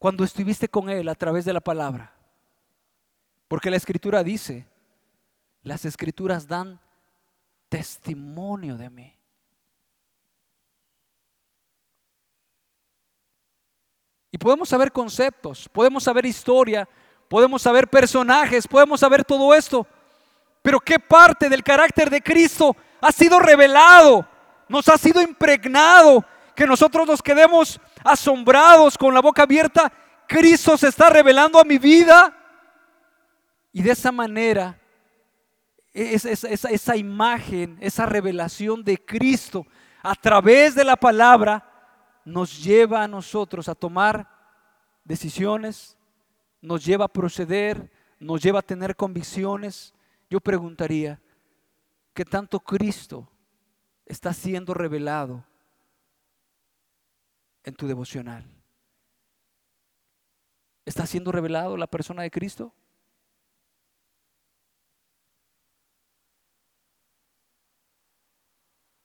cuando 0.00 0.24
estuviste 0.24 0.68
con 0.68 0.90
Él 0.90 1.08
a 1.08 1.14
través 1.14 1.44
de 1.44 1.52
la 1.52 1.60
palabra? 1.60 2.12
Porque 3.52 3.70
la 3.70 3.76
escritura 3.76 4.24
dice, 4.24 4.66
las 5.62 5.84
escrituras 5.84 6.48
dan 6.48 6.80
testimonio 7.68 8.78
de 8.78 8.88
mí. 8.88 9.14
Y 14.30 14.38
podemos 14.38 14.70
saber 14.70 14.90
conceptos, 14.90 15.68
podemos 15.68 16.02
saber 16.02 16.24
historia, 16.24 16.88
podemos 17.28 17.60
saber 17.60 17.88
personajes, 17.88 18.66
podemos 18.66 19.00
saber 19.00 19.22
todo 19.22 19.52
esto. 19.52 19.86
Pero 20.62 20.80
¿qué 20.80 20.98
parte 20.98 21.50
del 21.50 21.62
carácter 21.62 22.08
de 22.08 22.22
Cristo 22.22 22.74
ha 23.02 23.12
sido 23.12 23.38
revelado? 23.38 24.26
Nos 24.66 24.88
ha 24.88 24.96
sido 24.96 25.20
impregnado, 25.20 26.24
que 26.56 26.66
nosotros 26.66 27.06
nos 27.06 27.22
quedemos 27.22 27.78
asombrados 28.02 28.96
con 28.96 29.12
la 29.12 29.20
boca 29.20 29.42
abierta. 29.42 29.92
Cristo 30.26 30.78
se 30.78 30.88
está 30.88 31.10
revelando 31.10 31.60
a 31.60 31.64
mi 31.64 31.76
vida. 31.76 32.38
Y 33.72 33.82
de 33.82 33.92
esa 33.92 34.12
manera, 34.12 34.78
esa, 35.94 36.96
imagen, 36.96 37.78
esa 37.80 38.06
revelación 38.06 38.84
de 38.84 39.02
Cristo 39.02 39.66
a 40.02 40.14
través 40.14 40.74
de 40.74 40.84
la 40.84 40.96
palabra 40.96 41.68
nos 42.24 42.62
lleva 42.62 43.02
a 43.02 43.08
nosotros 43.08 43.68
a 43.68 43.74
tomar 43.74 44.28
decisiones, 45.04 45.96
nos 46.60 46.84
lleva 46.84 47.06
a 47.06 47.12
proceder, 47.12 47.90
nos 48.18 48.42
lleva 48.42 48.60
a 48.60 48.62
tener 48.62 48.94
convicciones. 48.94 49.94
Yo 50.28 50.40
preguntaría, 50.40 51.20
¿qué 52.14 52.24
tanto 52.24 52.60
Cristo 52.60 53.28
está 54.06 54.32
siendo 54.32 54.74
revelado 54.74 55.44
en 57.64 57.74
tu 57.74 57.86
devocional? 57.86 58.44
¿Está 60.84 61.06
siendo 61.06 61.32
revelado 61.32 61.76
la 61.76 61.86
persona 61.86 62.22
de 62.22 62.30
Cristo? 62.30 62.74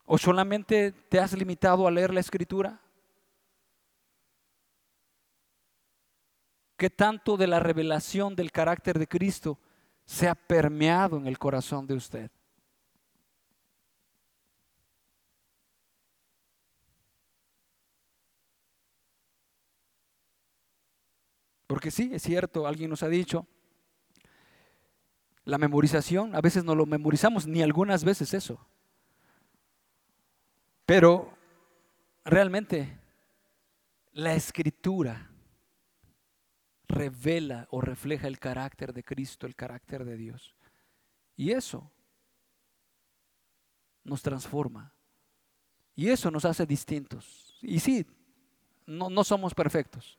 ¿O 0.09 0.17
solamente 0.17 0.93
te 0.93 1.19
has 1.19 1.33
limitado 1.33 1.85
a 1.85 1.91
leer 1.91 2.13
la 2.13 2.21
escritura? 2.21 2.79
¿Qué 6.77 6.89
tanto 6.89 7.35
de 7.35 7.45
la 7.45 7.59
revelación 7.59 8.33
del 8.33 8.53
carácter 8.53 8.99
de 8.99 9.07
Cristo 9.07 9.59
se 10.05 10.29
ha 10.29 10.35
permeado 10.35 11.17
en 11.17 11.27
el 11.27 11.37
corazón 11.37 11.85
de 11.87 11.95
usted? 11.95 12.31
Porque 21.67 21.91
sí, 21.91 22.11
es 22.13 22.21
cierto, 22.23 22.65
alguien 22.65 22.89
nos 22.89 23.03
ha 23.03 23.09
dicho, 23.09 23.45
la 25.43 25.57
memorización, 25.57 26.33
a 26.33 26.39
veces 26.39 26.63
no 26.63 26.75
lo 26.75 26.85
memorizamos, 26.85 27.45
ni 27.45 27.61
algunas 27.61 28.05
veces 28.05 28.33
eso. 28.33 28.65
Pero 30.87 31.37
realmente 32.23 32.97
la 34.13 34.33
escritura 34.35 35.29
revela 36.87 37.67
o 37.71 37.81
refleja 37.81 38.27
el 38.27 38.39
carácter 38.39 38.93
de 38.93 39.03
Cristo, 39.03 39.45
el 39.45 39.53
carácter 39.53 40.05
de 40.05 40.15
Dios. 40.15 40.55
Y 41.35 41.51
eso 41.51 41.91
nos 44.05 44.21
transforma. 44.21 44.93
Y 45.93 46.07
eso 46.07 46.31
nos 46.31 46.45
hace 46.45 46.65
distintos. 46.65 47.57
Y 47.61 47.81
sí, 47.81 48.05
no, 48.85 49.09
no 49.09 49.25
somos 49.25 49.53
perfectos. 49.53 50.17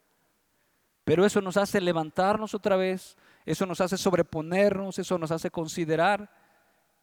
Pero 1.02 1.24
eso 1.24 1.40
nos 1.40 1.56
hace 1.56 1.80
levantarnos 1.80 2.52
otra 2.52 2.76
vez, 2.76 3.16
eso 3.46 3.64
nos 3.64 3.80
hace 3.80 3.96
sobreponernos, 3.96 4.98
eso 4.98 5.16
nos 5.16 5.30
hace 5.30 5.50
considerar, 5.50 6.30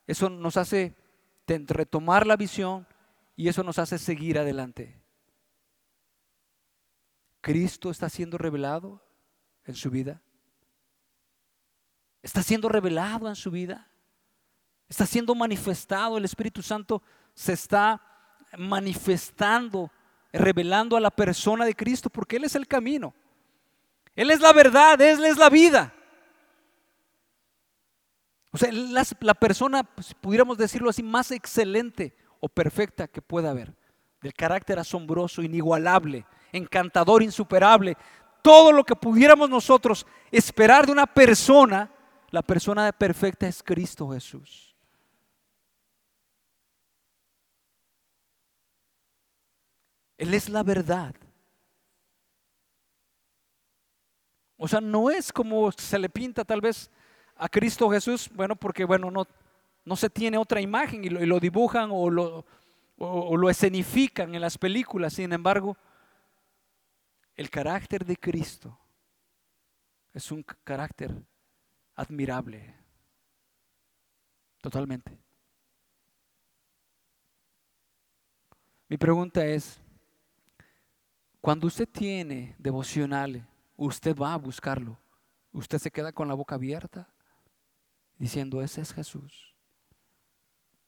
eso 0.06 0.30
nos 0.30 0.56
hace 0.56 0.96
retomar 1.48 2.28
la 2.28 2.38
visión 2.38 2.86
y 3.36 3.48
eso 3.48 3.64
nos 3.64 3.80
hace 3.80 3.98
seguir 3.98 4.40
adelante. 4.40 5.02
Cristo 7.42 7.92
está 7.92 8.10
siendo 8.10 8.38
revelado 8.38 9.04
en 9.66 9.76
su 9.76 9.92
vida. 9.92 10.22
Está 12.22 12.42
siendo 12.42 12.70
revelado 12.70 13.28
en 13.28 13.36
su 13.36 13.52
vida. 13.52 13.88
Está 14.88 15.06
siendo 15.06 15.36
manifestado. 15.36 16.18
El 16.18 16.26
Espíritu 16.26 16.62
Santo 16.62 17.04
se 17.34 17.54
está 17.54 18.02
manifestando, 18.58 19.92
revelando 20.32 20.96
a 20.96 21.02
la 21.02 21.12
persona 21.12 21.66
de 21.66 21.76
Cristo 21.76 22.10
porque 22.10 22.38
Él 22.38 22.46
es 22.46 22.56
el 22.56 22.68
camino. 22.68 23.14
Él 24.16 24.32
es 24.32 24.40
la 24.40 24.54
verdad, 24.54 25.00
Él 25.02 25.26
es 25.26 25.38
la 25.38 25.50
vida. 25.50 25.94
O 28.52 28.58
sea, 28.58 28.72
la, 28.72 29.34
persona, 29.34 29.84
pues, 29.84 30.14
pudiéramos 30.14 30.58
decirlo 30.58 30.90
así, 30.90 31.04
más 31.04 31.30
excelente 31.32 32.16
o 32.46 32.48
perfecta 32.48 33.08
que 33.08 33.24
pueda 33.24 33.50
haber, 33.50 33.74
del 34.22 34.32
carácter 34.36 34.78
asombroso, 34.78 35.42
inigualable, 35.42 36.28
encantador, 36.52 37.24
insuperable, 37.24 37.98
todo 38.44 38.72
lo 38.72 38.84
que 38.84 38.96
pudiéramos 38.96 39.50
nosotros 39.50 40.06
esperar 40.30 40.86
de 40.86 40.92
una 40.92 41.08
persona, 41.08 41.90
la 42.30 42.44
persona 42.44 42.92
perfecta 42.92 43.48
es 43.48 43.64
Cristo 43.64 44.12
Jesús. 44.12 44.76
Él 50.16 50.36
es 50.36 50.48
la 50.48 50.62
verdad. 50.62 51.16
O 54.56 54.68
sea, 54.68 54.82
no 54.82 55.10
es 55.10 55.34
como 55.34 55.72
se 55.72 55.98
le 55.98 56.10
pinta 56.10 56.46
tal 56.46 56.62
vez 56.62 56.92
a 57.38 57.50
Cristo 57.50 57.90
Jesús, 57.90 58.30
bueno, 58.36 58.56
porque 58.56 58.86
bueno, 58.86 59.10
no, 59.10 59.26
no 59.86 59.96
se 59.96 60.10
tiene 60.10 60.38
otra 60.38 60.60
imagen 60.60 61.06
y 61.06 61.10
lo, 61.10 61.40
dibujan 61.40 61.90
o 61.92 62.10
lo, 62.10 62.46
o 62.98 63.38
lo 63.38 63.50
escenifican 63.50 64.34
en 64.36 64.42
las 64.42 64.58
películas. 64.58 65.14
Sin 65.14 65.32
embargo, 65.32 65.78
el 67.36 67.50
carácter 67.50 68.04
de 68.06 68.18
Cristo 68.18 68.78
es 70.14 70.32
un 70.32 70.44
carácter 70.64 71.14
admirable. 71.96 72.74
Totalmente. 74.62 75.18
Mi 78.88 78.98
pregunta 78.98 79.46
es, 79.46 79.80
cuando 81.42 81.68
usted 81.68 81.88
tiene 81.88 82.56
devocional, 82.58 83.48
usted 83.76 84.16
va 84.16 84.34
a 84.34 84.38
buscarlo. 84.38 84.98
Usted 85.52 85.80
se 85.80 85.92
queda 85.92 86.12
con 86.12 86.28
la 86.28 86.34
boca 86.34 86.56
abierta 86.56 87.10
diciendo, 88.18 88.62
ese 88.62 88.82
es 88.82 88.94
Jesús. 88.94 89.55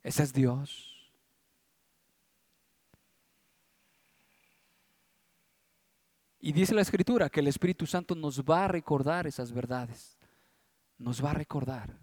Ese 0.08 0.24
es 0.24 0.32
Dios. 0.32 1.12
Y 6.39 6.53
dice 6.53 6.74
la 6.74 6.82
escritura 6.82 7.30
que 7.30 7.41
el 7.41 7.47
Espíritu 7.47 7.86
Santo 7.86 8.16
nos 8.16 8.41
va 8.41 8.64
a 8.64 8.68
recordar 8.70 9.28
esas 9.28 9.51
verdades. 9.51 10.18
Nos 10.97 11.22
va 11.22 11.32
a 11.32 11.34
recordar, 11.34 11.99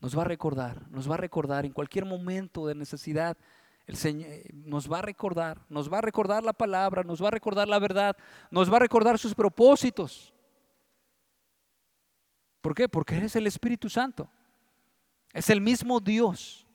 nos 0.00 0.18
va 0.18 0.22
a 0.22 0.24
recordar, 0.24 0.90
nos 0.90 1.08
va 1.08 1.14
a 1.14 1.18
recordar 1.18 1.64
en 1.64 1.72
cualquier 1.72 2.04
momento 2.04 2.66
de 2.66 2.74
necesidad. 2.74 3.36
El 3.86 3.94
Señor 3.94 4.28
nos 4.52 4.90
va 4.90 4.98
a 4.98 5.02
recordar, 5.02 5.64
nos 5.68 5.90
va 5.90 5.98
a 5.98 6.02
recordar 6.02 6.42
la 6.42 6.52
palabra, 6.52 7.04
nos 7.04 7.22
va 7.22 7.28
a 7.28 7.30
recordar 7.30 7.68
la 7.68 7.78
verdad, 7.78 8.16
nos 8.50 8.72
va 8.72 8.78
a 8.78 8.80
recordar 8.80 9.20
sus 9.20 9.36
propósitos. 9.36 10.34
¿Por 12.60 12.74
qué? 12.74 12.88
Porque 12.88 13.16
es 13.18 13.36
el 13.36 13.46
Espíritu 13.46 13.88
Santo. 13.88 14.28
Es 15.32 15.48
el 15.48 15.60
mismo 15.60 16.00
Dios 16.00 16.65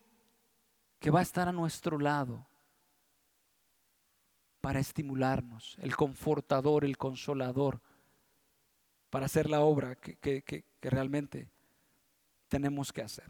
que 1.01 1.09
va 1.09 1.19
a 1.19 1.23
estar 1.23 1.49
a 1.49 1.51
nuestro 1.51 1.97
lado 1.97 2.45
para 4.61 4.79
estimularnos, 4.79 5.75
el 5.81 5.95
confortador, 5.95 6.85
el 6.85 6.95
consolador, 6.95 7.81
para 9.09 9.25
hacer 9.25 9.49
la 9.49 9.61
obra 9.61 9.95
que, 9.95 10.63
realmente 10.79 11.49
tenemos 12.47 12.93
que 12.93 13.01
hacer. 13.01 13.25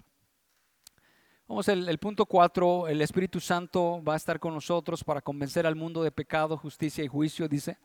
Vamos 1.47 1.67
el 1.69 1.97
punto 1.97 2.25
4, 2.25 2.89
el 2.89 3.01
Espíritu 3.01 3.39
Santo 3.39 4.03
va 4.03 4.13
a 4.13 4.17
estar 4.17 4.39
con 4.39 4.53
nosotros 4.53 5.03
para 5.03 5.21
convencer 5.21 5.65
al 5.65 5.75
mundo 5.75 6.03
de 6.03 6.11
pecado, 6.11 6.57
justicia 6.57 7.03
y 7.03 7.07
juicio, 7.07 7.47
dice 7.47 7.77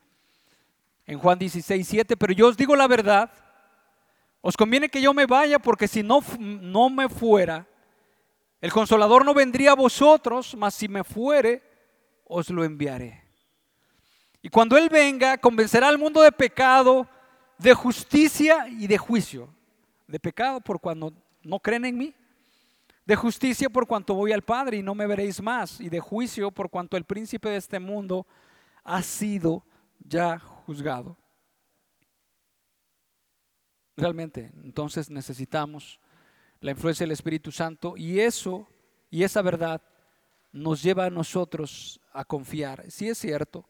en 1.07 1.21
Juan 1.21 1.39
16, 1.39 1.87
7, 1.87 2.17
pero 2.17 2.33
yo 2.33 2.49
os 2.49 2.57
digo 2.57 2.75
la 2.75 2.89
verdad, 2.89 3.31
os 4.41 4.57
conviene 4.57 4.89
que 4.89 5.01
yo 5.01 5.15
me 5.15 5.27
vaya 5.27 5.61
porque 5.61 5.87
si 5.87 6.03
no, 6.03 6.21
no 6.41 6.91
me 6.91 7.09
fuera, 7.09 7.69
el 8.61 8.73
consolador 8.73 9.25
no 9.25 9.35
vendría 9.35 9.73
a 9.73 9.77
vosotros, 9.77 10.55
mas 10.57 10.75
si 10.75 10.89
me 10.89 11.05
fuere, 11.05 11.63
os 12.25 12.49
lo 12.51 12.65
enviaré. 12.65 13.23
Y 14.43 14.49
cuando 14.49 14.77
Él 14.77 14.89
venga, 14.89 15.39
convencerá 15.39 15.89
al 15.89 15.99
mundo 15.99 16.23
de 16.23 16.33
pecado, 16.33 17.09
de 17.59 17.75
justicia 17.75 18.69
y 18.69 18.87
de 18.87 18.99
juicio. 18.99 19.53
De 20.07 20.21
pecado 20.21 20.61
por 20.61 20.81
cuando 20.81 21.13
no 21.43 21.59
creen 21.61 21.85
en 21.85 21.99
mí. 21.99 22.15
De 23.05 23.17
justicia 23.17 23.69
por 23.69 23.87
cuanto 23.87 24.15
voy 24.15 24.33
al 24.33 24.43
Padre 24.43 24.79
y 24.79 24.83
no 24.83 24.95
me 24.95 25.07
veréis 25.07 25.41
más. 25.43 25.81
Y 25.81 25.89
de 25.89 26.01
juicio 26.01 26.51
por 26.51 26.71
cuanto 26.71 26.97
el 26.97 27.05
príncipe 27.05 27.49
de 27.49 27.57
este 27.57 27.79
mundo 27.79 28.27
ha 28.85 29.03
sido 29.03 29.65
ya 29.99 30.39
juzgado. 30.39 31.17
Realmente, 33.97 34.53
entonces 34.63 35.11
necesitamos 35.11 35.99
la 36.61 36.71
influencia 36.71 37.05
del 37.05 37.13
Espíritu 37.13 37.53
Santo 37.53 37.95
y 37.97 38.21
eso 38.21 38.69
y 39.11 39.23
esa 39.23 39.43
verdad 39.43 39.83
nos 40.53 40.83
lleva 40.83 41.07
a 41.07 41.11
nosotros 41.11 42.01
a 42.13 42.25
confiar. 42.25 42.91
Si 42.91 43.09
es 43.09 43.19
cierto, 43.19 43.65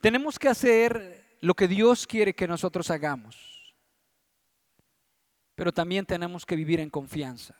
tenemos 0.00 0.38
que 0.38 0.48
hacer 0.48 1.36
lo 1.40 1.54
que 1.54 1.68
Dios 1.68 2.06
quiere 2.06 2.34
que 2.34 2.46
nosotros 2.46 2.90
hagamos, 2.90 3.74
pero 5.54 5.72
también 5.72 6.04
tenemos 6.04 6.44
que 6.44 6.56
vivir 6.56 6.80
en 6.80 6.90
confianza. 6.90 7.54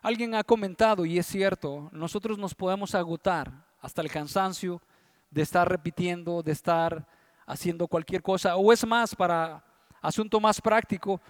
Alguien 0.00 0.34
ha 0.34 0.44
comentado, 0.44 1.06
y 1.06 1.18
es 1.18 1.26
cierto, 1.26 1.88
nosotros 1.92 2.38
nos 2.38 2.54
podemos 2.54 2.94
agotar 2.94 3.66
hasta 3.80 4.02
el 4.02 4.10
cansancio 4.10 4.82
de 5.30 5.42
estar 5.42 5.68
repitiendo, 5.68 6.42
de 6.42 6.52
estar 6.52 7.08
haciendo 7.46 7.88
cualquier 7.88 8.22
cosa, 8.22 8.56
o 8.56 8.72
es 8.72 8.86
más, 8.86 9.14
para 9.14 9.64
asunto 10.00 10.40
más 10.40 10.60
práctico, 10.60 11.20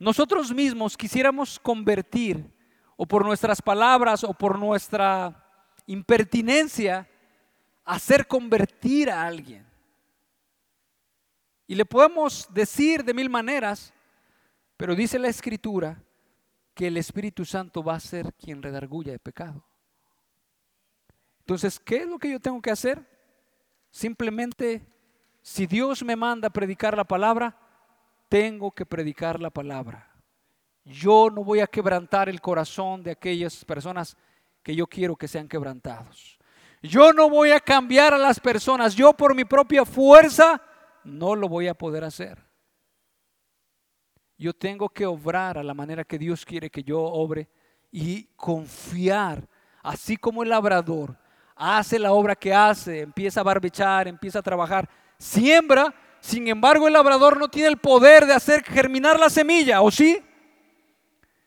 nosotros 0.00 0.52
mismos 0.52 0.96
quisiéramos 0.96 1.60
convertir, 1.60 2.50
o 2.96 3.06
por 3.06 3.24
nuestras 3.24 3.60
palabras, 3.60 4.24
o 4.24 4.32
por 4.32 4.58
nuestra 4.58 5.46
impertinencia, 5.86 7.06
hacer 7.84 8.26
convertir 8.26 9.10
a 9.10 9.22
alguien. 9.22 9.66
Y 11.66 11.74
le 11.74 11.84
podemos 11.84 12.48
decir 12.52 13.04
de 13.04 13.12
mil 13.12 13.28
maneras, 13.28 13.92
pero 14.78 14.94
dice 14.94 15.18
la 15.18 15.28
escritura 15.28 16.02
que 16.74 16.86
el 16.86 16.96
Espíritu 16.96 17.44
Santo 17.44 17.84
va 17.84 17.96
a 17.96 18.00
ser 18.00 18.32
quien 18.34 18.62
redarguya 18.62 19.12
de 19.12 19.18
pecado. 19.18 19.66
Entonces, 21.40 21.78
¿qué 21.78 21.96
es 21.98 22.06
lo 22.06 22.18
que 22.18 22.30
yo 22.30 22.40
tengo 22.40 22.62
que 22.62 22.70
hacer? 22.70 23.06
Simplemente, 23.90 24.86
si 25.42 25.66
Dios 25.66 26.02
me 26.02 26.16
manda 26.16 26.48
a 26.48 26.52
predicar 26.52 26.96
la 26.96 27.04
palabra, 27.04 27.54
tengo 28.30 28.70
que 28.70 28.86
predicar 28.86 29.40
la 29.40 29.50
palabra. 29.50 30.08
Yo 30.84 31.28
no 31.28 31.44
voy 31.44 31.60
a 31.60 31.66
quebrantar 31.66 32.28
el 32.28 32.40
corazón 32.40 33.02
de 33.02 33.10
aquellas 33.10 33.64
personas 33.64 34.16
que 34.62 34.74
yo 34.74 34.86
quiero 34.86 35.16
que 35.16 35.28
sean 35.28 35.48
quebrantados. 35.48 36.38
Yo 36.80 37.12
no 37.12 37.28
voy 37.28 37.50
a 37.50 37.60
cambiar 37.60 38.14
a 38.14 38.18
las 38.18 38.40
personas. 38.40 38.94
Yo 38.94 39.12
por 39.12 39.34
mi 39.34 39.44
propia 39.44 39.84
fuerza 39.84 40.62
no 41.04 41.34
lo 41.34 41.48
voy 41.48 41.66
a 41.68 41.74
poder 41.74 42.04
hacer. 42.04 42.38
Yo 44.38 44.54
tengo 44.54 44.88
que 44.88 45.04
obrar 45.04 45.58
a 45.58 45.62
la 45.62 45.74
manera 45.74 46.04
que 46.04 46.18
Dios 46.18 46.46
quiere 46.46 46.70
que 46.70 46.82
yo 46.82 47.02
obre 47.02 47.48
y 47.90 48.24
confiar, 48.36 49.46
así 49.82 50.16
como 50.16 50.42
el 50.42 50.48
labrador 50.48 51.18
hace 51.56 51.98
la 51.98 52.12
obra 52.12 52.34
que 52.34 52.54
hace, 52.54 53.00
empieza 53.00 53.40
a 53.40 53.44
barbechar, 53.44 54.08
empieza 54.08 54.38
a 54.38 54.42
trabajar, 54.42 54.88
siembra, 55.18 55.92
sin 56.20 56.48
embargo 56.48 56.86
el 56.86 56.92
labrador 56.92 57.38
no 57.38 57.48
tiene 57.48 57.68
el 57.68 57.78
poder 57.78 58.26
de 58.26 58.34
hacer 58.34 58.62
germinar 58.64 59.18
la 59.18 59.30
semilla, 59.30 59.82
¿o 59.82 59.90
sí? 59.90 60.22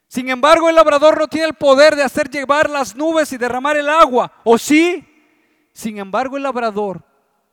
Sin 0.08 0.30
embargo 0.30 0.70
el 0.70 0.76
labrador 0.76 1.18
no 1.18 1.28
tiene 1.28 1.48
el 1.48 1.54
poder 1.56 1.96
de 1.96 2.04
hacer 2.04 2.30
llevar 2.30 2.70
las 2.70 2.96
nubes 2.96 3.34
y 3.34 3.38
derramar 3.38 3.78
el 3.78 3.90
agua, 3.90 4.32
¿o 4.44 4.58
sí? 4.58 5.08
Sin 5.74 5.98
embargo, 5.98 6.38
el 6.38 6.44
labrador 6.44 7.04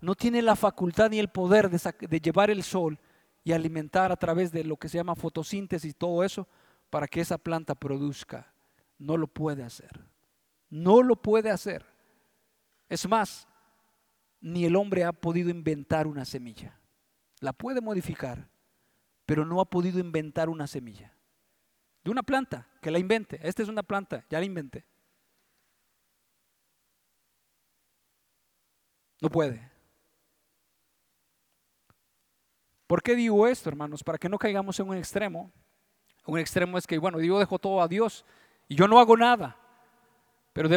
no 0.01 0.15
tiene 0.15 0.43
la 0.43 0.55
facultad 0.55 1.11
ni 1.11 1.19
el 1.19 1.29
poder 1.29 1.71
de, 1.71 2.21
llevar 2.21 2.51
el 2.51 2.63
sol 2.63 2.99
y 3.43 3.53
alimentar 3.53 4.13
a 4.13 4.17
través 4.17 4.53
de 4.53 4.63
lo 4.63 4.77
que 4.77 4.89
se 4.89 4.99
llama 4.99 5.15
fotosíntesis 5.15 5.91
y 5.91 5.95
todo 5.95 6.23
eso 6.23 6.47
para 6.91 7.09
que 7.09 7.23
esa 7.23 7.39
planta 7.39 7.75
produzca. 7.75 8.53
No 8.99 9.17
lo 9.17 9.27
puede 9.27 9.63
hacer. 9.63 10.05
No 10.69 11.03
lo 11.03 11.17
puede 11.17 11.51
hacer. 11.51 11.87
Es 12.89 13.09
más, 13.09 13.49
ni 14.41 14.67
el 14.67 14.77
hombre 14.77 15.05
ha 15.05 15.13
podido 15.13 15.49
inventar 15.49 16.07
una 16.07 16.27
semilla. 16.27 16.79
La 17.41 17.53
puede 17.53 17.81
modificar, 17.81 18.49
pero 19.27 19.45
no 19.45 19.61
ha 19.61 19.65
podido 19.65 19.99
inventar 19.99 20.49
una 20.49 20.67
semilla. 20.67 21.13
De 22.05 22.11
una 22.11 22.23
planta, 22.23 22.69
que 22.81 22.91
la 22.91 22.99
invente. 22.99 23.41
Esta 23.43 23.63
es 23.63 23.69
una 23.69 23.83
planta, 23.83 24.25
ya 24.31 24.39
la 24.39 24.45
inventé. 24.45 24.85
No 29.21 29.29
puede. 29.29 29.71
¿Por 32.87 33.03
qué 33.03 33.15
digo 33.15 33.47
esto, 33.47 33.69
hermanos? 33.69 34.03
Para 34.03 34.19
que 34.19 34.29
no 34.29 34.39
caigamos 34.39 34.79
en 34.81 34.89
un 34.89 34.97
extremo. 34.97 35.53
Un 36.27 36.39
extremo 36.39 36.77
es 36.77 36.87
que, 36.87 36.99
bueno, 36.99 37.21
yo 37.21 37.39
dejo 37.39 37.59
todo 37.59 37.81
a 37.81 37.89
Dios 37.89 38.25
y 38.69 38.75
yo 38.75 38.89
no 38.89 38.99
hago 38.99 39.17
nada. 39.17 39.57
Pero, 40.53 40.69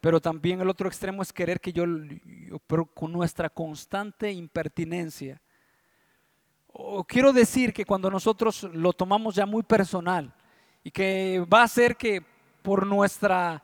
pero 0.00 0.20
también 0.20 0.60
el 0.60 0.68
otro 0.68 0.88
extremo 0.88 1.22
es 1.22 1.32
querer 1.32 1.60
que 1.60 1.72
yo, 1.72 1.84
pero 2.66 2.86
con 2.86 3.12
nuestra 3.12 3.50
constante 3.50 4.32
impertinencia. 4.32 5.42
Quiero 7.06 7.32
decir 7.32 7.72
que 7.72 7.84
cuando 7.84 8.10
nosotros 8.10 8.62
lo 8.72 8.92
tomamos 8.92 9.34
ya 9.34 9.46
muy 9.46 9.62
personal 9.62 10.32
y 10.84 10.90
que 10.90 11.44
va 11.52 11.64
a 11.64 11.68
ser 11.68 11.96
que 11.96 12.22
por 12.62 12.86
nuestra 12.86 13.62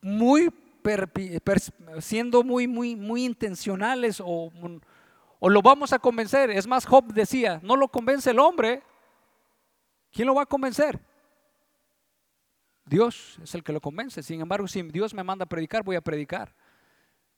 muy 0.00 0.50
siendo 2.00 2.42
muy, 2.42 2.66
muy, 2.66 2.94
muy 2.94 3.24
intencionales 3.24 4.20
o, 4.20 4.52
o 5.38 5.48
lo 5.48 5.62
vamos 5.62 5.92
a 5.92 5.98
convencer. 5.98 6.50
Es 6.50 6.66
más, 6.66 6.86
Job 6.86 7.12
decía, 7.12 7.60
no 7.62 7.76
lo 7.76 7.88
convence 7.88 8.30
el 8.30 8.38
hombre. 8.38 8.82
¿Quién 10.12 10.26
lo 10.26 10.34
va 10.34 10.42
a 10.42 10.46
convencer? 10.46 11.00
Dios 12.84 13.38
es 13.42 13.54
el 13.54 13.64
que 13.64 13.72
lo 13.72 13.80
convence. 13.80 14.22
Sin 14.22 14.40
embargo, 14.40 14.68
si 14.68 14.82
Dios 14.82 15.14
me 15.14 15.24
manda 15.24 15.44
a 15.44 15.48
predicar, 15.48 15.82
voy 15.82 15.96
a 15.96 16.00
predicar. 16.02 16.54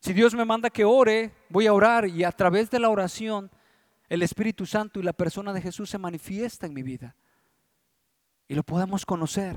Si 0.00 0.12
Dios 0.12 0.34
me 0.34 0.44
manda 0.44 0.68
que 0.68 0.84
ore, 0.84 1.32
voy 1.48 1.66
a 1.66 1.72
orar 1.72 2.06
y 2.06 2.24
a 2.24 2.32
través 2.32 2.68
de 2.70 2.80
la 2.80 2.88
oración 2.88 3.50
el 4.08 4.22
Espíritu 4.22 4.66
Santo 4.66 5.00
y 5.00 5.02
la 5.02 5.12
persona 5.12 5.52
de 5.52 5.60
Jesús 5.60 5.90
se 5.90 5.98
manifiesta 5.98 6.66
en 6.66 6.74
mi 6.74 6.82
vida. 6.82 7.16
Y 8.48 8.54
lo 8.54 8.62
podemos 8.62 9.04
conocer. 9.04 9.56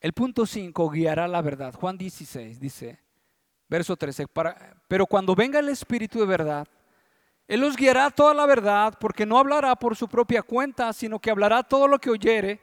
El 0.00 0.12
punto 0.12 0.46
5 0.46 0.90
guiará 0.90 1.28
la 1.28 1.42
verdad. 1.42 1.74
Juan 1.74 1.96
16 1.96 2.60
dice, 2.60 3.00
verso 3.68 3.96
13, 3.96 4.26
pero 4.86 5.06
cuando 5.06 5.34
venga 5.34 5.58
el 5.58 5.68
Espíritu 5.68 6.20
de 6.20 6.26
verdad, 6.26 6.66
Él 7.46 7.62
os 7.64 7.76
guiará 7.76 8.10
toda 8.10 8.34
la 8.34 8.46
verdad, 8.46 8.94
porque 8.98 9.26
no 9.26 9.38
hablará 9.38 9.74
por 9.76 9.96
su 9.96 10.08
propia 10.08 10.42
cuenta, 10.42 10.92
sino 10.92 11.18
que 11.18 11.30
hablará 11.30 11.62
todo 11.62 11.86
lo 11.86 11.98
que 11.98 12.10
oyere 12.10 12.60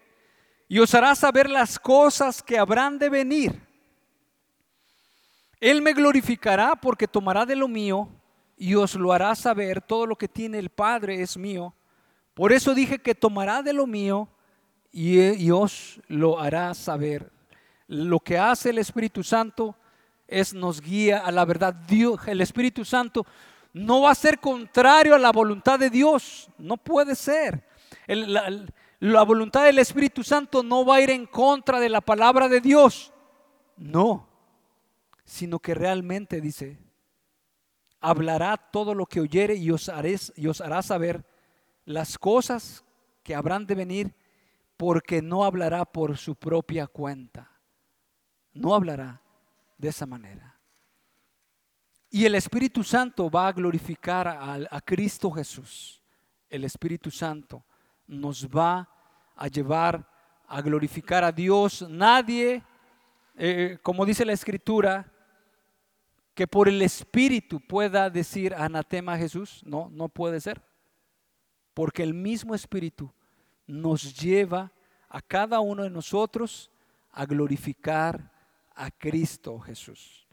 y 0.67 0.79
os 0.79 0.93
hará 0.93 1.13
saber 1.15 1.49
las 1.49 1.79
cosas 1.79 2.41
que 2.41 2.57
habrán 2.57 2.97
de 2.97 3.09
venir. 3.09 3.61
Él 5.59 5.81
me 5.81 5.93
glorificará 5.93 6.75
porque 6.75 7.07
tomará 7.07 7.45
de 7.45 7.55
lo 7.55 7.67
mío 7.67 8.09
y 8.57 8.75
os 8.75 8.95
lo 8.95 9.13
hará 9.13 9.35
saber. 9.35 9.81
Todo 9.81 10.05
lo 10.05 10.15
que 10.15 10.27
tiene 10.27 10.59
el 10.59 10.69
Padre 10.69 11.21
es 11.21 11.37
mío. 11.37 11.73
Por 12.33 12.51
eso 12.51 12.73
dije 12.73 12.99
que 12.99 13.15
tomará 13.15 13.61
de 13.61 13.73
lo 13.73 13.87
mío 13.87 14.27
y, 14.91 15.51
os 15.51 15.99
lo 16.07 16.39
hará 16.39 16.73
saber. 16.73 17.31
Lo 17.87 18.19
que 18.19 18.37
hace 18.37 18.69
el 18.69 18.77
Espíritu 18.77 19.23
Santo 19.23 19.75
es 20.27 20.53
nos 20.53 20.81
guía 20.81 21.19
a 21.19 21.31
la 21.31 21.45
verdad. 21.45 21.73
Dios, 21.73 22.19
el 22.27 22.41
Espíritu 22.41 22.83
Santo 22.83 23.25
no 23.73 24.01
va 24.01 24.11
a 24.11 24.15
ser 24.15 24.39
contrario 24.39 25.15
a 25.15 25.19
la 25.19 25.31
voluntad 25.31 25.77
de 25.77 25.89
Dios, 25.89 26.49
no 26.57 26.77
puede 26.77 27.15
ser. 27.15 27.63
la, 28.07 28.65
la 28.99 29.23
voluntad 29.23 29.65
del 29.65 29.79
Espíritu 29.79 30.23
Santo 30.23 30.63
no 30.63 30.85
va 30.85 30.95
a 30.95 31.01
ir 31.01 31.09
en 31.09 31.25
contra 31.25 31.79
de 31.79 31.89
la 31.89 32.01
palabra 32.01 32.47
de 32.47 32.61
Dios, 32.61 33.11
no, 33.77 34.27
sino 35.25 35.59
que 35.59 35.73
realmente 35.73 36.39
dice, 36.39 36.79
hablará 38.05 38.55
todo 38.55 38.93
lo 38.93 39.07
que 39.07 39.19
oyere 39.19 39.55
y 39.55 39.71
os, 39.71 39.91
y 40.35 40.47
os 40.47 40.61
hará 40.61 40.83
saber 40.83 41.25
las 41.85 42.19
cosas 42.19 42.85
que 43.23 43.33
habrán 43.33 43.65
de 43.65 43.73
venir, 43.73 44.13
porque 44.77 45.23
no 45.23 45.43
hablará 45.43 45.85
por 45.85 46.15
su 46.15 46.35
propia 46.35 46.85
cuenta. 46.85 47.49
No 48.53 48.75
hablará 48.75 49.21
de 49.79 49.87
esa 49.87 50.05
manera. 50.05 50.59
Y 52.11 52.25
el 52.25 52.35
Espíritu 52.35 52.83
Santo 52.83 53.27
va 53.27 53.47
a 53.47 53.53
glorificar 53.53 54.27
a, 54.27 54.81
Cristo 54.81 55.31
Jesús. 55.31 55.99
El 56.47 56.63
Espíritu 56.63 57.09
Santo 57.09 57.65
nos 58.05 58.47
va 58.47 58.87
a 59.35 59.47
llevar 59.47 60.07
a 60.47 60.61
glorificar 60.61 61.23
a 61.23 61.31
Dios. 61.31 61.83
Nadie, 61.89 62.61
eh, 63.35 63.79
como 63.81 64.05
dice 64.05 64.23
la 64.23 64.33
Escritura, 64.33 65.11
que 66.35 66.47
por 66.47 66.67
el 66.67 66.81
Espíritu 66.81 67.61
pueda 67.61 68.09
decir 68.09 68.53
anatema 68.53 69.13
a 69.13 69.17
Jesús. 69.17 69.61
No, 69.65 69.89
no 69.89 70.09
puede 70.09 70.41
ser. 70.41 70.61
Porque 71.73 72.03
el 72.03 72.13
mismo 72.13 72.53
Espíritu 72.53 73.11
nos 73.65 74.19
lleva 74.19 74.71
a 75.09 75.21
cada 75.21 75.61
uno 75.61 75.83
de 75.83 75.89
nosotros 75.89 76.69
a 77.11 77.25
glorificar 77.25 78.31
a 78.75 78.91
Cristo 78.91 79.59
Jesús. 79.59 80.27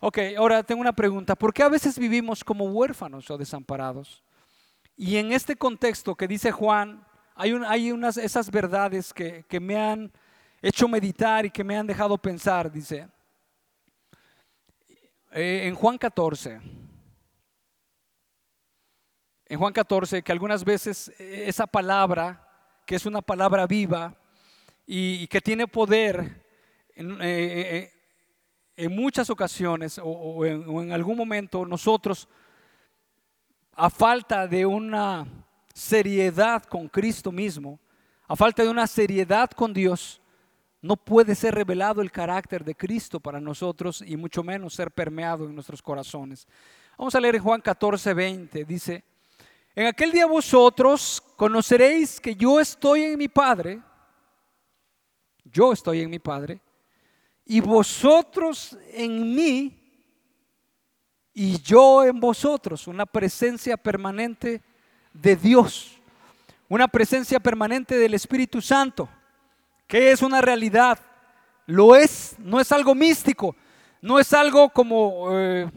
Ok, 0.00 0.18
ahora 0.36 0.64
tengo 0.64 0.80
una 0.80 0.92
pregunta. 0.92 1.36
¿Por 1.36 1.54
qué 1.54 1.62
a 1.62 1.68
veces 1.68 1.96
vivimos 1.96 2.42
como 2.42 2.64
huérfanos 2.64 3.30
o 3.30 3.38
desamparados? 3.38 4.24
Y 4.96 5.16
en 5.16 5.32
este 5.32 5.54
contexto 5.54 6.16
que 6.16 6.26
dice 6.26 6.50
Juan, 6.50 7.06
hay, 7.36 7.92
unas 7.92 8.16
esas 8.16 8.50
verdades 8.50 9.14
que 9.14 9.60
me 9.60 9.76
han 9.76 10.12
hecho 10.60 10.88
meditar 10.88 11.46
y 11.46 11.50
que 11.50 11.62
me 11.62 11.76
han 11.76 11.86
dejado 11.86 12.18
pensar. 12.18 12.70
Dice, 12.70 13.08
eh, 15.34 15.66
en 15.66 15.74
Juan 15.74 15.98
14, 15.98 16.60
en 19.46 19.58
Juan 19.58 19.72
14, 19.72 20.22
que 20.22 20.32
algunas 20.32 20.64
veces 20.64 21.12
eh, 21.18 21.44
esa 21.46 21.66
palabra, 21.66 22.48
que 22.86 22.94
es 22.96 23.04
una 23.06 23.20
palabra 23.20 23.66
viva 23.66 24.14
y, 24.86 25.26
que 25.26 25.40
tiene 25.42 25.66
poder 25.66 26.44
eh, 26.96 27.92
en, 28.76 28.94
muchas 28.94 29.28
ocasiones 29.28 30.00
o, 30.02 30.44
en, 30.44 30.92
algún 30.92 31.16
momento 31.16 31.66
nosotros, 31.66 32.28
a 33.74 33.90
falta 33.90 34.46
de 34.46 34.64
una 34.64 35.26
seriedad 35.74 36.62
con 36.64 36.88
Cristo 36.88 37.32
mismo, 37.32 37.80
a 38.28 38.36
falta 38.36 38.62
de 38.62 38.68
una 38.70 38.86
seriedad 38.86 39.50
con 39.50 39.74
Dios, 39.74 40.21
no 40.82 40.96
puede 40.96 41.36
ser 41.36 41.54
revelado 41.54 42.02
el 42.02 42.10
carácter 42.10 42.64
de 42.64 42.74
Cristo 42.74 43.20
para 43.20 43.40
nosotros 43.40 44.02
y 44.04 44.16
mucho 44.16 44.42
menos 44.42 44.74
ser 44.74 44.90
permeado 44.90 45.46
en 45.46 45.54
nuestros 45.54 45.80
corazones. 45.80 46.46
Vamos 46.98 47.14
a 47.14 47.20
leer 47.20 47.38
Juan 47.38 47.60
14, 47.60 48.12
20. 48.12 48.64
Dice, 48.64 49.04
en 49.76 49.86
aquel 49.86 50.10
día 50.10 50.26
vosotros 50.26 51.22
conoceréis 51.36 52.20
que 52.20 52.34
yo 52.34 52.58
estoy 52.58 53.04
en 53.04 53.18
mi 53.18 53.28
Padre, 53.28 53.80
yo 55.44 55.72
estoy 55.72 56.00
en 56.00 56.10
mi 56.10 56.18
Padre, 56.18 56.60
y 57.44 57.60
vosotros 57.60 58.76
en 58.92 59.34
mí, 59.34 59.78
y 61.32 61.60
yo 61.60 62.04
en 62.04 62.18
vosotros, 62.18 62.88
una 62.88 63.06
presencia 63.06 63.76
permanente 63.76 64.60
de 65.12 65.36
Dios, 65.36 66.00
una 66.68 66.88
presencia 66.88 67.38
permanente 67.38 67.96
del 67.96 68.14
Espíritu 68.14 68.60
Santo 68.60 69.08
que 69.92 70.10
es 70.10 70.22
una 70.22 70.40
realidad. 70.40 70.98
Lo 71.66 71.94
es, 71.94 72.34
no 72.38 72.58
es 72.58 72.72
algo 72.72 72.94
místico, 72.94 73.54
no 74.00 74.18
es 74.18 74.32
algo 74.32 74.70
como 74.70 75.38
eh, 75.38 75.70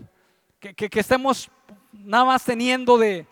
que, 0.58 0.90
estemos 0.94 1.52
nada 1.92 2.24
más 2.24 2.46
teniendo 2.46 2.98
de, 2.98 3.28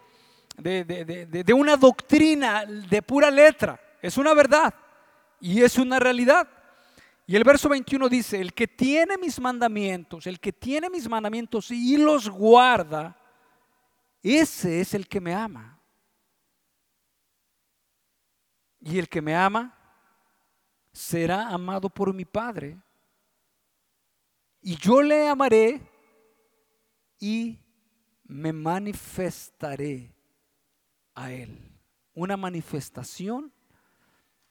de, 0.58 1.54
una 1.54 1.78
doctrina 1.78 2.66
de 2.66 3.02
pura 3.02 3.32
letra. 3.32 3.80
Es 4.02 4.18
una 4.18 4.34
verdad 4.34 4.74
y 5.40 5.62
es 5.62 5.78
una 5.78 6.00
realidad. 6.00 6.50
Y 7.28 7.38
el 7.38 7.46
verso 7.46 7.70
21 7.70 8.10
dice, 8.10 8.42
el 8.42 8.54
que 8.54 8.68
tiene 8.68 9.18
mis 9.18 9.40
mandamientos, 9.40 10.28
el 10.28 10.38
que 10.42 10.52
tiene 10.52 10.90
mis 10.90 11.08
mandamientos 11.08 11.72
y 11.72 11.96
los 11.96 12.28
guarda, 12.30 13.16
ese 14.22 14.82
es 14.82 14.94
el 14.94 15.08
que 15.08 15.22
me 15.22 15.34
ama. 15.34 15.80
Y 18.82 19.00
el 19.00 19.08
que 19.08 19.22
me 19.22 19.34
ama 19.34 19.80
será 20.94 21.50
amado 21.50 21.90
por 21.90 22.14
mi 22.14 22.24
Padre. 22.24 22.78
Y 24.62 24.78
yo 24.78 25.02
le 25.02 25.28
amaré 25.28 25.82
y 27.20 27.60
me 28.24 28.54
manifestaré 28.54 30.14
a 31.16 31.32
Él. 31.32 31.60
Una 32.14 32.38
manifestación 32.38 33.52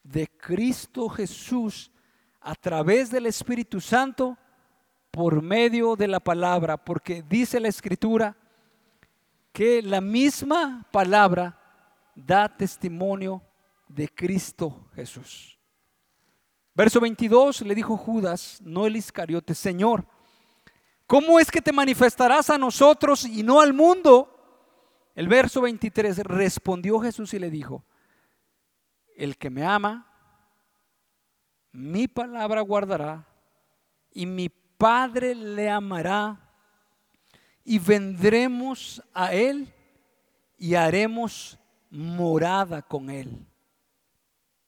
de 0.03 0.26
Cristo 0.26 1.09
Jesús 1.09 1.90
a 2.40 2.55
través 2.57 3.11
del 3.11 3.26
Espíritu 3.26 3.80
Santo 3.80 4.36
por 5.12 5.43
medio 5.43 5.95
de 5.95 6.09
la 6.09 6.18
palabra, 6.18 6.76
porque 6.76 7.22
dice 7.22 7.61
la 7.61 7.68
Escritura 7.68 8.36
que 9.53 9.82
la 9.82 10.01
misma 10.01 10.86
palabra 10.90 11.59
da 12.14 12.49
testimonio 12.49 13.43
de 13.88 14.09
Cristo 14.09 14.88
Jesús. 14.95 15.51
Verso 16.75 17.01
22 17.01 17.62
le 17.62 17.75
dijo 17.75 17.97
Judas, 17.97 18.59
no 18.62 18.87
el 18.87 18.97
Iscariote, 18.97 19.55
Señor, 19.55 20.07
¿cómo 21.07 21.39
es 21.39 21.51
que 21.51 21.61
te 21.61 21.73
manifestarás 21.73 22.49
a 22.49 22.57
nosotros 22.57 23.25
y 23.27 23.43
no 23.43 23.61
al 23.61 23.75
mundo? 23.75 24.29
El 25.14 25.29
verso 25.29 25.61
23 25.61 26.18
respondió 26.20 26.99
Jesús 27.01 27.35
y 27.35 27.39
le 27.39 27.51
dijo, 27.51 27.85
el 29.16 29.37
que 29.37 29.51
me 29.51 29.64
ama, 29.64 30.11
mi 31.73 32.09
palabra 32.09 32.62
guardará 32.62 33.27
y 34.11 34.27
mi 34.27 34.49
Padre 34.49 35.35
le 35.35 35.70
amará 35.70 36.41
y 37.64 37.79
vendremos 37.79 39.01
a 39.14 39.33
él 39.33 39.73
y 40.59 40.75
haremos 40.75 41.57
morada 41.89 42.83
con 42.83 43.09
él. 43.09 43.47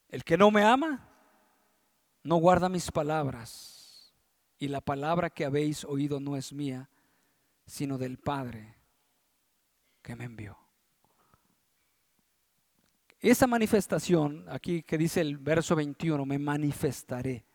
El 0.07 0.23
que 0.23 0.37
no 0.37 0.51
me 0.51 0.63
ama, 0.63 1.04
no 2.25 2.37
guarda 2.37 2.69
mis 2.69 2.91
palabras, 2.91 4.11
y 4.57 4.67
la 4.67 4.81
palabra 4.81 5.29
que 5.29 5.45
habéis 5.45 5.85
oído 5.85 6.19
no 6.19 6.35
es 6.35 6.51
mía, 6.51 6.89
sino 7.67 7.99
del 7.99 8.17
Padre 8.17 8.75
que 10.01 10.15
me 10.15 10.23
envió. 10.23 10.57
Esa 13.19 13.45
manifestación, 13.45 14.43
aquí 14.49 14.81
que 14.81 14.97
dice 14.97 15.21
el 15.21 15.37
verso 15.37 15.75
21, 15.75 16.25
me 16.25 16.39
manifestaré. 16.39 17.45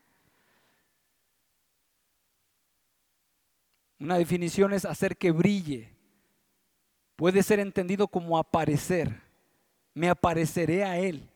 Una 3.98 4.18
definición 4.18 4.72
es 4.72 4.84
hacer 4.84 5.16
que 5.16 5.32
brille. 5.32 5.96
Puede 7.16 7.42
ser 7.42 7.58
entendido 7.58 8.06
como 8.06 8.38
aparecer. 8.38 9.20
Me 9.94 10.08
apareceré 10.08 10.84
a 10.84 10.96
Él. 10.96 11.28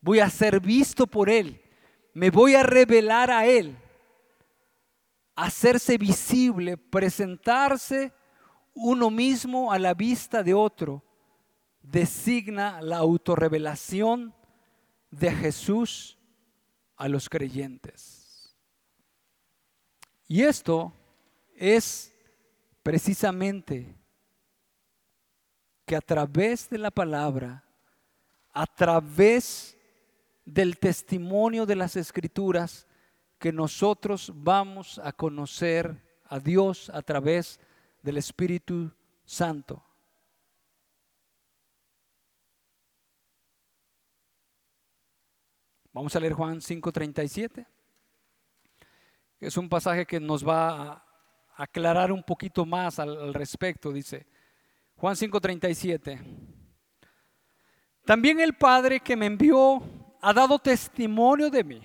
Voy 0.00 0.20
a 0.20 0.30
ser 0.30 0.60
visto 0.60 1.06
por 1.06 1.28
Él 1.28 1.62
me 2.12 2.30
voy 2.30 2.54
a 2.54 2.62
revelar 2.62 3.30
a 3.30 3.46
Él, 3.46 3.76
hacerse 5.34 5.96
visible, 5.98 6.76
presentarse 6.76 8.12
uno 8.74 9.10
mismo 9.10 9.72
a 9.72 9.78
la 9.78 9.94
vista 9.94 10.42
de 10.42 10.54
otro, 10.54 11.02
designa 11.82 12.80
la 12.80 12.98
autorrevelación 12.98 14.34
de 15.10 15.30
Jesús 15.32 16.18
a 16.96 17.08
los 17.08 17.28
creyentes. 17.28 18.54
Y 20.28 20.42
esto 20.42 20.92
es 21.56 22.14
precisamente 22.82 23.96
que 25.84 25.96
a 25.96 26.00
través 26.00 26.70
de 26.70 26.78
la 26.78 26.90
palabra, 26.90 27.64
a 28.52 28.66
través 28.66 29.76
del 30.52 30.78
testimonio 30.78 31.64
de 31.66 31.76
las 31.76 31.96
escrituras 31.96 32.86
que 33.38 33.52
nosotros 33.52 34.32
vamos 34.34 35.00
a 35.02 35.12
conocer 35.12 36.02
a 36.24 36.38
Dios 36.40 36.90
a 36.90 37.02
través 37.02 37.60
del 38.02 38.18
Espíritu 38.18 38.92
Santo. 39.24 39.84
Vamos 45.92 46.14
a 46.14 46.20
leer 46.20 46.34
Juan 46.34 46.60
5:37. 46.60 47.66
Es 49.40 49.56
un 49.56 49.68
pasaje 49.68 50.06
que 50.06 50.20
nos 50.20 50.46
va 50.46 51.04
aclarar 51.56 52.10
un 52.10 52.22
poquito 52.22 52.64
más 52.64 52.98
al 52.98 53.34
respecto, 53.34 53.92
dice 53.92 54.26
Juan 54.96 55.14
5:37. 55.14 56.18
También 58.04 58.40
el 58.40 58.54
Padre 58.54 59.00
que 59.00 59.14
me 59.14 59.26
envió 59.26 59.82
ha 60.20 60.32
dado 60.32 60.58
testimonio 60.58 61.50
de 61.50 61.64
mí. 61.64 61.82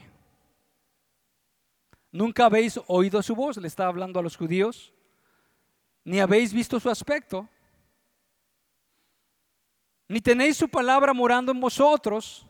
Nunca 2.11 2.45
habéis 2.45 2.79
oído 2.87 3.21
su 3.21 3.35
voz, 3.35 3.57
le 3.57 3.67
está 3.67 3.87
hablando 3.87 4.19
a 4.19 4.23
los 4.23 4.37
judíos, 4.37 4.93
ni 6.03 6.19
habéis 6.19 6.53
visto 6.53 6.79
su 6.79 6.89
aspecto, 6.89 7.47
ni 10.07 10.21
tenéis 10.21 10.57
su 10.57 10.69
palabra 10.69 11.13
morando 11.13 11.51
en 11.51 11.59
vosotros, 11.59 12.45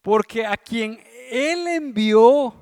porque 0.00 0.46
a 0.46 0.56
quien 0.56 1.02
Él 1.30 1.66
envió, 1.66 2.54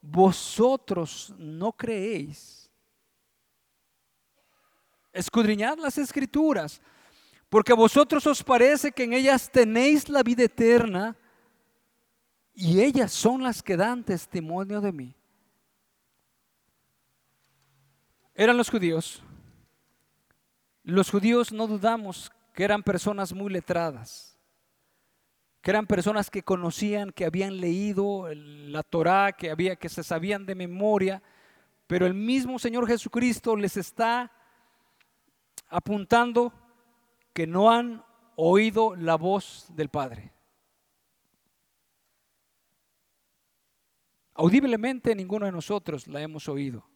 vosotros 0.00 1.32
no 1.38 1.72
creéis. 1.72 2.70
Escudriñad 5.12 5.78
las 5.78 5.98
escrituras, 5.98 6.80
porque 7.50 7.72
a 7.72 7.76
vosotros 7.76 8.26
os 8.26 8.42
parece 8.44 8.92
que 8.92 9.02
en 9.02 9.12
ellas 9.12 9.50
tenéis 9.50 10.08
la 10.08 10.22
vida 10.22 10.44
eterna, 10.44 11.16
y 12.54 12.80
ellas 12.80 13.12
son 13.12 13.42
las 13.42 13.62
que 13.62 13.76
dan 13.76 14.04
testimonio 14.04 14.80
de 14.80 14.92
mí. 14.92 15.16
Eran 18.34 18.56
los 18.56 18.70
judíos. 18.70 19.22
Los 20.84 21.10
judíos 21.10 21.52
no 21.52 21.66
dudamos 21.66 22.30
que 22.54 22.64
eran 22.64 22.82
personas 22.82 23.32
muy 23.32 23.50
letradas, 23.50 24.38
que 25.60 25.70
eran 25.70 25.86
personas 25.86 26.30
que 26.30 26.42
conocían, 26.42 27.10
que 27.10 27.24
habían 27.24 27.60
leído 27.60 28.28
la 28.32 28.82
Torá, 28.82 29.32
que 29.32 29.50
había 29.50 29.76
que 29.76 29.88
se 29.88 30.04
sabían 30.04 30.46
de 30.46 30.54
memoria, 30.54 31.22
pero 31.86 32.06
el 32.06 32.14
mismo 32.14 32.58
Señor 32.58 32.86
Jesucristo 32.86 33.56
les 33.56 33.76
está 33.76 34.30
apuntando 35.68 36.52
que 37.40 37.46
no 37.46 37.70
han 37.70 38.04
oído 38.36 38.94
la 38.94 39.14
voz 39.14 39.64
del 39.74 39.88
Padre. 39.88 40.30
Audiblemente 44.34 45.14
ninguno 45.14 45.46
de 45.46 45.52
nosotros 45.52 46.06
la 46.06 46.20
hemos 46.20 46.50
oído. 46.50 46.86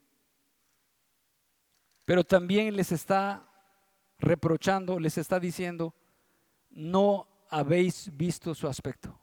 Pero 2.04 2.24
también 2.24 2.76
les 2.76 2.92
está 2.92 3.48
reprochando, 4.18 5.00
les 5.00 5.16
está 5.16 5.40
diciendo, 5.40 5.94
no 6.68 7.26
habéis 7.48 8.14
visto 8.14 8.54
su 8.54 8.68
aspecto. 8.68 9.18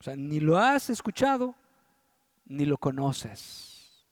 O 0.00 0.02
sea, 0.02 0.16
ni 0.16 0.40
lo 0.40 0.58
has 0.58 0.90
escuchado, 0.90 1.54
ni 2.44 2.64
lo 2.64 2.76
conoces. 2.76 4.04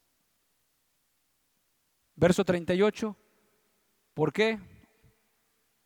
Verso 2.15 2.45
38, 2.45 3.17
¿por 4.15 4.33
qué? 4.33 4.74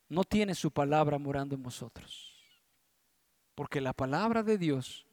No 0.09 0.25
tiene 0.25 0.55
su 0.55 0.71
palabra 0.71 1.19
morando 1.19 1.55
en 1.55 1.63
vosotros. 1.63 2.35
Porque 3.55 3.81
la 3.81 3.93
palabra 3.93 4.43
de 4.43 4.57
Dios 4.57 5.07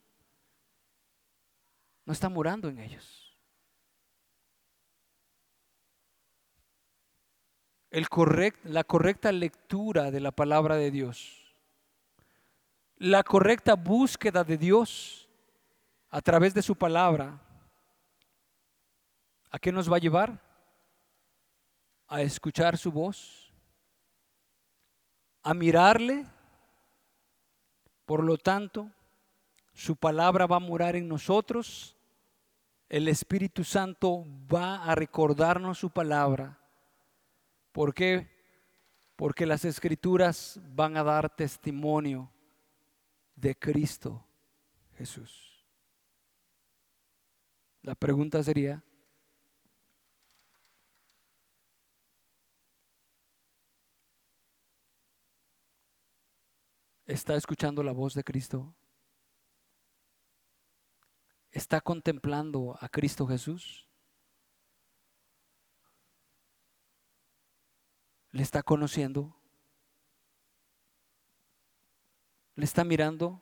no 2.05 2.13
está 2.13 2.29
morando 2.29 2.69
en 2.69 2.79
ellos. 2.79 3.25
El 7.89 8.07
la 8.63 8.83
correcta 8.83 9.31
lectura 9.31 10.11
de 10.11 10.19
la 10.19 10.31
palabra 10.31 10.75
de 10.75 10.91
Dios, 10.91 11.55
la 12.97 13.23
correcta 13.23 13.75
búsqueda 13.75 14.43
de 14.43 14.57
Dios 14.57 15.29
a 16.09 16.21
través 16.21 16.53
de 16.53 16.61
su 16.61 16.75
palabra, 16.75 17.39
¿a 19.49 19.59
qué 19.59 19.71
nos 19.71 19.91
va 19.91 19.95
a 19.95 19.99
llevar? 19.99 20.41
A 22.07 22.21
escuchar 22.21 22.77
su 22.77 22.91
voz, 22.91 23.44
a 25.45 25.53
mirarle, 25.53 26.25
por 28.05 28.23
lo 28.23 28.35
tanto, 28.37 28.91
su 29.73 29.95
palabra 29.95 30.47
va 30.47 30.55
a 30.55 30.59
morar 30.59 30.95
en 30.95 31.07
nosotros 31.07 31.95
el 32.89 33.07
Espíritu 33.07 33.63
Santo 33.63 34.25
va 34.51 34.83
a 34.83 34.95
recordarnos 34.95 35.77
su 35.77 35.91
palabra. 35.91 36.59
¿Por 37.71 37.93
qué? 37.93 38.27
Porque 39.15 39.45
las 39.45 39.65
escrituras 39.65 40.59
van 40.73 40.97
a 40.97 41.03
dar 41.03 41.35
testimonio 41.35 42.31
de 43.35 43.55
Cristo 43.55 44.25
Jesús. 44.97 45.63
La 47.83 47.93
pregunta 47.93 48.41
sería, 48.41 48.83
¿está 57.05 57.35
escuchando 57.35 57.83
la 57.83 57.91
voz 57.91 58.13
de 58.13 58.23
Cristo? 58.23 58.75
está 61.55 61.79
contemplando 61.79 62.77
a 62.81 62.89
Cristo 62.89 63.25
Jesús? 63.25 63.87
¿Le 68.31 68.43
está 68.43 68.61
conociendo? 68.61 69.33
¿Le 72.55 72.65
está 72.65 72.83
mirando? 72.83 73.41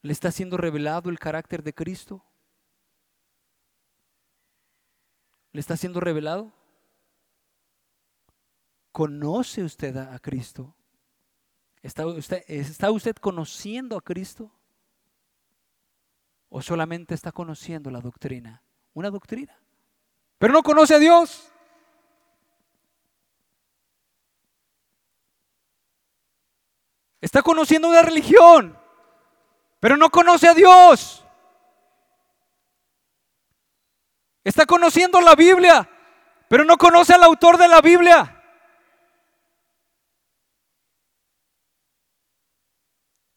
¿Le 0.00 0.12
está 0.12 0.32
siendo 0.32 0.56
revelado 0.56 1.10
el 1.10 1.18
carácter 1.18 1.62
de 1.62 1.74
Cristo? 1.74 2.24
¿Le 5.52 5.60
está 5.60 5.76
siendo 5.76 6.00
revelado? 6.00 6.50
¿Conoce 8.94 9.64
usted 9.64 9.96
a, 9.96 10.16
Cristo? 10.20 10.72
¿Está 11.82 12.06
usted, 12.06 12.44
¿Está 12.46 12.92
usted 12.92 13.16
conociendo 13.16 13.96
a 13.96 14.00
Cristo? 14.00 14.52
¿O 16.48 16.62
solamente 16.62 17.12
está 17.12 17.32
conociendo 17.32 17.90
la 17.90 18.00
doctrina? 18.00 18.62
Una 18.92 19.10
doctrina. 19.10 19.60
Pero 20.38 20.52
no 20.52 20.62
conoce 20.62 20.94
a 20.94 21.00
Dios. 21.00 21.50
Está 27.20 27.42
conociendo 27.42 27.88
una 27.88 28.02
religión, 28.02 28.78
pero 29.80 29.96
no 29.96 30.08
conoce 30.08 30.46
a 30.46 30.54
Dios. 30.54 31.26
Está 34.44 34.64
conociendo 34.66 35.20
la 35.20 35.34
Biblia, 35.34 35.90
pero 36.48 36.64
no 36.64 36.78
conoce 36.78 37.12
al 37.12 37.24
autor 37.24 37.58
de 37.58 37.66
la 37.66 37.80
Biblia. 37.80 38.40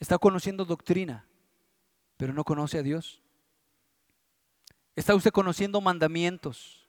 Está 0.07 0.17
conociendo 0.17 0.63
doctrina, 0.63 1.25
pero 2.15 2.31
no 2.31 2.45
conoce 2.45 2.77
a 2.77 2.81
Dios. 2.81 3.21
Está 4.95 5.13
usted 5.13 5.31
conociendo 5.31 5.81
mandamientos. 5.81 6.87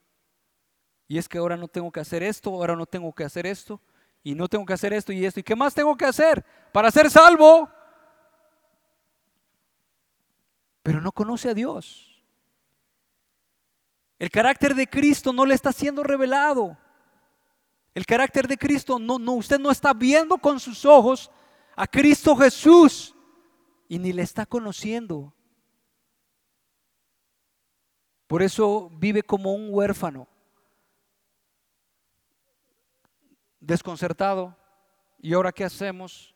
Y 1.08 1.18
es 1.18 1.28
que 1.28 1.38
ahora 1.38 1.56
no 1.56 1.66
tengo 1.66 1.90
que 1.90 1.98
hacer 1.98 2.22
esto, 2.22 2.50
ahora 2.50 2.76
no 2.76 2.86
tengo 2.86 3.12
que 3.12 3.24
hacer 3.24 3.44
esto, 3.44 3.80
y 4.22 4.36
no 4.36 4.46
tengo 4.46 4.64
que 4.64 4.72
hacer 4.72 4.92
esto 4.92 5.12
y 5.12 5.26
esto. 5.26 5.40
¿Y 5.40 5.42
qué 5.42 5.56
más 5.56 5.74
tengo 5.74 5.96
que 5.96 6.04
hacer 6.04 6.44
para 6.70 6.92
ser 6.92 7.10
salvo? 7.10 7.68
Pero 10.84 11.00
no 11.00 11.10
conoce 11.10 11.48
a 11.48 11.54
Dios. 11.54 12.22
El 14.20 14.30
carácter 14.30 14.76
de 14.76 14.86
Cristo 14.86 15.32
no 15.32 15.44
le 15.44 15.56
está 15.56 15.72
siendo 15.72 16.04
revelado. 16.04 16.78
El 17.96 18.06
carácter 18.06 18.46
de 18.46 18.56
Cristo 18.56 19.00
no, 19.00 19.18
no, 19.18 19.32
usted 19.32 19.58
no 19.58 19.72
está 19.72 19.92
viendo 19.92 20.38
con 20.38 20.60
sus 20.60 20.84
ojos 20.84 21.32
a 21.79 21.87
Cristo 21.87 22.35
Jesús 22.35 23.14
y 23.87 24.01
ni 24.01 24.12
le 24.12 24.22
está 24.22 24.45
conociendo. 24.45 25.33
Por 28.26 28.43
eso 28.43 28.91
vive 28.95 29.22
como 29.22 29.55
un 29.55 29.68
huérfano, 29.70 30.26
desconcertado. 33.61 34.57
¿Y 35.20 35.35
ahora 35.35 35.53
qué 35.53 35.62
hacemos? 35.62 36.35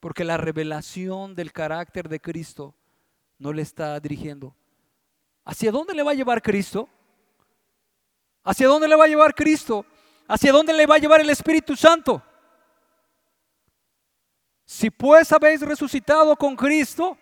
Porque 0.00 0.24
la 0.24 0.38
revelación 0.38 1.34
del 1.34 1.52
carácter 1.52 2.08
de 2.08 2.20
Cristo 2.20 2.74
no 3.36 3.52
le 3.52 3.60
está 3.60 4.00
dirigiendo. 4.00 4.56
¿Hacia 5.44 5.70
dónde 5.70 5.92
le 5.92 6.02
va 6.02 6.12
a 6.12 6.14
llevar 6.14 6.40
Cristo? 6.40 6.88
¿Hacia 8.42 8.66
dónde 8.66 8.88
le 8.88 8.96
va 8.96 9.04
a 9.04 9.08
llevar 9.08 9.34
Cristo? 9.34 9.84
¿Hacia 10.26 10.50
dónde 10.50 10.72
le 10.72 10.86
va 10.86 10.94
a 10.94 10.98
llevar 10.98 11.20
el 11.20 11.28
Espíritu 11.28 11.76
Santo? 11.76 12.22
Si 14.70 14.90
pues 14.90 15.32
habéis 15.32 15.62
resucitado 15.62 16.36
con 16.36 16.54
Cristo, 16.54 17.16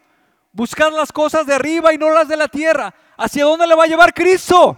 buscad 0.51 0.91
las 0.91 1.13
cosas 1.13 1.47
de 1.47 1.55
arriba 1.55 1.95
y 1.95 1.97
no 1.97 2.11
las 2.11 2.27
de 2.27 2.37
la 2.37 2.49
tierra. 2.49 2.93
¿Hacia 3.17 3.45
dónde 3.45 3.69
le 3.69 3.77
va 3.77 3.85
a 3.85 3.87
llevar 3.87 4.13
Cristo? 4.13 4.77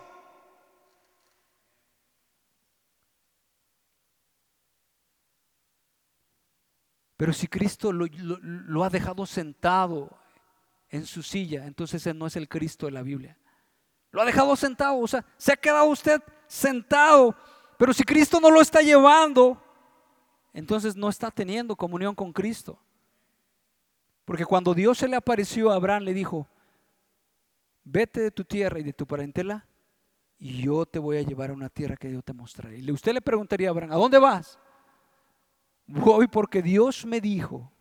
Pero 7.16 7.32
si 7.32 7.48
Cristo 7.48 7.90
lo, 7.90 8.84
ha 8.84 8.90
dejado 8.90 9.24
sentado 9.24 10.18
en 10.90 11.06
su 11.06 11.22
silla, 11.22 11.64
entonces 11.64 12.02
ese 12.02 12.12
no 12.12 12.26
es 12.26 12.36
el 12.36 12.50
Cristo 12.50 12.84
de 12.84 12.92
la 12.92 13.02
Biblia. 13.02 13.38
Lo 14.10 14.20
ha 14.20 14.26
dejado 14.26 14.54
sentado, 14.56 14.98
o 14.98 15.08
sea, 15.08 15.24
se 15.38 15.54
ha 15.54 15.56
quedado 15.56 15.86
usted 15.86 16.22
sentado, 16.46 17.34
pero 17.78 17.94
si 17.94 18.04
Cristo 18.04 18.38
no 18.40 18.50
lo 18.50 18.60
está 18.60 18.82
llevando, 18.82 19.58
entonces 20.58 20.96
no 20.96 21.08
está 21.08 21.30
teniendo 21.30 21.76
comunión 21.76 22.16
con 22.16 22.32
Cristo. 22.32 22.80
Porque 24.24 24.44
cuando 24.44 24.74
Dios 24.74 24.98
se 24.98 25.06
le 25.06 25.14
apareció 25.14 25.70
a 25.70 25.76
Abraham, 25.76 26.02
le 26.02 26.12
dijo, 26.12 26.48
vete 27.84 28.20
de 28.20 28.30
tu 28.32 28.44
tierra 28.44 28.80
y 28.80 28.82
de 28.82 28.92
tu 28.92 29.06
parentela, 29.06 29.66
y 30.36 30.62
yo 30.62 30.84
te 30.84 30.98
voy 30.98 31.16
a 31.18 31.22
llevar 31.22 31.50
a 31.50 31.54
una 31.54 31.68
tierra 31.68 31.96
que 31.96 32.12
yo 32.12 32.22
te 32.22 32.32
mostraré. 32.32 32.80
Y 32.80 32.90
usted 32.90 33.12
le 33.12 33.22
preguntaría 33.22 33.68
a 33.68 33.70
Abraham, 33.70 33.92
¿a 33.92 33.96
dónde 33.96 34.18
vas? 34.18 34.58
Voy 35.86 36.26
porque 36.26 36.60
Dios 36.60 37.06
me 37.06 37.20
dijo 37.20 37.72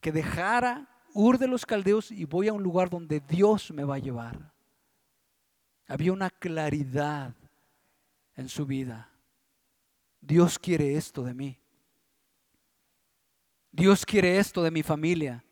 que 0.00 0.12
dejara 0.12 0.88
Ur 1.12 1.36
de 1.36 1.48
los 1.48 1.66
Caldeos 1.66 2.12
y 2.12 2.26
voy 2.26 2.46
a 2.46 2.52
un 2.52 2.62
lugar 2.62 2.88
donde 2.88 3.18
Dios 3.18 3.72
me 3.72 3.82
va 3.82 3.96
a 3.96 3.98
llevar. 3.98 4.52
Había 5.88 6.12
una 6.12 6.30
claridad 6.30 7.34
en 8.36 8.48
su 8.48 8.64
vida. 8.66 9.09
Dios 10.20 10.58
quiere 10.58 10.96
esto 10.96 11.22
de 11.22 11.34
mí. 11.34 11.58
Dios 13.72 14.04
quiere 14.04 14.38
esto 14.38 14.62
de 14.62 14.70
mi 14.70 14.82
familia. 14.82 15.44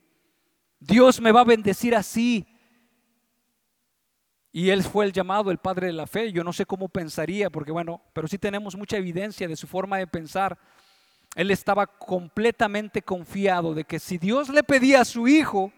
Dios 0.80 1.20
me 1.20 1.32
va 1.32 1.40
a 1.40 1.44
bendecir 1.44 1.94
así. 1.94 2.46
Y 4.52 4.70
él 4.70 4.82
fue 4.82 5.04
el 5.04 5.12
llamado, 5.12 5.50
el 5.50 5.58
padre 5.58 5.88
de 5.88 5.92
la 5.92 6.06
fe. 6.06 6.32
Yo 6.32 6.42
no 6.42 6.52
sé 6.52 6.66
cómo 6.66 6.88
pensaría, 6.88 7.50
porque 7.50 7.72
bueno, 7.72 8.02
pero 8.12 8.26
sí 8.28 8.38
tenemos 8.38 8.76
mucha 8.76 8.96
evidencia 8.96 9.46
de 9.46 9.56
su 9.56 9.66
forma 9.66 9.98
de 9.98 10.06
pensar. 10.06 10.58
Él 11.34 11.50
estaba 11.50 11.86
completamente 11.86 13.02
confiado 13.02 13.74
de 13.74 13.84
que 13.84 13.98
si 13.98 14.18
Dios 14.18 14.48
le 14.48 14.62
pedía 14.62 15.02
a 15.02 15.04
su 15.04 15.28
hijo, 15.28 15.72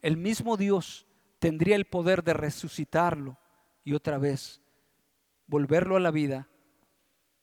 el 0.00 0.16
mismo 0.16 0.56
Dios 0.56 1.06
tendría 1.38 1.76
el 1.76 1.84
poder 1.84 2.22
de 2.22 2.32
resucitarlo 2.32 3.38
y 3.84 3.94
otra 3.94 4.18
vez 4.18 4.60
volverlo 5.46 5.96
a 5.96 6.00
la 6.00 6.10
vida 6.10 6.48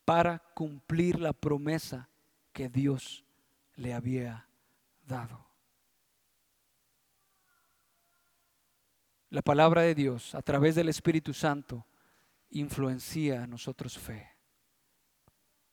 para 0.05 0.39
cumplir 0.53 1.19
la 1.19 1.33
promesa 1.33 2.09
que 2.53 2.69
Dios 2.69 3.25
le 3.75 3.93
había 3.93 4.47
dado. 5.05 5.45
La 9.29 9.41
palabra 9.41 9.81
de 9.81 9.95
Dios 9.95 10.33
a 10.35 10.41
través 10.41 10.75
del 10.75 10.87
Espíritu 10.87 11.33
Santo 11.33 11.85
influencia 12.51 13.43
a 13.43 13.47
nosotros 13.47 13.97
fe. 13.97 14.29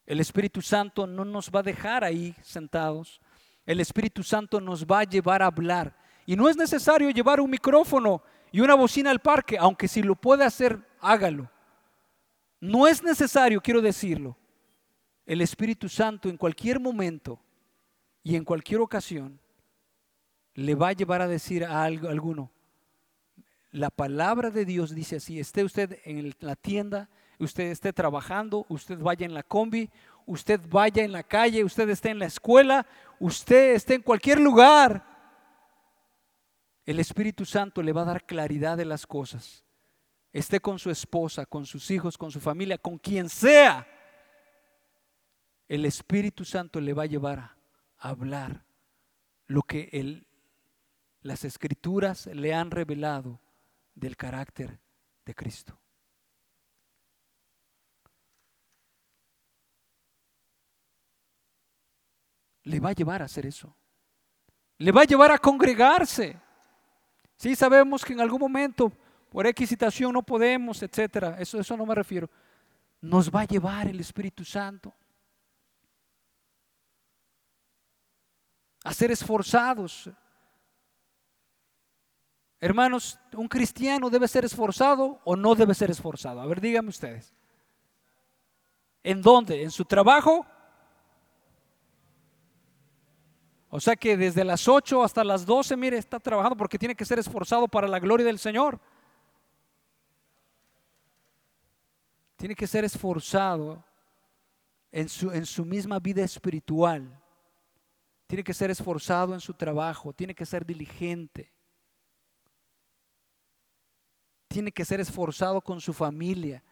El 0.05 0.19
Espíritu 0.19 0.61
Santo 0.61 1.07
no 1.07 1.25
nos 1.25 1.51
va 1.51 1.61
a 1.61 1.63
dejar 1.63 2.03
ahí 2.03 2.35
sentados. 2.43 3.21
El 3.65 3.79
Espíritu 3.79 4.23
Santo 4.23 4.61
nos 4.61 4.85
va 4.85 5.01
a 5.01 5.05
llevar 5.05 5.43
a 5.43 5.47
hablar. 5.47 5.97
Y 6.27 6.35
no 6.35 6.49
es 6.49 6.57
necesario 6.57 7.11
llevar 7.11 7.41
un 7.41 7.51
micrófono 7.51 8.23
y 8.51 8.61
una 8.61 8.75
bocina 8.75 9.11
al 9.11 9.21
parque, 9.21 9.57
aunque 9.59 9.87
si 9.87 10.03
lo 10.03 10.17
puede 10.17 10.45
hacer, 10.45 10.81
hágalo. 11.01 11.49
No 12.63 12.87
es 12.87 13.03
necesario, 13.03 13.61
quiero 13.61 13.83
decirlo. 13.83 14.37
El 15.27 15.41
Espíritu 15.41 15.89
Santo 15.89 16.29
en 16.29 16.37
cualquier 16.37 16.79
momento 16.79 17.41
y 18.23 18.37
en 18.37 18.45
cualquier 18.45 18.81
ocasión 18.81 19.41
le 20.55 20.77
va 20.77 20.91
a 20.91 20.93
llevar 20.93 21.23
a 21.23 21.27
decir 21.27 21.65
a 21.65 21.83
alguno, 21.83 22.53
la 23.73 23.91
palabra 23.91 24.51
de 24.51 24.65
Dios 24.65 24.95
dice 24.95 25.17
así, 25.17 25.41
esté 25.41 25.65
usted 25.65 25.99
en 26.05 26.33
la 26.39 26.55
tienda, 26.55 27.09
usted 27.41 27.65
esté 27.65 27.93
trabajando, 27.93 28.65
usted 28.69 28.97
vaya 28.97 29.27
en 29.27 29.35
la 29.35 29.43
combi, 29.43 29.91
usted 30.25 30.61
vaya 30.71 31.03
en 31.03 31.11
la 31.11 31.25
calle, 31.25 31.65
usted 31.65 31.89
esté 31.89 32.11
en 32.11 32.21
la 32.21 32.27
escuela, 32.27 32.87
usted 33.19 33.75
esté 33.75 33.95
en 33.95 34.03
cualquier 34.03 34.39
lugar, 34.39 35.05
el 36.87 37.01
Espíritu 37.01 37.45
Santo 37.45 37.83
le 37.83 37.93
va 37.93 38.03
a 38.03 38.13
dar 38.13 38.25
claridad 38.25 38.77
de 38.77 38.85
las 38.85 39.05
cosas. 39.05 39.65
Esté 40.33 40.61
con 40.61 40.79
su 40.79 40.91
esposa, 40.91 41.45
con 41.45 41.67
sus 41.67 41.91
hijos, 41.91 42.17
con 42.17 42.31
su 42.31 42.41
familia, 42.41 42.79
con 42.79 42.99
quien 42.99 43.29
sea. 43.29 43.87
El 45.69 45.85
Espíritu 45.85 46.45
Santo 46.45 46.81
le 46.81 46.95
va 46.95 47.03
a 47.03 47.07
llevar 47.07 47.39
a 47.39 47.57
hablar 47.99 48.65
lo 49.47 49.63
que 49.63 50.25
las 51.21 51.45
escrituras 51.45 52.27
le 52.27 52.55
han 52.55 52.71
revelado 52.71 53.41
del 53.95 54.17
carácter 54.17 54.81
de 55.27 55.35
Cristo. 55.35 55.79
Le 62.65 62.81
va 62.81 62.91
a 62.91 62.95
llevar 62.95 63.23
a 63.23 63.27
hacer 63.27 63.45
eso. 63.45 63.77
Le 64.79 64.93
va 64.93 65.03
a 65.03 65.05
llevar 65.05 65.31
a 65.31 65.39
congregarse. 65.39 66.41
Sí, 67.37 67.55
sabemos 67.57 68.05
que 68.05 68.13
en 68.13 68.21
algún 68.21 68.41
momento, 68.41 68.93
por 69.33 69.47
X 69.47 69.77
no 70.13 70.23
podemos, 70.23 70.83
etcétera. 70.83 71.37
Eso, 71.39 71.59
eso 71.59 71.75
no 71.75 71.87
me 71.87 71.95
refiero. 71.95 72.29
Nos 73.01 73.31
va 73.31 73.41
a 73.41 73.47
llevar 73.47 73.89
el 73.89 73.99
Espíritu 73.99 74.45
Santo 74.45 74.95
a 78.85 78.93
ser 78.93 79.11
esforzados. 79.11 80.11
Hermanos, 82.61 83.19
¿un 83.33 83.49
cristiano 83.49 84.11
debe 84.11 84.29
ser 84.29 84.45
esforzado 84.45 85.19
o 85.25 85.35
no 85.35 85.55
debe 85.55 85.75
ser 85.75 85.91
esforzado? 85.91 86.43
A 86.43 86.47
ver, 86.47 86.61
díganme 86.61 86.91
ustedes. 86.91 87.33
¿En 89.03 89.23
dónde? 89.23 89.63
¿En 89.63 89.71
su 89.71 89.87
trabajo? 89.87 90.47
O 93.71 93.81
sea 93.81 93.97
que 93.97 94.19
desde 94.19 94.45
las 94.45 94.69
8 94.69 95.03
hasta 95.03 95.25
las 95.25 95.47
12, 95.47 95.75
mire, 95.79 95.97
está 95.97 96.21
trabajando 96.21 96.55
porque 96.55 96.79
tiene 96.79 96.95
que 96.95 97.07
ser 97.07 97.19
esforzado 97.19 97.67
para 97.67 97.89
la 97.89 97.99
gloria 97.99 98.27
del 98.27 98.39
Señor. 98.39 98.79
Tiene 102.43 102.57
que 102.57 102.67
ser 102.67 102.85
esforzado 102.85 103.85
en 104.91 105.09
su, 105.09 105.31
en 105.31 105.47
su 105.47 105.65
misma 105.65 106.01
vida 106.01 106.25
espiritual. 106.25 107.23
Tiene 108.27 108.43
que 108.43 108.53
ser 108.53 108.69
esforzado 108.69 109.33
en 109.33 109.39
su 109.39 109.55
trabajo. 109.55 110.13
Tiene 110.13 110.35
que 110.35 110.45
ser 110.45 110.67
diligente. 110.67 111.53
Tiene 114.49 114.73
que 114.73 114.85
ser 114.85 114.99
esforzado 114.99 115.61
con 115.61 115.81
su 115.81 115.93
familia. 115.93 116.65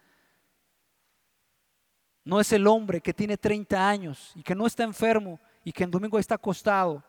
No 2.25 2.41
es 2.41 2.51
el 2.51 2.67
hombre 2.67 2.99
que 2.99 3.13
tiene 3.13 3.37
30 3.37 3.89
años 3.89 4.33
y 4.35 4.43
que 4.43 4.53
no 4.53 4.67
está 4.67 4.83
enfermo 4.83 5.39
y 5.63 5.71
que 5.71 5.85
en 5.85 5.91
domingo 5.91 6.19
está 6.19 6.35
acostado 6.35 7.01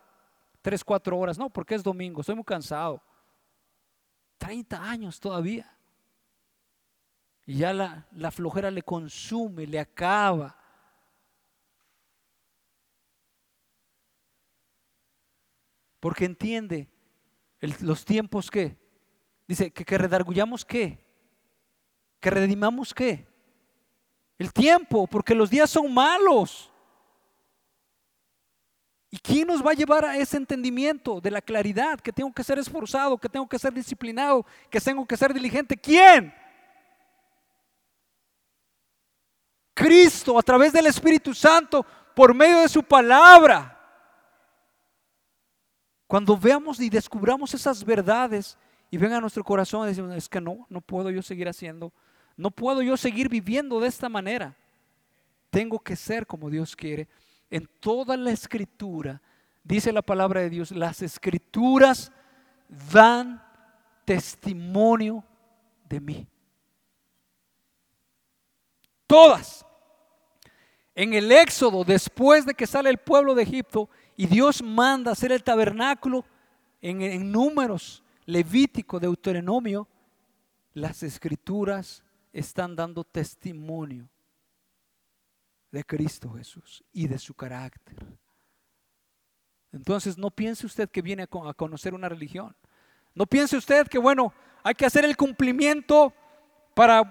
tres, 0.61 0.85
cuatro 0.85 1.19
horas. 1.19 1.37
No, 1.37 1.51
porque 1.51 1.75
es 1.75 1.83
domingo, 1.83 2.21
estoy 2.21 2.37
muy 2.37 2.45
cansado. 2.45 3.03
30 4.39 4.89
años 4.89 5.19
todavía. 5.19 5.69
Y 7.45 7.59
ya 7.59 7.73
la, 7.73 8.07
la 8.13 8.31
flojera 8.31 8.71
le 8.71 8.83
consume, 8.83 9.67
le 9.67 9.79
acaba. 9.79 10.57
Porque 15.99 16.25
entiende 16.25 16.89
los 17.81 18.05
tiempos 18.05 18.51
que, 18.51 18.77
dice, 19.47 19.71
que, 19.71 19.85
que 19.85 19.99
redargullamos 19.99 20.65
qué, 20.65 20.99
que 22.21 22.31
redimamos 22.31 22.93
qué, 22.93 23.27
el 24.39 24.53
tiempo, 24.53 25.07
porque 25.07 25.35
los 25.35 25.51
días 25.51 25.71
son 25.71 25.93
malos. 25.93 26.73
¿Y 29.11 29.19
quién 29.19 29.47
nos 29.47 29.65
va 29.65 29.73
a 29.73 29.75
llevar 29.75 30.05
a 30.05 30.17
ese 30.17 30.39
entendimiento 30.39 31.21
de 31.21 31.31
la 31.31 31.43
claridad? 31.43 32.01
Que 32.01 32.13
tengo 32.13 32.33
que 32.33 32.43
ser 32.43 32.59
esforzado, 32.59 33.19
que 33.19 33.29
tengo 33.29 33.47
que 33.47 33.59
ser 33.59 33.73
disciplinado, 33.73 34.47
que 34.71 34.81
tengo 34.81 35.07
que 35.07 35.17
ser 35.17 35.35
diligente. 35.35 35.77
¿Quién? 35.77 36.35
Cristo 39.75 40.39
a 40.39 40.43
través 40.43 40.73
del 40.73 40.87
Espíritu 40.87 41.35
Santo 41.35 41.85
por 42.15 42.35
medio 42.35 42.61
de 42.61 42.69
su 42.69 42.83
palabra. 42.83 43.79
Cuando 46.07 46.37
veamos 46.37 46.79
y 46.81 46.91
descubramos 46.91 47.55
esas 47.55 47.83
verdades 47.85 48.59
y 48.91 48.99
venga 48.99 49.17
a 49.17 49.21
nuestro 49.21 49.43
corazón 49.43 49.87
decimos, 49.87 50.15
es 50.15 50.29
que 50.29 50.41
no, 50.41 50.67
no 50.69 50.81
puedo 50.83 51.11
yo 51.11 51.23
seguir 51.23 51.49
haciendo, 51.49 51.93
no 52.37 52.51
puedo 52.51 52.83
yo 52.83 52.97
seguir 52.97 53.29
viviendo 53.29 53.81
de 53.81 53.89
esta 53.89 54.09
manera. 54.09 54.55
Tengo 55.49 55.79
que 55.79 55.97
ser 55.97 56.27
como 56.27 56.51
Dios 56.51 56.77
quiere 56.77 57.09
en 57.53 57.69
toda 57.81 58.17
la 58.17 58.31
escritura, 58.31 59.21
dice 59.63 59.93
la 59.93 60.01
palabra 60.01 60.41
de 60.41 60.49
Dios, 60.49 60.71
las 60.71 61.03
escrituras 61.03 62.11
dan 62.91 63.43
testimonio 64.07 65.23
de 65.87 66.01
mí. 66.01 66.32
Todas. 69.13 69.67
En 70.95 71.13
el 71.13 71.31
Éxodo, 71.31 71.85
después 71.85 72.47
de 72.47 72.55
que 72.55 72.67
sale 72.67 72.89
el 72.89 72.97
pueblo 72.97 73.35
de 73.35 73.43
Egipto 73.43 73.91
y 74.17 74.25
Dios 74.25 74.63
manda 74.63 75.13
hacer 75.13 75.33
el 75.33 75.45
tabernáculo 75.45 76.25
en, 76.81 77.03
en 77.03 77.31
números, 77.31 78.03
Levítico, 78.25 78.99
Deuteronomio, 78.99 79.87
las 80.73 81.03
escrituras 81.03 82.03
están 82.33 82.75
dando 82.75 83.05
testimonio 83.05 84.09
de 85.71 85.85
Cristo 85.85 86.33
Jesús 86.33 86.83
y 86.91 87.07
de 87.07 87.19
su 87.19 87.35
carácter. 87.35 87.97
Entonces 89.73 90.17
no 90.17 90.31
piense 90.31 90.65
usted 90.65 90.89
que 90.89 91.03
viene 91.03 91.25
a 91.25 91.53
conocer 91.53 91.93
una 91.93 92.09
religión. 92.09 92.57
No 93.15 93.27
piense 93.27 93.59
usted 93.59 93.89
que, 93.89 93.99
bueno, 93.99 94.33
hay 94.63 94.75
que 94.75 94.87
hacer 94.87 95.05
el 95.05 95.19
cumplimiento 95.19 96.15
para, 96.75 97.03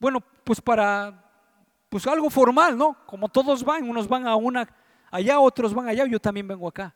bueno, 0.00 0.24
pues 0.46 0.60
para, 0.60 1.24
pues 1.88 2.06
algo 2.06 2.30
formal, 2.30 2.78
¿no? 2.78 2.96
Como 3.04 3.28
todos 3.28 3.64
van, 3.64 3.82
unos 3.82 4.06
van 4.06 4.28
a 4.28 4.36
una 4.36 4.68
allá, 5.10 5.40
otros 5.40 5.74
van 5.74 5.88
allá, 5.88 6.06
yo 6.06 6.20
también 6.20 6.46
vengo 6.46 6.68
acá. 6.68 6.94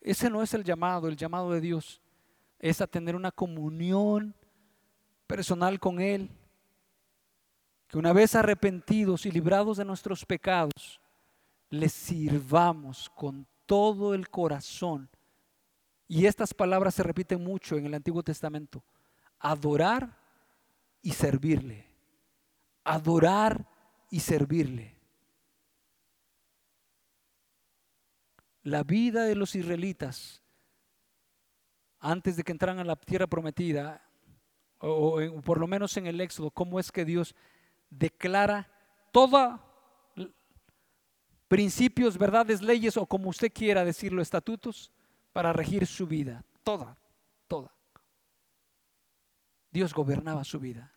Ese 0.00 0.28
no 0.28 0.42
es 0.42 0.52
el 0.52 0.64
llamado, 0.64 1.06
el 1.06 1.16
llamado 1.16 1.52
de 1.52 1.60
Dios 1.60 2.00
es 2.58 2.80
a 2.80 2.88
tener 2.88 3.14
una 3.14 3.30
comunión 3.30 4.34
personal 5.28 5.78
con 5.78 6.00
Él, 6.00 6.28
que 7.86 7.98
una 7.98 8.12
vez 8.12 8.34
arrepentidos 8.34 9.26
y 9.26 9.30
librados 9.30 9.76
de 9.76 9.84
nuestros 9.84 10.26
pecados, 10.26 11.00
le 11.70 11.88
sirvamos 11.88 13.08
con 13.14 13.46
todo 13.64 14.12
el 14.12 14.28
corazón. 14.28 15.08
Y 16.08 16.26
estas 16.26 16.52
palabras 16.52 16.94
se 16.94 17.04
repiten 17.04 17.44
mucho 17.44 17.76
en 17.76 17.86
el 17.86 17.94
Antiguo 17.94 18.24
Testamento. 18.24 18.82
Adorar 19.38 20.16
y 21.00 21.12
servirle. 21.12 21.87
Adorar 22.88 23.66
y 24.10 24.20
servirle. 24.20 24.96
La 28.62 28.82
vida 28.82 29.24
de 29.24 29.34
los 29.34 29.54
israelitas 29.54 30.42
antes 32.00 32.36
de 32.36 32.44
que 32.44 32.52
entraran 32.52 32.78
a 32.78 32.84
la 32.84 32.96
tierra 32.96 33.26
prometida, 33.26 34.02
o, 34.78 35.20
por 35.42 35.58
lo 35.58 35.66
menos 35.66 35.96
en 35.96 36.06
el 36.06 36.20
Éxodo, 36.20 36.50
cómo 36.50 36.78
es 36.78 36.92
que 36.92 37.04
Dios 37.04 37.34
declara 37.90 38.70
toda 39.12 39.64
principios, 41.48 42.18
verdades, 42.18 42.62
leyes 42.62 42.96
o 42.96 43.06
como 43.06 43.30
usted 43.30 43.52
quiera 43.52 43.84
decirlo, 43.84 44.22
estatutos 44.22 44.92
para 45.32 45.52
regir 45.52 45.86
su 45.86 46.06
vida, 46.06 46.44
toda, 46.62 46.96
toda. 47.48 47.72
Dios 49.70 49.92
gobernaba 49.92 50.44
su 50.44 50.60
vida. 50.60 50.92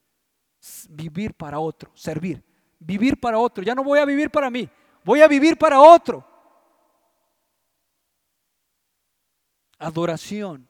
Vivir 0.90 1.34
para 1.34 1.60
otro, 1.60 1.92
servir, 1.96 2.44
vivir 2.80 3.20
para 3.20 3.40
otro. 3.40 3.64
Ya 3.64 3.74
no 3.74 3.84
voy 3.84 4.00
a 4.00 4.06
vivir 4.06 4.30
para 4.30 4.50
mí, 4.50 4.70
voy 5.04 5.22
a 5.22 5.28
vivir 5.28 5.58
para 5.58 5.80
otro. 5.80 6.28
Adoración, 9.80 10.68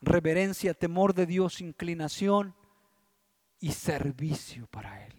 reverencia, 0.00 0.74
temor 0.74 1.14
de 1.14 1.26
Dios, 1.26 1.60
inclinación 1.60 2.54
y 3.60 3.72
servicio 3.72 4.66
para 4.66 5.06
Él. 5.06 5.14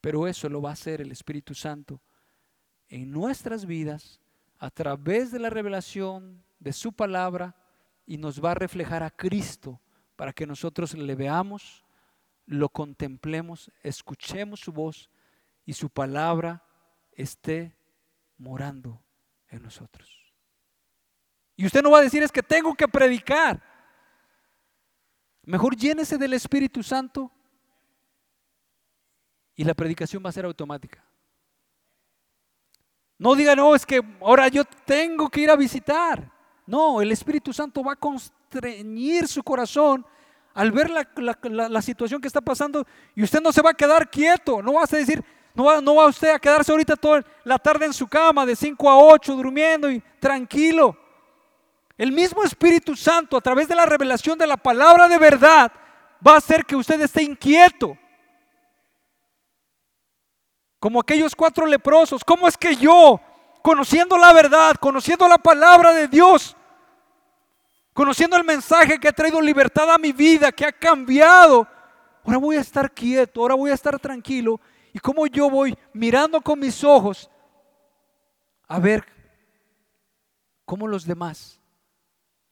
Pero 0.00 0.26
eso 0.26 0.48
lo 0.48 0.60
va 0.62 0.70
a 0.70 0.74
hacer 0.74 1.00
el 1.00 1.12
Espíritu 1.12 1.54
Santo 1.54 2.00
en 2.88 3.10
nuestras 3.10 3.66
vidas 3.66 4.20
a 4.58 4.70
través 4.70 5.30
de 5.30 5.38
la 5.38 5.50
revelación 5.50 6.44
de 6.58 6.72
su 6.72 6.92
palabra 6.92 7.56
y 8.06 8.16
nos 8.18 8.42
va 8.42 8.52
a 8.52 8.54
reflejar 8.54 9.02
a 9.02 9.10
Cristo 9.10 9.80
para 10.16 10.32
que 10.32 10.46
nosotros 10.46 10.94
le 10.94 11.14
veamos, 11.14 11.84
lo 12.46 12.68
contemplemos, 12.68 13.70
escuchemos 13.82 14.60
su 14.60 14.72
voz 14.72 15.10
y 15.64 15.74
su 15.74 15.90
palabra 15.90 16.64
esté 17.12 17.76
morando 18.38 19.02
en 19.48 19.62
nosotros. 19.62 20.34
Y 21.56 21.66
usted 21.66 21.82
no 21.82 21.90
va 21.90 21.98
a 21.98 22.02
decir 22.02 22.22
es 22.22 22.32
que 22.32 22.42
tengo 22.42 22.74
que 22.74 22.88
predicar. 22.88 23.62
Mejor 25.42 25.76
llénese 25.76 26.18
del 26.18 26.34
Espíritu 26.34 26.82
Santo 26.82 27.30
y 29.54 29.64
la 29.64 29.74
predicación 29.74 30.22
va 30.24 30.30
a 30.30 30.32
ser 30.32 30.44
automática. 30.44 31.04
No 33.18 33.34
diga, 33.34 33.56
no, 33.56 33.74
es 33.74 33.86
que 33.86 34.02
ahora 34.20 34.48
yo 34.48 34.64
tengo 34.84 35.30
que 35.30 35.40
ir 35.40 35.50
a 35.50 35.56
visitar. 35.56 36.30
No, 36.66 37.00
el 37.00 37.12
Espíritu 37.12 37.52
Santo 37.52 37.82
va 37.82 37.92
a 37.92 37.96
su 39.26 39.42
corazón 39.42 40.04
al 40.54 40.72
ver 40.72 40.90
la, 40.90 41.82
situación 41.82 42.20
que 42.20 42.28
está 42.28 42.40
pasando 42.40 42.86
y 43.14 43.22
usted 43.22 43.42
no 43.42 43.52
se 43.52 43.60
va 43.60 43.70
a 43.70 43.74
quedar 43.74 44.08
quieto. 44.08 44.62
No 44.62 44.72
va 44.72 44.84
a 44.84 44.86
decir, 44.86 45.22
no 45.54 45.64
va, 45.64 45.82
no 45.82 45.94
va 45.96 46.06
usted 46.06 46.30
a 46.30 46.38
quedarse 46.38 46.72
ahorita 46.72 46.96
toda 46.96 47.22
la 47.44 47.58
tarde 47.58 47.84
en 47.84 47.92
su 47.92 48.08
cama 48.08 48.46
de 48.46 48.56
5 48.56 48.88
a 48.88 48.98
8 48.98 49.36
durmiendo 49.36 49.90
y 49.90 50.02
tranquilo. 50.18 50.96
El 51.98 52.10
mismo 52.10 52.42
Espíritu 52.42 52.96
Santo, 52.96 53.36
a 53.36 53.40
través 53.42 53.68
de 53.68 53.74
la 53.74 53.84
revelación 53.84 54.38
de 54.38 54.46
la 54.46 54.56
palabra 54.56 55.08
de 55.08 55.18
verdad, 55.18 55.70
va 56.26 56.32
a 56.34 56.38
hacer 56.38 56.64
que 56.64 56.76
usted 56.76 57.00
esté 57.02 57.22
inquieto. 57.22 57.96
Como 60.78 61.00
aquellos 61.00 61.34
cuatro 61.34 61.66
leprosos. 61.66 62.24
¿Cómo 62.24 62.48
es 62.48 62.56
que 62.56 62.76
yo, 62.76 63.20
conociendo 63.62 64.16
la 64.16 64.32
verdad, 64.32 64.76
conociendo 64.76 65.28
la 65.28 65.36
palabra 65.36 65.92
de 65.92 66.08
Dios, 66.08 66.55
conociendo 67.96 68.36
el 68.36 68.44
mensaje 68.44 69.00
que 69.00 69.08
ha 69.08 69.12
traído 69.12 69.40
libertad 69.40 69.90
a 69.90 69.96
mi 69.96 70.12
vida, 70.12 70.52
que 70.52 70.66
ha 70.66 70.72
cambiado, 70.72 71.66
ahora 72.22 72.36
voy 72.36 72.56
a 72.56 72.60
estar 72.60 72.92
quieto, 72.92 73.40
ahora 73.40 73.54
voy 73.54 73.70
a 73.70 73.74
estar 73.74 73.98
tranquilo? 73.98 74.60
¿Y 74.92 74.98
cómo 74.98 75.26
yo 75.26 75.48
voy 75.48 75.76
mirando 75.94 76.42
con 76.42 76.60
mis 76.60 76.84
ojos 76.84 77.30
a 78.68 78.78
ver 78.78 79.02
cómo 80.66 80.86
los 80.86 81.06
demás 81.06 81.58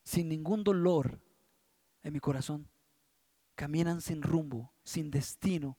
sin 0.02 0.30
ningún 0.30 0.64
dolor 0.64 1.20
en 2.02 2.12
mi 2.14 2.20
corazón. 2.20 2.66
Caminan 3.54 4.00
sin 4.00 4.22
rumbo, 4.22 4.72
sin 4.82 5.10
destino, 5.10 5.76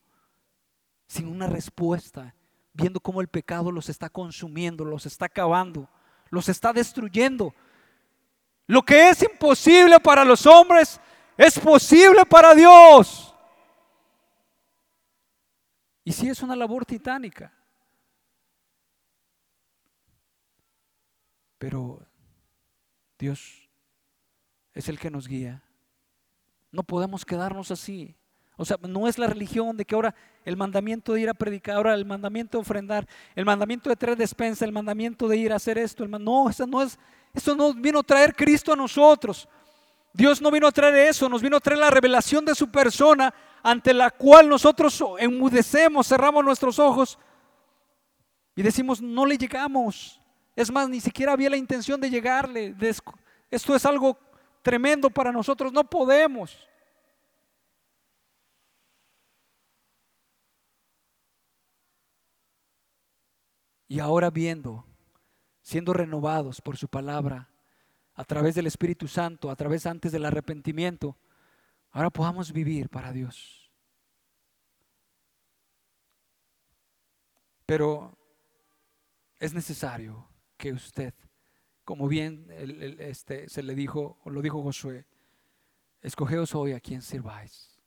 sin 1.08 1.28
una 1.28 1.48
respuesta, 1.48 2.36
viendo 2.74 3.00
cómo 3.00 3.22
el 3.22 3.28
pecado 3.28 3.72
los 3.72 3.90
está 3.90 4.10
consumiendo, 4.10 4.86
los 4.86 5.06
está 5.06 5.26
acabando, 5.26 5.90
los 6.30 6.50
está 6.50 6.72
destruyendo. 6.72 7.54
Lo 8.68 8.82
que 8.82 9.10
es 9.10 9.22
imposible 9.22 10.00
para 10.00 10.26
los 10.26 10.46
hombres 10.46 11.00
es 11.38 11.60
posible 11.60 12.26
para 12.26 12.56
Dios. 12.56 13.34
Y 16.04 16.12
si 16.12 16.30
es 16.30 16.42
una 16.42 16.56
labor 16.56 16.86
titánica. 16.86 17.52
Pero 21.58 22.06
Dios 23.18 23.70
es 24.74 24.90
el 24.90 25.00
que 25.00 25.10
nos 25.10 25.28
guía. 25.28 25.64
No 26.72 26.84
podemos 26.84 27.26
quedarnos 27.26 27.72
así. 27.72 28.16
O 28.58 28.66
sea, 28.66 28.78
no 28.88 29.08
es 29.08 29.18
la 29.18 29.28
religión 29.28 29.76
de 29.76 29.86
que 29.86 29.96
ahora 29.96 30.16
el 30.46 30.56
mandamiento 30.56 31.14
de 31.14 31.22
ir 31.22 31.30
a 31.30 31.34
predicar, 31.34 31.76
ahora 31.76 31.94
el 31.94 32.06
mandamiento 32.06 32.58
de 32.58 32.62
ofrendar, 32.62 33.08
el 33.36 33.46
mandamiento 33.46 33.90
de 33.90 33.96
traer 33.96 34.18
despensa, 34.18 34.64
el 34.64 34.72
mandamiento 34.72 35.28
de 35.28 35.38
ir 35.38 35.52
a 35.52 35.58
hacer 35.58 35.78
esto. 35.78 36.08
no, 36.08 36.50
eso 36.50 36.66
no 36.66 36.82
es, 36.82 36.98
eso 37.36 37.54
no 37.54 37.74
vino 37.74 38.00
a 38.00 38.04
traer 38.04 38.34
Cristo 38.34 38.72
a 38.72 38.76
nosotros. 38.78 39.48
Dios 40.14 40.42
no 40.42 40.50
vino 40.50 40.68
a 40.68 40.72
traer 40.72 40.96
eso, 41.10 41.28
nos 41.28 41.42
vino 41.42 41.58
a 41.58 41.60
traer 41.60 41.80
la 41.80 41.90
revelación 41.90 42.46
de 42.46 42.56
su 42.56 42.72
persona 42.72 43.34
ante 43.62 43.94
la 43.94 44.10
cual 44.10 44.48
nosotros 44.48 45.04
enmudecemos, 45.20 46.08
cerramos 46.08 46.46
nuestros 46.46 46.80
ojos 46.80 47.20
y 48.56 48.62
decimos, 48.62 49.02
no 49.02 49.26
le 49.26 49.38
llegamos. 49.38 50.22
Es 50.56 50.72
más, 50.72 50.88
ni 50.88 51.02
siquiera 51.02 51.34
había 51.34 51.50
la 51.50 51.58
intención 51.58 52.00
de 52.00 52.10
llegarle. 52.10 52.74
Esto 53.52 53.76
es 53.76 53.86
algo 53.86 54.18
tremendo 54.62 55.10
para 55.10 55.34
nosotros, 55.34 55.74
no 55.74 55.84
podemos. 55.84 56.58
Y 63.90 64.00
ahora 64.00 64.30
viendo, 64.30 64.86
siendo 65.66 65.94
renovados 65.94 66.62
por 66.62 66.78
su 66.78 66.88
palabra, 66.88 67.50
a 68.14 68.24
través 68.24 68.54
del 68.54 68.68
Espíritu 68.68 69.08
Santo, 69.08 69.50
a 69.50 69.56
través 69.56 69.88
antes 69.88 70.12
del 70.12 70.26
arrepentimiento, 70.26 71.18
ahora 71.90 72.12
podamos 72.12 72.54
vivir 72.54 72.88
para 72.88 73.12
Dios. 73.12 73.72
Pero 77.66 78.16
es 79.40 79.56
necesario 79.56 80.30
que 80.56 80.72
usted 80.72 81.16
como 81.84 82.08
bien 82.08 82.46
este, 83.00 83.50
se 83.50 83.64
le 83.64 83.74
dijo, 83.74 84.20
o 84.24 84.30
lo 84.30 84.44
dijo 84.44 84.62
Josué, 84.62 85.06
escogeos 86.04 86.54
hoy 86.54 86.74
a 86.74 86.80
quien 86.80 87.02
sirváis. 87.02 87.82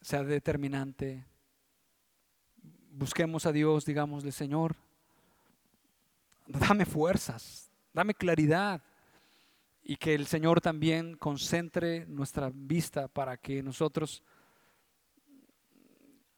Sea 0.00 0.22
determinante. 0.22 1.26
Busquemos 2.98 3.44
a 3.44 3.52
Dios, 3.52 3.84
digámosle, 3.84 4.32
Señor, 4.32 4.74
dame 6.46 6.86
fuerzas, 6.86 7.70
dame 7.92 8.14
claridad. 8.14 8.80
Y 9.82 9.96
que 9.96 10.14
el 10.14 10.26
Señor 10.26 10.62
también 10.62 11.14
concentre 11.18 12.06
nuestra 12.06 12.50
vista 12.50 13.06
para 13.06 13.36
que 13.36 13.62
nosotros 13.62 14.22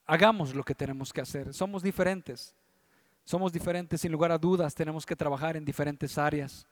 hagamos 0.04 0.52
lo 0.52 0.64
que 0.64 0.74
tenemos 0.74 1.12
que 1.12 1.20
hacer. 1.20 1.54
Somos 1.54 1.80
diferentes. 1.80 2.56
Somos 3.24 3.52
diferentes 3.52 4.00
sin 4.00 4.10
lugar 4.10 4.32
a 4.32 4.38
dudas, 4.38 4.74
tenemos 4.74 5.06
que 5.06 5.14
trabajar 5.14 5.56
en 5.56 5.64
diferentes 5.64 6.18
áreas. 6.18 6.66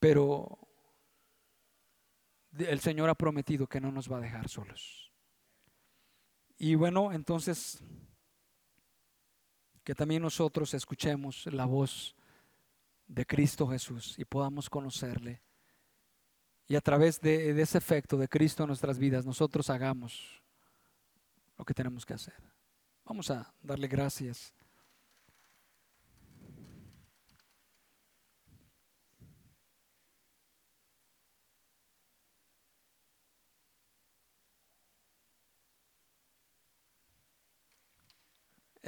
Pero 0.00 0.58
el 2.58 2.80
Señor 2.80 3.10
ha 3.10 3.14
prometido 3.14 3.68
que 3.68 3.80
no 3.80 3.92
nos 3.92 4.10
va 4.10 4.16
a 4.16 4.22
dejar 4.22 4.48
solos. 4.48 5.05
Y 6.58 6.74
bueno, 6.74 7.12
entonces, 7.12 7.82
que 9.84 9.94
también 9.94 10.22
nosotros 10.22 10.72
escuchemos 10.74 11.46
la 11.46 11.66
voz 11.66 12.14
de 13.06 13.26
Cristo 13.26 13.68
Jesús 13.68 14.18
y 14.18 14.24
podamos 14.24 14.70
conocerle. 14.70 15.42
Y 16.68 16.74
a 16.74 16.80
través 16.80 17.20
de, 17.20 17.60
ese 17.60 17.78
efecto 17.78 18.16
de 18.16 18.28
Cristo 18.28 18.64
en 18.64 18.68
nuestras 18.68 18.98
vidas, 18.98 19.24
nosotros 19.24 19.70
hagamos 19.70 20.42
lo 21.56 21.64
que 21.64 21.74
tenemos 21.74 22.04
que 22.04 22.14
hacer. 22.14 22.34
Vamos 23.04 23.30
a 23.30 23.54
darle 23.62 23.86
gracias. 23.86 24.52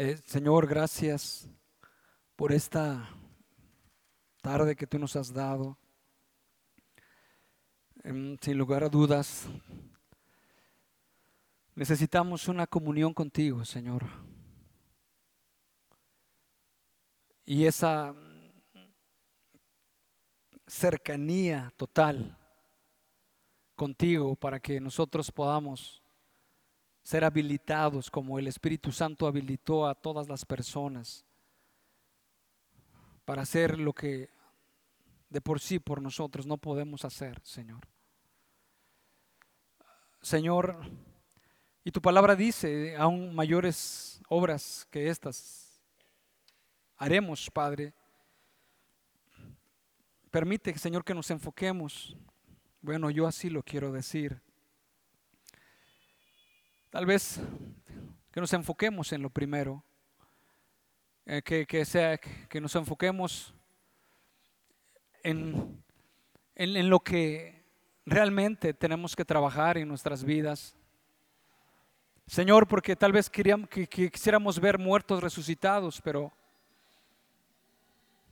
Eh, 0.00 0.16
Señor, 0.26 0.68
gracias 0.68 1.50
por 2.36 2.52
esta 2.52 3.10
tarde 4.40 4.76
que 4.76 4.86
tú 4.86 4.96
nos 4.96 5.16
has 5.16 5.34
dado. 5.34 5.76
Em, 8.04 8.38
sin 8.40 8.56
lugar 8.56 8.84
a 8.84 8.88
dudas, 8.88 9.48
necesitamos 11.74 12.46
una 12.46 12.64
comunión 12.68 13.12
contigo, 13.12 13.64
Señor. 13.64 14.06
Y 17.44 17.64
esa 17.64 18.14
cercanía 20.68 21.72
total 21.76 22.38
contigo 23.74 24.36
para 24.36 24.60
que 24.60 24.78
nosotros 24.78 25.32
podamos 25.32 26.00
ser 27.08 27.24
habilitados 27.24 28.10
como 28.10 28.38
el 28.38 28.48
Espíritu 28.48 28.92
Santo 28.92 29.26
habilitó 29.26 29.86
a 29.86 29.94
todas 29.94 30.28
las 30.28 30.44
personas 30.44 31.24
para 33.24 33.40
hacer 33.40 33.78
lo 33.78 33.94
que 33.94 34.28
de 35.30 35.40
por 35.40 35.58
sí 35.58 35.78
por 35.78 36.02
nosotros 36.02 36.46
no 36.46 36.58
podemos 36.58 37.06
hacer, 37.06 37.40
Señor. 37.42 37.80
Señor, 40.20 40.82
y 41.82 41.90
tu 41.92 42.02
palabra 42.02 42.36
dice, 42.36 42.94
aún 42.98 43.34
mayores 43.34 44.20
obras 44.28 44.86
que 44.90 45.08
estas 45.08 45.80
haremos, 46.98 47.50
Padre. 47.50 47.94
Permite, 50.30 50.76
Señor, 50.76 51.06
que 51.06 51.14
nos 51.14 51.30
enfoquemos. 51.30 52.14
Bueno, 52.82 53.08
yo 53.08 53.26
así 53.26 53.48
lo 53.48 53.62
quiero 53.62 53.92
decir 53.92 54.42
Tal 56.90 57.04
vez 57.04 57.38
que 58.32 58.40
nos 58.40 58.52
enfoquemos 58.54 59.12
en 59.12 59.20
lo 59.20 59.28
primero, 59.28 59.84
eh, 61.26 61.42
que, 61.42 61.84
sea, 61.84 62.16
que 62.16 62.60
nos 62.62 62.74
enfoquemos 62.76 63.54
en, 65.22 65.84
en, 66.54 66.88
lo 66.88 67.00
que 67.00 67.62
realmente 68.06 68.72
tenemos 68.72 69.14
que 69.14 69.26
trabajar 69.26 69.76
en 69.76 69.86
nuestras 69.86 70.24
vidas. 70.24 70.74
Señor, 72.26 72.66
porque 72.66 72.96
tal 72.96 73.12
vez 73.12 73.28
queríamos, 73.28 73.68
que, 73.68 73.86
quisiéramos 73.86 74.58
ver 74.58 74.78
muertos 74.78 75.22
resucitados, 75.22 76.00
pero 76.00 76.32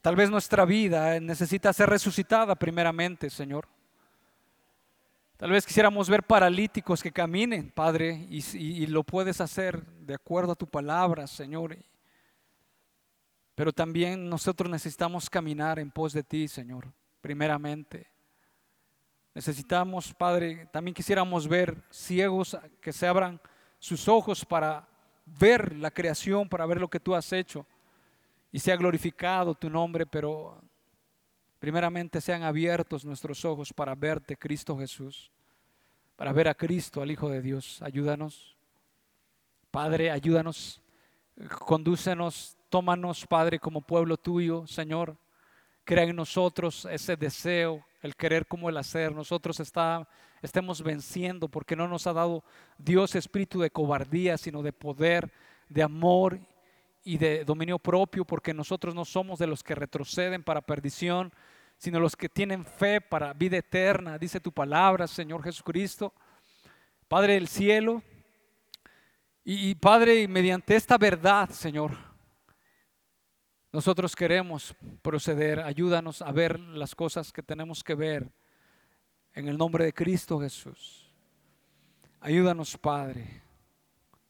tal 0.01 0.17
vez 0.17 0.31
nuestra 0.31 0.65
vida 0.65 1.21
necesita 1.21 1.75
ser 1.75 1.91
resucitada 1.91 2.55
primeramente, 2.55 3.29
Señor. 3.29 3.69
Tal 5.37 5.51
vez 5.51 5.67
quisiéramos 5.67 6.09
ver 6.09 6.23
paralíticos 6.23 7.03
que 7.03 7.13
caminen, 7.13 7.71
Padre, 7.71 8.27
y, 8.31 8.87
lo 8.87 9.05
puedes 9.05 9.43
hacer 9.43 9.85
de 9.85 10.15
acuerdo 10.15 10.53
a 10.53 10.57
tu 10.57 10.67
palabra, 10.67 11.27
Señor. 11.27 11.77
Pero 13.55 13.71
también 13.71 14.31
nosotros 14.31 14.71
necesitamos 14.71 15.29
caminar 15.29 15.79
en 15.79 15.91
pos 15.91 16.15
de 16.15 16.23
ti, 16.23 16.49
Señor, 16.49 16.91
primeramente. 17.21 18.11
Necesitamos, 19.35 20.15
Padre, 20.15 20.69
también 20.73 20.95
quisiéramos 20.95 21.47
ver 21.47 21.83
ciegos 21.91 22.57
que 22.81 22.95
se 22.95 23.07
abran 23.07 23.39
sus 23.79 24.09
ojos 24.09 24.43
para 24.43 24.89
ver 25.27 25.77
la 25.77 25.91
creación, 25.91 26.49
para 26.49 26.65
ver 26.65 26.81
lo 26.81 26.89
que 26.89 27.01
tú 27.01 27.15
has 27.15 27.31
hecho 27.35 27.67
y 28.51 28.59
sea 28.59 28.77
glorificado 28.77 29.55
tu 29.55 29.69
nombre, 29.69 30.07
pero 30.07 30.63
Primeramente 31.59 32.21
sean 32.21 32.43
abiertos 32.43 33.05
nuestros 33.05 33.45
ojos 33.45 33.73
para 33.73 33.95
verte, 33.95 34.37
Cristo 34.37 34.77
Jesús, 34.79 35.31
para 36.15 36.33
ver 36.33 36.49
a 36.49 36.55
Cristo, 36.55 37.01
al 37.01 37.11
Hijo 37.11 37.31
de 37.31 37.41
Dios. 37.41 37.81
Ayúdanos. 37.83 38.57
Padre, 39.71 40.11
ayúdanos. 40.11 40.83
Condúcenos, 41.61 42.57
tómanos, 42.69 43.27
Padre, 43.27 43.59
como 43.59 43.81
pueblo 43.81 44.17
tuyo, 44.17 44.67
Señor. 44.67 45.17
Crea 45.85 46.05
en 46.05 46.17
nosotros 46.17 46.87
ese 46.91 47.17
deseo, 47.17 47.85
el 48.03 48.17
querer 48.17 48.47
como 48.47 48.69
el 48.69 48.77
hacer. 48.77 49.15
Nosotros 49.15 49.61
está, 49.61 50.09
estemos 50.43 50.83
venciendo 50.83 51.49
porque 51.49 51.77
no 51.77 51.89
nos 51.89 52.07
ha 52.07 52.13
dado 52.13 52.45
Dios 52.77 53.15
espíritu 53.15 53.61
de 53.61 53.71
cobardía, 53.71 54.37
sino 54.37 54.63
de 54.63 54.73
poder, 54.73 55.33
de 55.69 55.83
amor 55.83 56.39
y 57.07 57.19
de 57.19 57.45
dominio 57.45 57.79
propio, 57.79 58.25
porque 58.25 58.53
nosotros 58.53 58.93
no 58.93 59.05
somos 59.05 59.39
de 59.39 59.47
los 59.47 59.63
que 59.63 59.77
retroceden 59.77 60.43
para 60.43 60.61
perdición, 60.61 61.33
sino 61.79 62.01
los 62.01 62.17
que 62.17 62.29
tienen 62.29 62.65
fe 62.65 63.01
para 63.01 63.33
vida 63.33 63.59
eterna, 63.59 64.19
dice 64.19 64.41
tu 64.41 64.51
palabra, 64.51 65.07
Señor 65.07 65.45
Jesucristo. 65.45 66.13
Padre 67.07 67.35
del 67.35 67.47
cielo, 67.47 68.03
y, 69.45 69.71
y 69.71 69.75
Padre, 69.77 70.27
mediante 70.27 70.75
esta 70.75 70.99
verdad, 70.99 71.49
Señor, 71.51 71.93
nosotros 73.71 74.17
queremos 74.17 74.75
proceder. 75.01 75.61
Ayúdanos 75.61 76.23
a 76.23 76.33
ver 76.33 76.59
las 76.59 76.97
cosas 76.97 77.33
que 77.33 77.45
tenemos 77.45 77.85
que 77.85 77.95
ver 77.95 78.33
en 79.33 79.47
el 79.47 79.57
nombre 79.57 79.85
de 79.85 79.93
Cristo 79.93 80.41
Jesús. 80.41 81.15
Ayúdanos, 82.21 82.77
Padre. 82.77 83.46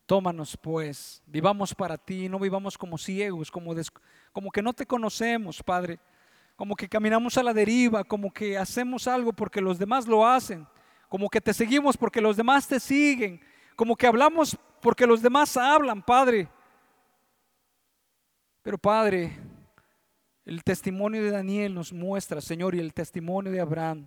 Tómanos 0.07 0.57
pues, 0.57 1.21
vivamos 1.27 1.75
para 1.75 1.99
ti, 1.99 2.29
no 2.29 2.39
vivamos 2.39 2.79
como 2.79 2.97
ciegos, 2.97 3.51
como, 3.51 3.75
como 4.33 4.53
que 4.53 4.63
no 4.63 4.73
te 4.73 4.87
conocemos, 4.87 5.61
Padre, 5.65 5.99
como 6.55 6.77
que 6.77 6.89
caminamos 6.89 7.37
a 7.37 7.43
la 7.43 7.53
deriva, 7.53 8.05
como 8.05 8.33
que 8.33 8.57
hacemos 8.57 9.09
algo 9.09 9.33
porque 9.33 9.61
los 9.61 9.81
demás 9.81 10.07
lo 10.07 10.25
hacen, 10.25 10.65
como 11.09 11.29
que 11.29 11.41
te 11.41 11.53
seguimos 11.53 11.97
porque 11.97 12.21
los 12.21 12.37
demás 12.37 12.69
te 12.69 12.79
siguen, 12.79 13.41
como 13.75 13.97
que 13.97 14.07
hablamos 14.07 14.57
porque 14.81 15.09
los 15.09 15.21
demás 15.21 15.57
hablan, 15.57 16.01
Padre. 16.01 16.49
Pero 18.63 18.79
Padre, 18.79 19.37
el 20.45 20.63
testimonio 20.63 21.21
de 21.21 21.33
Daniel 21.33 21.75
nos 21.75 21.93
muestra, 21.93 22.41
Señor, 22.41 22.77
y 22.77 22.79
el 22.79 22.95
testimonio 22.95 23.51
de 23.51 23.61
Abraham, 23.61 24.07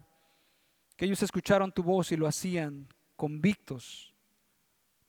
que 0.96 1.04
ellos 1.04 1.22
escucharon 1.22 1.74
tu 1.74 1.84
voz 1.84 2.14
y 2.14 2.16
lo 2.16 2.26
hacían 2.26 2.88
convictos 3.18 4.09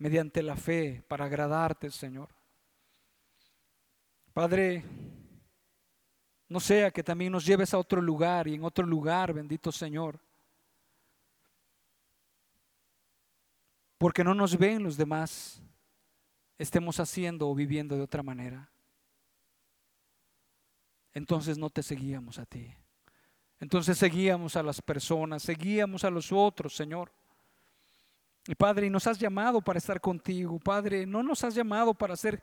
mediante 0.00 0.42
la 0.42 0.56
fe 0.56 1.04
para 1.06 1.26
agradarte, 1.26 1.90
Señor. 1.90 2.30
Padre, 4.32 4.82
no 6.48 6.58
sea 6.58 6.90
que 6.90 7.04
también 7.04 7.30
nos 7.30 7.44
lleves 7.44 7.74
a 7.74 7.78
otro 7.78 8.00
lugar 8.00 8.48
y 8.48 8.54
en 8.54 8.64
otro 8.64 8.86
lugar, 8.86 9.34
bendito 9.34 9.70
Señor. 9.70 10.18
Porque 13.98 14.24
no 14.24 14.34
nos 14.34 14.56
ven 14.56 14.82
los 14.82 14.96
demás, 14.96 15.62
estemos 16.56 16.98
haciendo 16.98 17.50
o 17.50 17.54
viviendo 17.54 17.94
de 17.94 18.02
otra 18.02 18.22
manera. 18.22 18.70
Entonces 21.12 21.58
no 21.58 21.68
te 21.68 21.82
seguíamos 21.82 22.38
a 22.38 22.46
ti. 22.46 22.74
Entonces 23.58 23.98
seguíamos 23.98 24.56
a 24.56 24.62
las 24.62 24.80
personas, 24.80 25.42
seguíamos 25.42 26.04
a 26.04 26.10
los 26.10 26.32
otros, 26.32 26.74
Señor. 26.74 27.12
Y 28.46 28.54
Padre, 28.54 28.88
nos 28.88 29.06
has 29.06 29.18
llamado 29.18 29.60
para 29.60 29.78
estar 29.78 30.00
contigo. 30.00 30.58
Padre, 30.58 31.06
no 31.06 31.22
nos 31.22 31.44
has 31.44 31.54
llamado 31.54 31.94
para 31.94 32.14
hacer, 32.14 32.42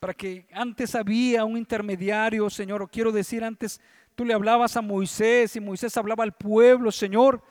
para 0.00 0.12
que 0.12 0.46
antes 0.52 0.94
había 0.94 1.44
un 1.44 1.56
intermediario, 1.56 2.50
Señor. 2.50 2.82
O 2.82 2.88
quiero 2.88 3.12
decir, 3.12 3.44
antes 3.44 3.80
tú 4.14 4.24
le 4.24 4.34
hablabas 4.34 4.76
a 4.76 4.82
Moisés 4.82 5.54
y 5.56 5.60
Moisés 5.60 5.96
hablaba 5.96 6.24
al 6.24 6.32
pueblo, 6.32 6.90
Señor. 6.90 7.42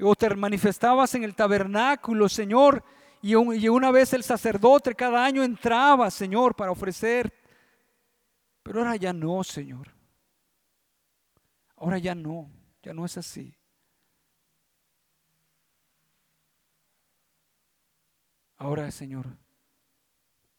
O 0.00 0.14
te 0.14 0.34
manifestabas 0.34 1.14
en 1.14 1.24
el 1.24 1.34
tabernáculo, 1.34 2.28
Señor. 2.28 2.84
Y 3.22 3.34
una 3.34 3.90
vez 3.90 4.12
el 4.12 4.22
sacerdote 4.22 4.94
cada 4.94 5.24
año 5.24 5.42
entraba, 5.42 6.10
Señor, 6.10 6.54
para 6.54 6.72
ofrecer. 6.72 7.32
Pero 8.62 8.80
ahora 8.80 8.96
ya 8.96 9.14
no, 9.14 9.42
Señor. 9.42 9.94
Ahora 11.76 11.98
ya 11.98 12.14
no, 12.14 12.50
ya 12.82 12.92
no 12.92 13.04
es 13.04 13.16
así. 13.16 13.54
Ahora, 18.56 18.90
Señor, 18.90 19.36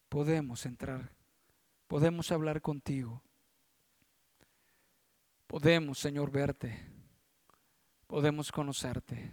podemos 0.10 0.66
entrar, 0.66 1.12
podemos 1.88 2.32
hablar 2.32 2.62
contigo, 2.62 3.22
podemos, 5.48 6.00
Señor, 6.00 6.32
verte, 6.32 6.78
podemos 8.08 8.52
conocerte. 8.52 9.32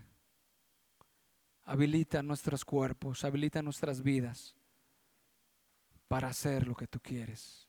Habilita 1.65 2.23
nuestros 2.23 2.65
cuerpos, 2.65 3.25
habilita 3.25 3.63
nuestras 3.63 4.03
vidas 4.03 4.55
para 6.09 6.29
hacer 6.29 6.67
lo 6.67 6.75
que 6.75 6.87
tú 6.87 7.01
quieres. 7.01 7.69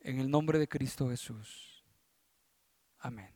En 0.00 0.20
el 0.20 0.30
nombre 0.30 0.58
de 0.58 0.68
Cristo 0.68 1.08
Jesús. 1.08 1.82
Amén. 2.98 3.33